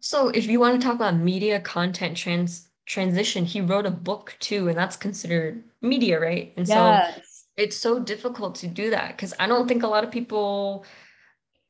So 0.00 0.28
if 0.28 0.46
you 0.46 0.60
want 0.60 0.80
to 0.80 0.86
talk 0.86 0.96
about 0.96 1.16
media 1.16 1.60
content 1.60 2.16
trans 2.16 2.68
transition, 2.86 3.44
he 3.44 3.60
wrote 3.60 3.86
a 3.86 3.90
book 3.90 4.36
too, 4.40 4.68
and 4.68 4.76
that's 4.76 4.96
considered 4.96 5.64
media, 5.82 6.20
right? 6.20 6.52
And 6.56 6.66
yes. 6.66 7.16
so 7.16 7.22
it's 7.56 7.76
so 7.76 7.98
difficult 7.98 8.54
to 8.56 8.66
do 8.66 8.90
that 8.90 9.16
because 9.16 9.34
I 9.38 9.46
don't 9.46 9.66
think 9.66 9.82
a 9.82 9.88
lot 9.88 10.04
of 10.04 10.10
people 10.10 10.84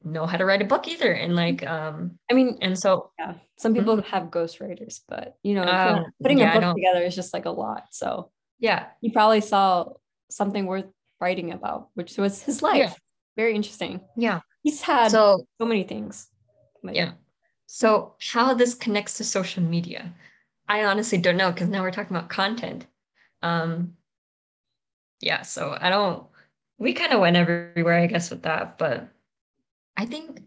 know 0.05 0.27
how 0.27 0.37
to 0.37 0.45
write 0.45 0.63
a 0.63 0.67
book 0.67 0.89
either. 0.89 1.13
And 1.13 1.35
like, 1.35 1.67
um, 1.67 2.19
I 2.31 2.35
mean, 2.35 2.59
and 2.61 2.79
so 2.79 3.11
yeah, 3.19 3.35
some 3.57 3.75
people 3.75 3.97
mm-hmm. 3.97 4.11
have 4.11 4.31
ghostwriters, 4.31 5.01
but 5.09 5.37
you 5.43 5.55
know, 5.55 5.65
um, 5.65 6.07
putting 6.23 6.39
yeah, 6.39 6.57
a 6.57 6.61
book 6.61 6.77
together 6.77 7.03
is 7.03 7.15
just 7.15 7.35
like 7.35 7.47
a 7.47 7.51
lot. 7.51 7.89
So 7.91 8.31
yeah, 8.59 8.87
he 9.01 9.11
probably 9.11 9.41
saw 9.41 9.93
something 10.31 10.67
worth 10.67 10.87
writing 11.21 11.53
about, 11.53 11.89
which 11.95 12.17
was 12.17 12.43
his 12.43 12.63
life. 12.63 12.79
Yeah. 12.79 12.93
Very 13.37 13.55
interesting. 13.55 14.01
Yeah, 14.17 14.41
he's 14.63 14.83
had 14.83 15.11
so, 15.11 15.47
so 15.59 15.67
many 15.67 15.85
things. 15.85 16.29
But, 16.83 16.95
yeah. 16.95 17.13
So 17.67 18.15
how 18.33 18.55
this 18.55 18.75
connects 18.75 19.19
to 19.19 19.25
social 19.25 19.63
media, 19.63 20.13
I 20.69 20.85
honestly 20.85 21.19
don't 21.19 21.37
know 21.37 21.53
because 21.53 21.69
now 21.69 21.83
we're 21.83 21.91
talking 21.91 22.17
about 22.17 22.31
content. 22.31 22.87
Um, 23.43 23.95
yeah, 25.21 25.43
so 25.43 25.77
I 25.81 25.91
don't, 25.91 26.27
we 26.79 26.95
kind 26.95 27.13
of 27.13 27.21
went 27.21 27.37
everywhere, 27.37 27.99
I 27.99 28.07
guess, 28.07 28.31
with 28.31 28.43
that. 28.43 28.79
But 28.79 29.09
I 29.99 30.07
think, 30.07 30.41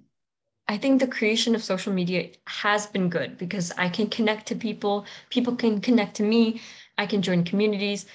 I 0.68 0.78
think 0.78 1.00
the 1.00 1.08
creation 1.08 1.54
of 1.54 1.64
social 1.64 1.94
media 1.94 2.30
has 2.48 2.88
been 2.88 3.10
good 3.10 3.38
because 3.38 3.72
I 3.78 3.90
can 3.90 4.10
connect 4.10 4.48
to 4.48 4.56
people, 4.56 5.06
people 5.30 5.56
can 5.56 5.82
connect 5.82 6.16
to 6.16 6.24
me, 6.24 6.62
I 6.98 7.06
can 7.06 7.22
join 7.22 7.44
communities. 7.44 8.08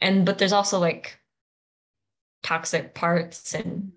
And, 0.00 0.26
but 0.26 0.38
there's 0.38 0.52
also 0.52 0.78
like 0.78 1.18
toxic 2.42 2.94
parts 2.94 3.54
and 3.54 3.92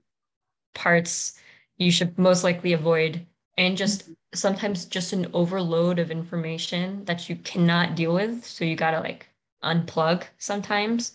parts 0.74 1.38
you 1.78 1.92
should 1.92 2.18
most 2.18 2.44
likely 2.44 2.74
avoid. 2.74 3.26
And 3.58 3.76
just 3.76 4.04
mm-hmm. 4.04 4.14
sometimes 4.36 4.86
just 4.86 5.12
an 5.12 5.28
overload 5.34 6.00
of 6.00 6.12
information 6.12 7.04
that 7.06 7.28
you 7.28 7.36
cannot 7.38 7.96
deal 7.96 8.14
with. 8.14 8.46
So 8.46 8.64
you 8.64 8.78
got 8.78 8.92
to 8.92 9.02
like 9.02 9.28
unplug 9.64 10.24
sometimes 10.38 11.14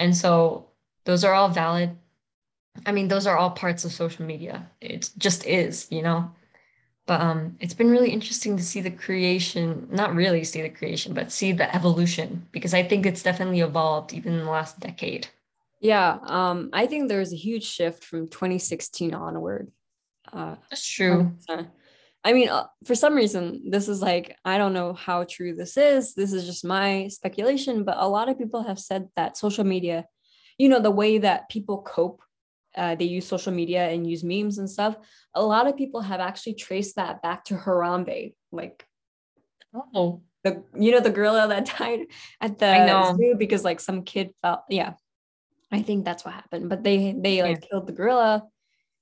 and 0.00 0.16
so 0.16 0.66
those 1.04 1.24
are 1.24 1.34
all 1.34 1.48
valid. 1.48 1.96
I 2.86 2.92
mean, 2.92 3.08
those 3.08 3.26
are 3.26 3.36
all 3.36 3.50
parts 3.50 3.84
of 3.84 3.92
social 3.92 4.24
media. 4.24 4.70
It 4.80 5.10
just 5.18 5.46
is, 5.46 5.86
you 5.90 6.02
know. 6.02 6.30
But 7.06 7.20
um, 7.20 7.56
it's 7.60 7.74
been 7.74 7.90
really 7.90 8.10
interesting 8.10 8.56
to 8.56 8.62
see 8.62 8.80
the 8.80 8.90
creation, 8.90 9.88
not 9.90 10.14
really 10.14 10.44
see 10.44 10.62
the 10.62 10.68
creation, 10.68 11.12
but 11.12 11.32
see 11.32 11.50
the 11.52 11.74
evolution 11.74 12.46
because 12.52 12.72
I 12.72 12.84
think 12.84 13.04
it's 13.04 13.22
definitely 13.22 13.60
evolved 13.60 14.12
even 14.12 14.34
in 14.34 14.44
the 14.44 14.50
last 14.50 14.78
decade. 14.78 15.26
Yeah, 15.80 16.18
um, 16.22 16.70
I 16.72 16.86
think 16.86 17.08
there's 17.08 17.32
a 17.32 17.36
huge 17.36 17.64
shift 17.64 18.04
from 18.04 18.28
2016 18.28 19.14
onward. 19.14 19.72
Uh, 20.32 20.56
That's 20.68 20.86
true. 20.86 21.32
I 22.22 22.34
mean, 22.34 22.50
uh, 22.50 22.66
for 22.84 22.94
some 22.94 23.14
reason, 23.14 23.70
this 23.70 23.88
is 23.88 24.02
like, 24.02 24.36
I 24.44 24.58
don't 24.58 24.74
know 24.74 24.92
how 24.92 25.24
true 25.24 25.54
this 25.54 25.78
is. 25.78 26.14
This 26.14 26.34
is 26.34 26.44
just 26.44 26.64
my 26.64 27.08
speculation, 27.08 27.82
but 27.82 27.96
a 27.98 28.06
lot 28.06 28.28
of 28.28 28.38
people 28.38 28.62
have 28.62 28.78
said 28.78 29.08
that 29.16 29.38
social 29.38 29.64
media, 29.64 30.04
you 30.58 30.68
know, 30.68 30.80
the 30.80 30.90
way 30.90 31.16
that 31.18 31.48
people 31.48 31.80
cope, 31.80 32.22
uh, 32.76 32.94
they 32.94 33.04
use 33.04 33.26
social 33.26 33.52
media 33.52 33.88
and 33.88 34.08
use 34.08 34.22
memes 34.24 34.58
and 34.58 34.70
stuff. 34.70 34.96
A 35.34 35.42
lot 35.42 35.66
of 35.66 35.76
people 35.76 36.00
have 36.00 36.20
actually 36.20 36.54
traced 36.54 36.96
that 36.96 37.22
back 37.22 37.44
to 37.44 37.54
Harambe, 37.54 38.34
like, 38.52 38.84
oh, 39.94 40.22
the 40.44 40.64
you 40.78 40.92
know 40.92 41.00
the 41.00 41.10
gorilla 41.10 41.48
that 41.48 41.66
died 41.78 42.06
at 42.40 42.58
the 42.58 43.14
zoo 43.16 43.34
because 43.38 43.64
like 43.64 43.80
some 43.80 44.02
kid 44.02 44.30
felt, 44.42 44.60
yeah, 44.68 44.94
I 45.72 45.82
think 45.82 46.04
that's 46.04 46.24
what 46.24 46.34
happened. 46.34 46.68
But 46.68 46.82
they 46.82 47.14
they 47.18 47.42
like 47.42 47.62
yeah. 47.62 47.68
killed 47.68 47.86
the 47.86 47.92
gorilla, 47.92 48.44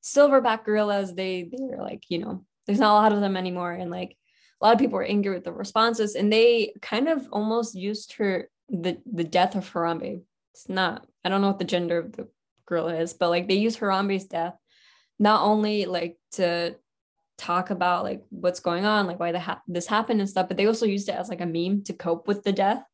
silverback 0.02 0.64
gorillas. 0.64 1.14
They 1.14 1.42
they 1.42 1.58
were 1.58 1.82
like 1.82 2.04
you 2.08 2.18
know 2.18 2.44
there's 2.66 2.80
not 2.80 2.92
a 2.92 3.00
lot 3.00 3.12
of 3.12 3.20
them 3.20 3.36
anymore 3.36 3.72
and 3.72 3.90
like 3.90 4.16
a 4.60 4.66
lot 4.66 4.74
of 4.74 4.78
people 4.78 4.96
were 4.98 5.04
angry 5.04 5.34
with 5.34 5.44
the 5.44 5.52
responses 5.52 6.14
and 6.14 6.32
they 6.32 6.74
kind 6.82 7.08
of 7.08 7.26
almost 7.32 7.74
used 7.74 8.14
her 8.14 8.50
the 8.68 8.98
the 9.10 9.24
death 9.24 9.54
of 9.54 9.70
Harambe. 9.72 10.22
It's 10.52 10.68
not 10.68 11.06
I 11.24 11.28
don't 11.28 11.40
know 11.40 11.48
what 11.48 11.58
the 11.58 11.64
gender 11.64 11.98
of 11.98 12.12
the 12.12 12.28
girl 12.68 12.88
is, 12.88 13.12
but 13.14 13.30
like 13.30 13.48
they 13.48 13.54
use 13.54 13.76
Harambe's 13.76 14.26
death 14.26 14.54
not 15.18 15.42
only 15.42 15.86
like 15.86 16.16
to 16.32 16.76
talk 17.36 17.70
about 17.70 18.04
like 18.04 18.22
what's 18.30 18.60
going 18.60 18.84
on, 18.84 19.06
like 19.06 19.18
why 19.18 19.32
the 19.32 19.40
ha- 19.40 19.62
this 19.66 19.86
happened 19.86 20.20
and 20.20 20.30
stuff, 20.30 20.48
but 20.48 20.56
they 20.56 20.66
also 20.66 20.86
used 20.86 21.08
it 21.08 21.14
as 21.14 21.28
like 21.28 21.40
a 21.40 21.46
meme 21.46 21.82
to 21.84 21.92
cope 21.92 22.28
with 22.28 22.44
the 22.44 22.52
death 22.52 22.84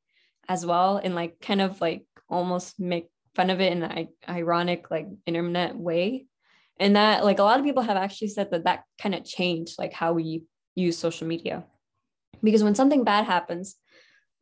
as 0.48 0.64
well 0.64 0.98
and 1.02 1.14
like 1.14 1.40
kind 1.40 1.60
of 1.60 1.80
like 1.80 2.04
almost 2.28 2.78
make 2.78 3.08
fun 3.34 3.50
of 3.50 3.60
it 3.60 3.72
in 3.72 3.82
an 3.82 4.08
ironic 4.28 4.90
like 4.90 5.06
internet 5.26 5.76
way. 5.76 6.26
And 6.78 6.96
that 6.96 7.24
like 7.24 7.38
a 7.38 7.42
lot 7.42 7.58
of 7.58 7.66
people 7.66 7.82
have 7.82 7.96
actually 7.96 8.28
said 8.28 8.50
that 8.50 8.64
that 8.64 8.84
kind 9.00 9.14
of 9.14 9.24
changed 9.24 9.76
like 9.78 9.92
how 9.92 10.12
we 10.12 10.44
use 10.74 10.96
social 10.98 11.26
media. 11.26 11.64
Because 12.42 12.64
when 12.64 12.74
something 12.74 13.04
bad 13.04 13.24
happens 13.24 13.76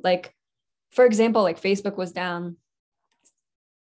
like 0.02 0.34
for 0.90 1.04
example 1.04 1.42
like 1.42 1.60
facebook 1.60 1.96
was 1.96 2.12
down 2.12 2.56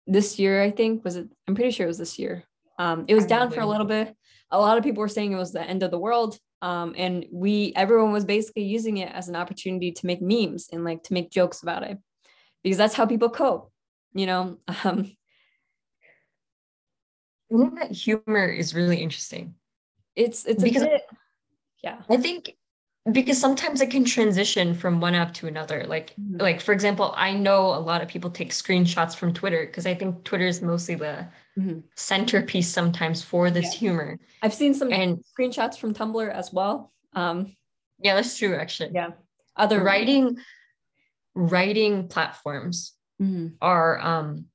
this 0.08 0.40
year 0.40 0.62
i 0.62 0.72
think 0.72 1.04
was 1.04 1.16
it 1.16 1.28
i'm 1.48 1.56
pretty 1.56 1.72
sure 1.72 1.86
it 1.86 1.88
was 1.88 1.98
this 1.98 2.20
year. 2.20 2.44
Um, 2.80 3.06
it 3.08 3.14
was 3.14 3.28
down 3.28 3.52
for 3.52 3.60
a 3.60 3.66
little 3.68 3.86
bit. 3.86 4.16
A 4.50 4.60
lot 4.60 4.80
of 4.80 4.84
people 4.84 5.02
were 5.02 5.08
saying 5.08 5.32
it 5.32 5.36
was 5.36 5.52
the 5.52 5.62
end 5.62 5.84
of 5.84 5.92
the 5.92 6.00
world. 6.00 6.40
Um, 6.64 6.96
and 6.98 7.28
we 7.32 7.74
everyone 7.76 8.12
was 8.12 8.26
basically 8.26 8.64
using 8.64 8.98
it 8.98 9.12
as 9.14 9.30
an 9.30 9.36
opportunity 9.36 9.92
to 9.92 10.06
make 10.08 10.20
memes 10.20 10.68
and 10.72 10.84
like 10.84 11.04
to 11.04 11.14
make 11.14 11.30
jokes 11.30 11.62
about 11.62 11.84
it 11.84 12.00
because 12.64 12.80
that's 12.80 12.96
how 12.96 13.06
people 13.06 13.30
cope 13.30 13.72
you 14.14 14.26
know? 14.26 14.58
Um, 17.54 17.76
that 17.76 17.92
humor 17.92 18.46
is 18.46 18.74
really 18.74 18.96
interesting. 18.96 19.56
It's 20.16 20.46
it's 20.46 20.64
because 20.64 20.84
bit, 20.84 21.02
yeah. 21.84 22.02
I 22.10 22.16
think 22.16 22.56
because 23.12 23.40
sometimes 23.40 23.82
it 23.82 23.90
can 23.90 24.06
transition 24.06 24.76
from 24.76 25.02
one 25.02 25.16
app 25.16 25.34
to 25.36 25.48
another. 25.48 25.86
Like 25.88 26.12
mm-hmm. 26.12 26.38
like 26.38 26.62
for 26.62 26.72
example, 26.72 27.14
I 27.18 27.34
know 27.34 27.66
a 27.68 27.80
lot 27.80 28.02
of 28.02 28.08
people 28.08 28.30
take 28.30 28.52
screenshots 28.52 29.16
from 29.16 29.34
Twitter 29.34 29.66
because 29.66 29.88
I 29.88 29.96
think 29.96 30.24
Twitter 30.24 30.46
is 30.46 30.62
mostly 30.62 30.96
the 30.96 31.28
mm-hmm. 31.58 31.80
centerpiece 31.96 32.68
sometimes 32.68 33.24
for 33.24 33.50
this 33.50 33.74
yeah. 33.74 33.80
humor. 33.80 34.20
I've 34.44 34.54
seen 34.54 34.74
some 34.74 34.92
and 34.94 35.24
screenshots 35.38 35.78
from 35.78 35.94
Tumblr 35.94 36.32
as 36.32 36.54
well. 36.54 36.92
Um, 37.14 37.56
yeah, 38.00 38.16
that's 38.16 38.38
true 38.38 38.56
actually. 38.56 38.92
Yeah. 38.94 39.12
Other 39.56 39.84
writing 39.84 40.38
writing 41.34 42.08
platforms 42.08 42.94
mm-hmm. 43.22 43.48
are 43.62 44.00
um 44.00 44.46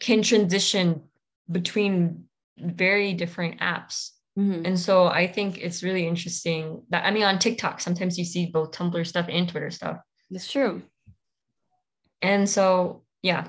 can 0.00 0.22
transition 0.22 1.02
between 1.50 2.24
very 2.58 3.12
different 3.12 3.60
apps. 3.60 4.10
Mm-hmm. 4.38 4.66
And 4.66 4.80
so 4.80 5.06
I 5.06 5.26
think 5.26 5.58
it's 5.58 5.82
really 5.82 6.06
interesting 6.06 6.82
that 6.90 7.04
I 7.04 7.10
mean 7.10 7.22
on 7.22 7.38
TikTok 7.38 7.80
sometimes 7.80 8.18
you 8.18 8.24
see 8.24 8.46
both 8.46 8.72
Tumblr 8.72 9.06
stuff 9.06 9.26
and 9.28 9.48
Twitter 9.48 9.70
stuff. 9.70 9.98
That's 10.30 10.50
true. 10.50 10.82
And 12.20 12.48
so 12.48 13.02
yeah. 13.22 13.48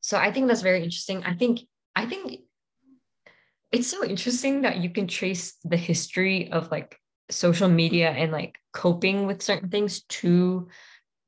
So 0.00 0.18
I 0.18 0.30
think 0.30 0.48
that's 0.48 0.60
very 0.60 0.82
interesting. 0.82 1.24
I 1.24 1.34
think 1.34 1.60
I 1.96 2.06
think 2.06 2.40
it's 3.72 3.88
so 3.88 4.04
interesting 4.04 4.62
that 4.62 4.78
you 4.78 4.90
can 4.90 5.06
trace 5.06 5.54
the 5.64 5.76
history 5.76 6.52
of 6.52 6.70
like 6.70 6.98
social 7.30 7.68
media 7.68 8.10
and 8.10 8.30
like 8.30 8.58
coping 8.72 9.26
with 9.26 9.42
certain 9.42 9.70
things 9.70 10.02
to 10.02 10.68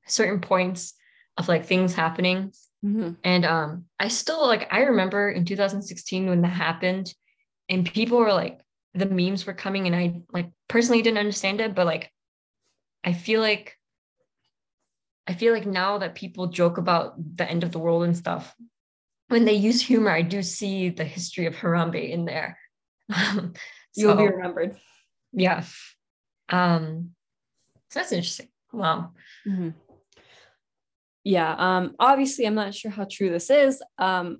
certain 0.06 0.40
points 0.40 0.92
of 1.38 1.48
like 1.48 1.64
things 1.64 1.94
happening 1.94 2.52
Mm-hmm. 2.86 3.12
And 3.24 3.44
um, 3.44 3.84
I 3.98 4.08
still 4.08 4.46
like 4.46 4.68
I 4.70 4.80
remember 4.80 5.30
in 5.30 5.44
2016 5.44 6.28
when 6.28 6.42
that 6.42 6.48
happened, 6.48 7.12
and 7.68 7.90
people 7.90 8.18
were 8.18 8.32
like 8.32 8.60
the 8.96 9.06
memes 9.06 9.46
were 9.46 9.54
coming, 9.54 9.86
and 9.86 9.94
I 9.94 10.20
like 10.32 10.50
personally 10.68 11.02
didn't 11.02 11.18
understand 11.18 11.60
it, 11.60 11.74
but 11.74 11.86
like 11.86 12.10
I 13.04 13.12
feel 13.12 13.40
like 13.40 13.76
I 15.26 15.34
feel 15.34 15.52
like 15.52 15.66
now 15.66 15.98
that 15.98 16.14
people 16.14 16.48
joke 16.48 16.78
about 16.78 17.14
the 17.36 17.48
end 17.48 17.64
of 17.64 17.72
the 17.72 17.78
world 17.78 18.04
and 18.04 18.16
stuff, 18.16 18.54
when 19.28 19.44
they 19.44 19.54
use 19.54 19.82
humor, 19.82 20.10
I 20.10 20.22
do 20.22 20.42
see 20.42 20.90
the 20.90 21.04
history 21.04 21.46
of 21.46 21.54
Harambe 21.54 22.10
in 22.10 22.24
there. 22.24 22.58
so, 23.12 23.50
You'll 23.94 24.16
be 24.16 24.28
remembered. 24.28 24.76
Yeah. 25.32 25.64
Um, 26.48 27.10
so 27.90 28.00
that's 28.00 28.12
interesting. 28.12 28.48
Wow. 28.72 29.12
Mm-hmm 29.46 29.70
yeah 31.26 31.56
um 31.58 31.96
obviously 31.98 32.46
i'm 32.46 32.54
not 32.54 32.72
sure 32.72 32.90
how 32.90 33.04
true 33.10 33.30
this 33.30 33.50
is 33.50 33.82
um 33.98 34.38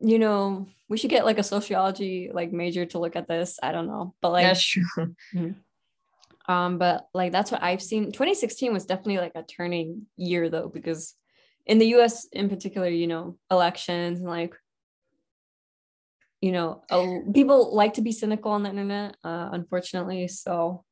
you 0.00 0.18
know 0.18 0.66
we 0.88 0.96
should 0.96 1.10
get 1.10 1.24
like 1.24 1.38
a 1.38 1.42
sociology 1.42 2.30
like 2.32 2.52
major 2.52 2.84
to 2.84 2.98
look 2.98 3.16
at 3.16 3.28
this 3.28 3.58
i 3.62 3.72
don't 3.72 3.86
know 3.86 4.14
but 4.20 4.32
like 4.32 4.44
that's 4.44 4.62
true 4.62 4.84
mm-hmm. 5.34 6.52
um 6.52 6.78
but 6.78 7.08
like 7.14 7.32
that's 7.32 7.50
what 7.50 7.62
i've 7.62 7.82
seen 7.82 8.12
2016 8.12 8.72
was 8.72 8.86
definitely 8.86 9.18
like 9.18 9.32
a 9.34 9.42
turning 9.42 10.06
year 10.16 10.50
though 10.50 10.68
because 10.68 11.14
in 11.64 11.78
the 11.78 11.86
us 11.86 12.26
in 12.32 12.48
particular 12.48 12.88
you 12.88 13.06
know 13.06 13.36
elections 13.50 14.18
and 14.18 14.28
like 14.28 14.54
you 16.40 16.52
know, 16.52 16.82
uh, 16.90 17.32
people 17.32 17.74
like 17.74 17.94
to 17.94 18.02
be 18.02 18.12
cynical 18.12 18.52
on 18.52 18.62
the 18.62 18.70
internet, 18.70 19.16
uh, 19.24 19.48
unfortunately. 19.52 20.28
So, 20.28 20.84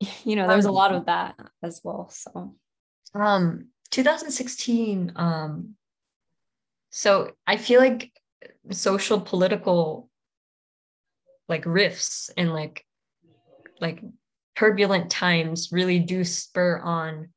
you 0.24 0.36
know, 0.36 0.48
there's 0.48 0.64
a 0.64 0.72
lot 0.72 0.94
of 0.94 1.06
that 1.06 1.36
as 1.62 1.80
well. 1.84 2.08
So, 2.10 2.54
um, 3.14 3.68
2016, 3.90 5.12
um, 5.16 5.74
so 6.96 7.32
I 7.46 7.58
feel 7.58 7.78
like 7.78 8.10
social 8.70 9.20
political 9.20 10.08
like 11.46 11.66
rifts 11.66 12.30
and 12.38 12.54
like 12.54 12.86
like 13.82 14.00
turbulent 14.56 15.10
times 15.10 15.68
really 15.72 15.98
do 15.98 16.24
spur 16.24 16.78
on 16.78 17.28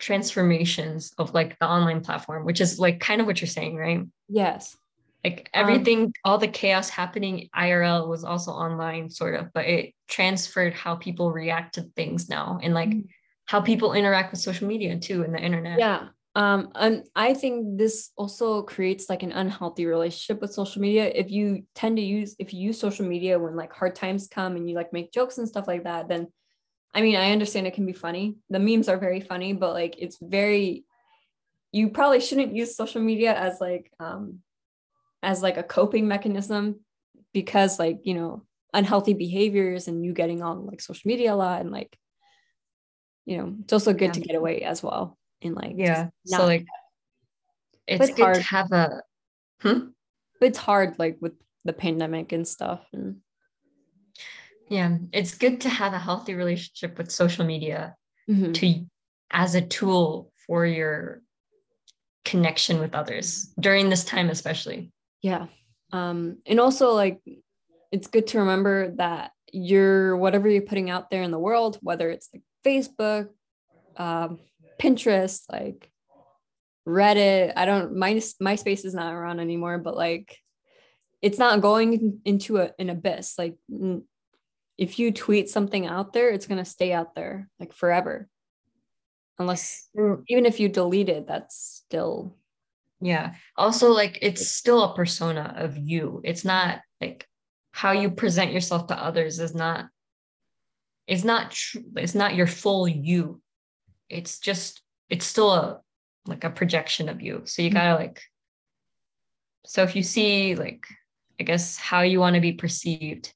transformations 0.00 1.14
of 1.16 1.32
like 1.32 1.56
the 1.60 1.68
online 1.68 2.00
platform 2.00 2.44
which 2.44 2.60
is 2.60 2.80
like 2.80 2.98
kind 2.98 3.20
of 3.20 3.28
what 3.28 3.40
you're 3.40 3.46
saying 3.46 3.76
right? 3.76 4.00
Yes. 4.28 4.76
Like 5.22 5.48
um, 5.54 5.60
everything 5.62 6.06
um, 6.06 6.12
all 6.24 6.38
the 6.38 6.48
chaos 6.48 6.88
happening 6.88 7.48
irl 7.56 8.08
was 8.08 8.24
also 8.24 8.50
online 8.50 9.10
sort 9.10 9.36
of 9.36 9.52
but 9.54 9.66
it 9.66 9.94
transferred 10.08 10.74
how 10.74 10.96
people 10.96 11.30
react 11.30 11.76
to 11.76 11.82
things 11.94 12.28
now 12.28 12.58
and 12.60 12.74
like 12.74 12.88
mm-hmm. 12.88 13.06
how 13.44 13.60
people 13.60 13.92
interact 13.92 14.32
with 14.32 14.40
social 14.40 14.66
media 14.66 14.98
too 14.98 15.22
and 15.22 15.32
the 15.32 15.38
internet. 15.38 15.78
Yeah 15.78 16.08
um 16.36 16.70
and 16.74 17.04
i 17.14 17.32
think 17.32 17.78
this 17.78 18.10
also 18.16 18.62
creates 18.62 19.08
like 19.08 19.22
an 19.22 19.32
unhealthy 19.32 19.86
relationship 19.86 20.40
with 20.40 20.52
social 20.52 20.82
media. 20.82 21.06
If 21.06 21.30
you 21.30 21.64
tend 21.74 21.96
to 21.96 22.02
use 22.02 22.34
if 22.38 22.52
you 22.52 22.60
use 22.60 22.78
social 22.78 23.06
media 23.06 23.38
when 23.38 23.54
like 23.54 23.72
hard 23.72 23.94
times 23.94 24.28
come 24.28 24.56
and 24.56 24.68
you 24.68 24.74
like 24.74 24.92
make 24.92 25.12
jokes 25.12 25.38
and 25.38 25.48
stuff 25.48 25.68
like 25.68 25.84
that 25.84 26.08
then 26.08 26.28
i 26.92 27.02
mean 27.02 27.16
i 27.16 27.30
understand 27.30 27.66
it 27.66 27.74
can 27.74 27.86
be 27.86 27.92
funny. 27.92 28.36
The 28.50 28.58
memes 28.58 28.88
are 28.88 28.98
very 28.98 29.20
funny 29.20 29.52
but 29.52 29.72
like 29.72 29.96
it's 29.98 30.18
very 30.20 30.84
you 31.72 31.90
probably 31.90 32.20
shouldn't 32.20 32.54
use 32.54 32.76
social 32.76 33.02
media 33.02 33.34
as 33.34 33.60
like 33.60 33.90
um 34.00 34.40
as 35.22 35.42
like 35.42 35.56
a 35.56 35.62
coping 35.62 36.06
mechanism 36.08 36.80
because 37.32 37.78
like 37.78 38.00
you 38.04 38.14
know 38.14 38.44
unhealthy 38.72 39.14
behaviors 39.14 39.86
and 39.86 40.04
you 40.04 40.12
getting 40.12 40.42
on 40.42 40.66
like 40.66 40.80
social 40.80 41.08
media 41.08 41.32
a 41.32 41.36
lot 41.36 41.60
and 41.60 41.70
like 41.70 41.96
you 43.24 43.38
know 43.38 43.54
it's 43.62 43.72
also 43.72 43.92
good 43.92 44.06
yeah. 44.06 44.12
to 44.12 44.20
get 44.20 44.36
away 44.36 44.62
as 44.62 44.82
well 44.82 45.16
and 45.42 45.54
like 45.54 45.74
yeah 45.76 46.08
so 46.26 46.44
like 46.44 46.66
it's, 47.86 48.08
it's 48.08 48.16
good 48.16 48.22
hard. 48.22 48.36
to 48.36 48.42
have 48.42 48.72
a 48.72 49.02
hmm? 49.60 49.88
it's 50.40 50.58
hard 50.58 50.98
like 50.98 51.16
with 51.20 51.32
the 51.64 51.72
pandemic 51.72 52.32
and 52.32 52.46
stuff 52.46 52.80
and 52.92 53.16
yeah 54.68 54.96
it's 55.12 55.34
good 55.34 55.60
to 55.60 55.68
have 55.68 55.92
a 55.92 55.98
healthy 55.98 56.34
relationship 56.34 56.96
with 56.98 57.10
social 57.10 57.44
media 57.44 57.94
mm-hmm. 58.28 58.52
to 58.52 58.84
as 59.30 59.54
a 59.54 59.60
tool 59.60 60.32
for 60.46 60.64
your 60.64 61.20
connection 62.24 62.80
with 62.80 62.94
others 62.94 63.52
during 63.60 63.90
this 63.90 64.04
time 64.04 64.30
especially 64.30 64.90
yeah 65.20 65.46
um 65.92 66.38
and 66.46 66.58
also 66.58 66.92
like 66.92 67.20
it's 67.92 68.08
good 68.08 68.26
to 68.26 68.38
remember 68.38 68.90
that 68.96 69.32
you're 69.52 70.16
whatever 70.16 70.48
you're 70.48 70.62
putting 70.62 70.90
out 70.90 71.10
there 71.10 71.22
in 71.22 71.30
the 71.30 71.38
world 71.38 71.78
whether 71.82 72.10
it's 72.10 72.28
like 72.32 72.42
facebook 72.64 73.28
um 73.96 74.38
Pinterest, 74.80 75.42
like 75.50 75.90
Reddit. 76.86 77.52
I 77.56 77.64
don't 77.64 77.96
my 77.96 78.14
MySpace 78.14 78.84
is 78.84 78.94
not 78.94 79.12
around 79.12 79.40
anymore, 79.40 79.78
but 79.78 79.96
like 79.96 80.36
it's 81.22 81.38
not 81.38 81.60
going 81.60 82.20
into 82.24 82.58
a, 82.58 82.70
an 82.78 82.90
abyss. 82.90 83.38
Like 83.38 83.56
if 84.76 84.98
you 84.98 85.12
tweet 85.12 85.48
something 85.48 85.86
out 85.86 86.12
there, 86.12 86.30
it's 86.30 86.46
gonna 86.46 86.64
stay 86.64 86.92
out 86.92 87.14
there 87.14 87.48
like 87.58 87.72
forever. 87.72 88.28
Unless 89.38 89.88
even 90.28 90.46
if 90.46 90.60
you 90.60 90.68
delete 90.68 91.08
it, 91.08 91.26
that's 91.26 91.82
still 91.84 92.36
yeah. 93.00 93.34
Also, 93.56 93.90
like 93.90 94.18
it's 94.22 94.48
still 94.48 94.82
a 94.82 94.94
persona 94.94 95.54
of 95.56 95.76
you. 95.76 96.20
It's 96.24 96.44
not 96.44 96.80
like 97.00 97.26
how 97.72 97.92
you 97.92 98.10
present 98.10 98.52
yourself 98.52 98.86
to 98.86 99.02
others 99.02 99.40
is 99.40 99.54
not 99.54 99.86
it's 101.06 101.24
not 101.24 101.50
true. 101.50 101.84
It's 101.96 102.14
not 102.14 102.34
your 102.34 102.46
full 102.46 102.88
you 102.88 103.42
it's 104.08 104.38
just 104.38 104.82
it's 105.08 105.26
still 105.26 105.52
a 105.52 105.80
like 106.26 106.44
a 106.44 106.50
projection 106.50 107.08
of 107.08 107.20
you 107.20 107.42
so 107.44 107.62
you 107.62 107.68
mm-hmm. 107.68 107.78
gotta 107.78 107.94
like 107.94 108.22
so 109.66 109.82
if 109.82 109.94
you 109.94 110.02
see 110.02 110.54
like 110.54 110.86
i 111.40 111.42
guess 111.42 111.76
how 111.76 112.02
you 112.02 112.20
want 112.20 112.34
to 112.34 112.40
be 112.40 112.52
perceived 112.52 113.32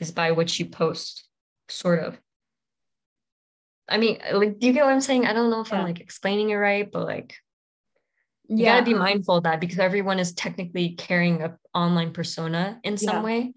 is 0.00 0.10
by 0.10 0.32
what 0.32 0.58
you 0.58 0.66
post 0.66 1.28
sort 1.68 2.00
of 2.00 2.18
i 3.88 3.96
mean 3.96 4.18
like 4.32 4.58
do 4.58 4.66
you 4.66 4.72
get 4.72 4.84
what 4.84 4.92
i'm 4.92 5.00
saying 5.00 5.26
i 5.26 5.32
don't 5.32 5.50
know 5.50 5.60
if 5.60 5.70
yeah. 5.70 5.78
i'm 5.78 5.84
like 5.84 6.00
explaining 6.00 6.50
it 6.50 6.56
right 6.56 6.90
but 6.90 7.04
like 7.04 7.36
you 8.48 8.64
yeah. 8.64 8.74
gotta 8.74 8.84
be 8.84 8.94
mindful 8.94 9.36
of 9.36 9.44
that 9.44 9.60
because 9.60 9.78
everyone 9.78 10.18
is 10.18 10.34
technically 10.34 10.90
carrying 10.90 11.42
a 11.42 11.56
online 11.72 12.12
persona 12.12 12.78
in 12.82 12.96
some 12.96 13.16
yeah. 13.16 13.22
way 13.22 13.54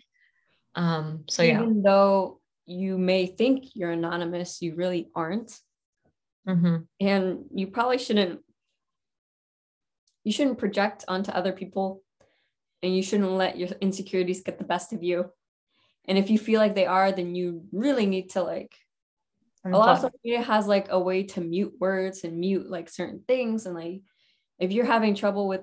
um 0.75 1.23
so 1.29 1.43
even 1.43 1.55
yeah 1.55 1.61
even 1.61 1.81
though 1.81 2.39
you 2.65 2.97
may 2.97 3.25
think 3.25 3.63
you're 3.73 3.91
anonymous 3.91 4.61
you 4.61 4.75
really 4.75 5.09
aren't 5.15 5.57
Mm-hmm. 6.47 6.77
And 6.99 7.45
you 7.53 7.67
probably 7.67 7.97
shouldn't 7.97 8.39
you 10.23 10.31
shouldn't 10.31 10.57
project 10.57 11.05
onto 11.07 11.31
other 11.31 11.53
people 11.53 12.01
and 12.83 12.95
you 12.95 13.01
shouldn't 13.01 13.31
let 13.31 13.57
your 13.57 13.69
insecurities 13.79 14.41
get 14.41 14.57
the 14.57 14.65
best 14.65 14.91
of 14.91 15.01
you. 15.01 15.31
And 16.05 16.17
if 16.17 16.29
you 16.29 16.37
feel 16.37 16.59
like 16.59 16.75
they 16.75 16.85
are, 16.85 17.11
then 17.11 17.33
you 17.35 17.63
really 17.71 18.05
need 18.05 18.31
to 18.31 18.43
like 18.43 18.75
a 19.65 19.69
lot 19.69 19.89
of 19.89 19.97
social 19.99 20.19
media 20.23 20.41
has 20.41 20.67
like 20.67 20.87
a 20.89 20.99
way 20.99 21.23
to 21.23 21.41
mute 21.41 21.73
words 21.79 22.23
and 22.23 22.39
mute 22.39 22.69
like 22.69 22.89
certain 22.89 23.23
things. 23.27 23.65
And 23.65 23.75
like 23.75 24.01
if 24.59 24.71
you're 24.71 24.85
having 24.85 25.15
trouble 25.15 25.47
with 25.47 25.61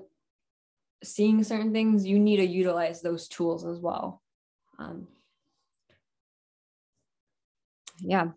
seeing 1.03 1.43
certain 1.43 1.73
things, 1.73 2.05
you 2.05 2.19
need 2.19 2.37
to 2.37 2.45
utilize 2.45 3.01
those 3.01 3.27
tools 3.27 3.65
as 3.65 3.79
well. 3.79 4.21
Um, 4.77 5.07
yeah. 7.99 8.29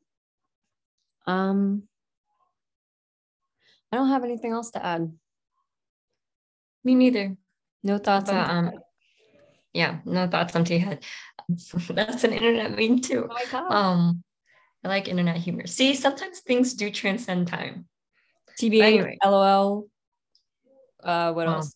Um, 1.27 1.83
I 3.93 3.97
don't 3.97 4.09
have 4.09 4.25
anything 4.25 4.53
else 4.53 4.71
to 4.73 4.85
add. 4.85 5.13
Me 6.85 6.95
neither. 6.95 7.37
No 7.83 7.99
thoughts. 7.99 8.31
But, 8.31 8.49
um, 8.49 8.73
yeah, 9.73 9.99
no 10.05 10.27
thoughts 10.27 10.57
on 10.57 10.67
head. 10.67 11.05
That's 11.91 12.25
an 12.25 12.33
internet 12.33 12.77
meme 12.77 13.01
too. 13.01 13.27
Oh 13.31 13.35
my 13.35 13.45
god. 13.51 13.73
Um, 13.73 14.23
I 14.85 14.89
like 14.89 15.09
internet 15.09 15.37
humor. 15.37 15.67
See, 15.67 15.95
sometimes 15.95 16.41
things 16.41 16.75
do 16.75 16.91
transcend 16.91 17.49
time. 17.49 17.87
TBA, 18.61 18.83
anyway. 18.83 19.19
LOL. 19.25 19.89
Uh, 21.03 21.33
what 21.33 21.47
else? 21.47 21.75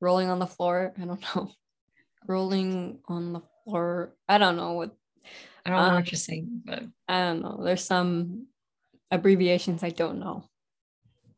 Rolling 0.00 0.28
on 0.28 0.38
the 0.38 0.46
floor. 0.46 0.92
I 1.00 1.04
don't 1.04 1.22
know. 1.34 1.50
Rolling 2.26 2.98
on 3.08 3.32
the 3.32 3.42
floor. 3.64 4.14
I 4.28 4.38
don't 4.38 4.56
know 4.56 4.72
what. 4.72 4.94
I 5.64 5.70
don't 5.70 5.80
know 5.80 5.94
what 5.94 5.98
um, 5.98 6.04
you're 6.06 6.18
saying, 6.18 6.62
but 6.64 6.82
I 7.08 7.20
don't 7.20 7.42
know. 7.42 7.60
There's 7.62 7.84
some 7.84 8.46
abbreviations 9.10 9.82
I 9.82 9.90
don't 9.90 10.18
know. 10.18 10.44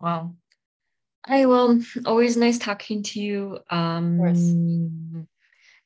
Wow. 0.01 0.35
Hi, 1.27 1.47
well, 1.47 1.81
always 2.07 2.37
nice 2.37 2.59
talking 2.59 3.03
to 3.05 3.21
you. 3.21 3.59
Um 3.71 5.27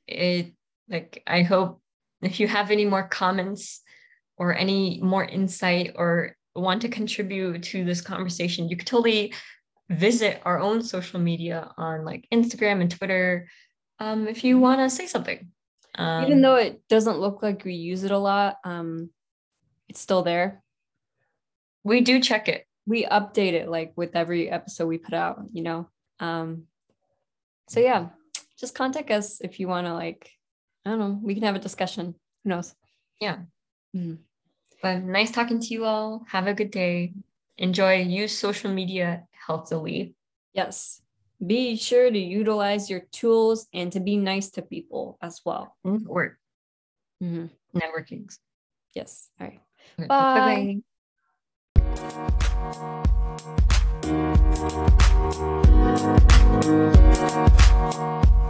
it 0.06 0.52
like 0.88 1.22
I 1.26 1.42
hope 1.42 1.80
if 2.22 2.40
you 2.40 2.48
have 2.48 2.70
any 2.70 2.84
more 2.84 3.06
comments 3.08 3.82
or 4.36 4.54
any 4.54 5.00
more 5.02 5.24
insight 5.24 5.92
or 5.96 6.36
want 6.54 6.82
to 6.82 6.88
contribute 6.88 7.62
to 7.62 7.84
this 7.84 8.00
conversation, 8.00 8.68
you 8.68 8.76
could 8.76 8.86
totally 8.86 9.34
visit 9.90 10.40
our 10.44 10.58
own 10.58 10.82
social 10.82 11.20
media 11.20 11.70
on 11.76 12.04
like 12.04 12.26
Instagram 12.32 12.80
and 12.80 12.90
Twitter 12.90 13.48
um, 13.98 14.26
if 14.26 14.44
you 14.44 14.58
want 14.58 14.80
to 14.80 14.88
say 14.88 15.06
something. 15.06 15.48
Um, 15.96 16.24
Even 16.24 16.40
though 16.40 16.56
it 16.56 16.82
doesn't 16.88 17.18
look 17.18 17.42
like 17.42 17.64
we 17.64 17.74
use 17.74 18.02
it 18.02 18.10
a 18.10 18.18
lot, 18.18 18.56
um, 18.64 19.10
it's 19.88 20.00
still 20.00 20.22
there 20.22 20.63
we 21.84 22.00
do 22.00 22.20
check 22.20 22.48
it. 22.48 22.66
We 22.86 23.04
update 23.04 23.52
it 23.52 23.68
like 23.68 23.92
with 23.96 24.16
every 24.16 24.50
episode 24.50 24.86
we 24.86 24.98
put 24.98 25.14
out 25.14 25.38
you 25.52 25.62
know? 25.62 25.88
Um 26.20 26.64
so 27.68 27.80
yeah 27.80 28.08
just 28.58 28.74
contact 28.74 29.10
us 29.10 29.40
if 29.40 29.58
you 29.58 29.66
want 29.66 29.86
to 29.86 29.94
like 29.94 30.30
i 30.84 30.90
don't 30.90 30.98
know 30.98 31.18
we 31.22 31.34
can 31.34 31.42
have 31.44 31.56
a 31.56 31.60
discussion. 31.60 32.14
Who 32.42 32.50
knows? 32.50 32.74
Yeah. 33.20 33.38
Mm-hmm. 33.96 34.14
but 34.82 35.04
nice 35.04 35.30
talking 35.30 35.60
to 35.60 35.66
you 35.68 35.84
all. 35.84 36.24
Have 36.28 36.48
a 36.48 36.54
good 36.54 36.72
day. 36.72 37.14
Enjoy. 37.58 38.02
Use 38.02 38.36
social 38.36 38.72
media 38.72 39.22
healthily. 39.30 40.14
Yes. 40.52 41.00
Be 41.44 41.76
sure 41.76 42.10
to 42.10 42.18
utilize 42.18 42.90
your 42.90 43.00
tools 43.12 43.68
and 43.72 43.92
to 43.92 44.00
be 44.00 44.16
nice 44.16 44.50
to 44.50 44.62
people 44.62 45.16
as 45.22 45.40
well. 45.44 45.76
Work. 45.84 46.38
Mm-hmm. 47.22 47.78
networkings. 47.78 48.38
Yes. 48.94 49.30
All 49.40 49.46
right. 49.46 49.60
Bye, 49.96 50.06
bye. 50.08 50.76
Thank 51.96 52.34
you. 57.98 58.43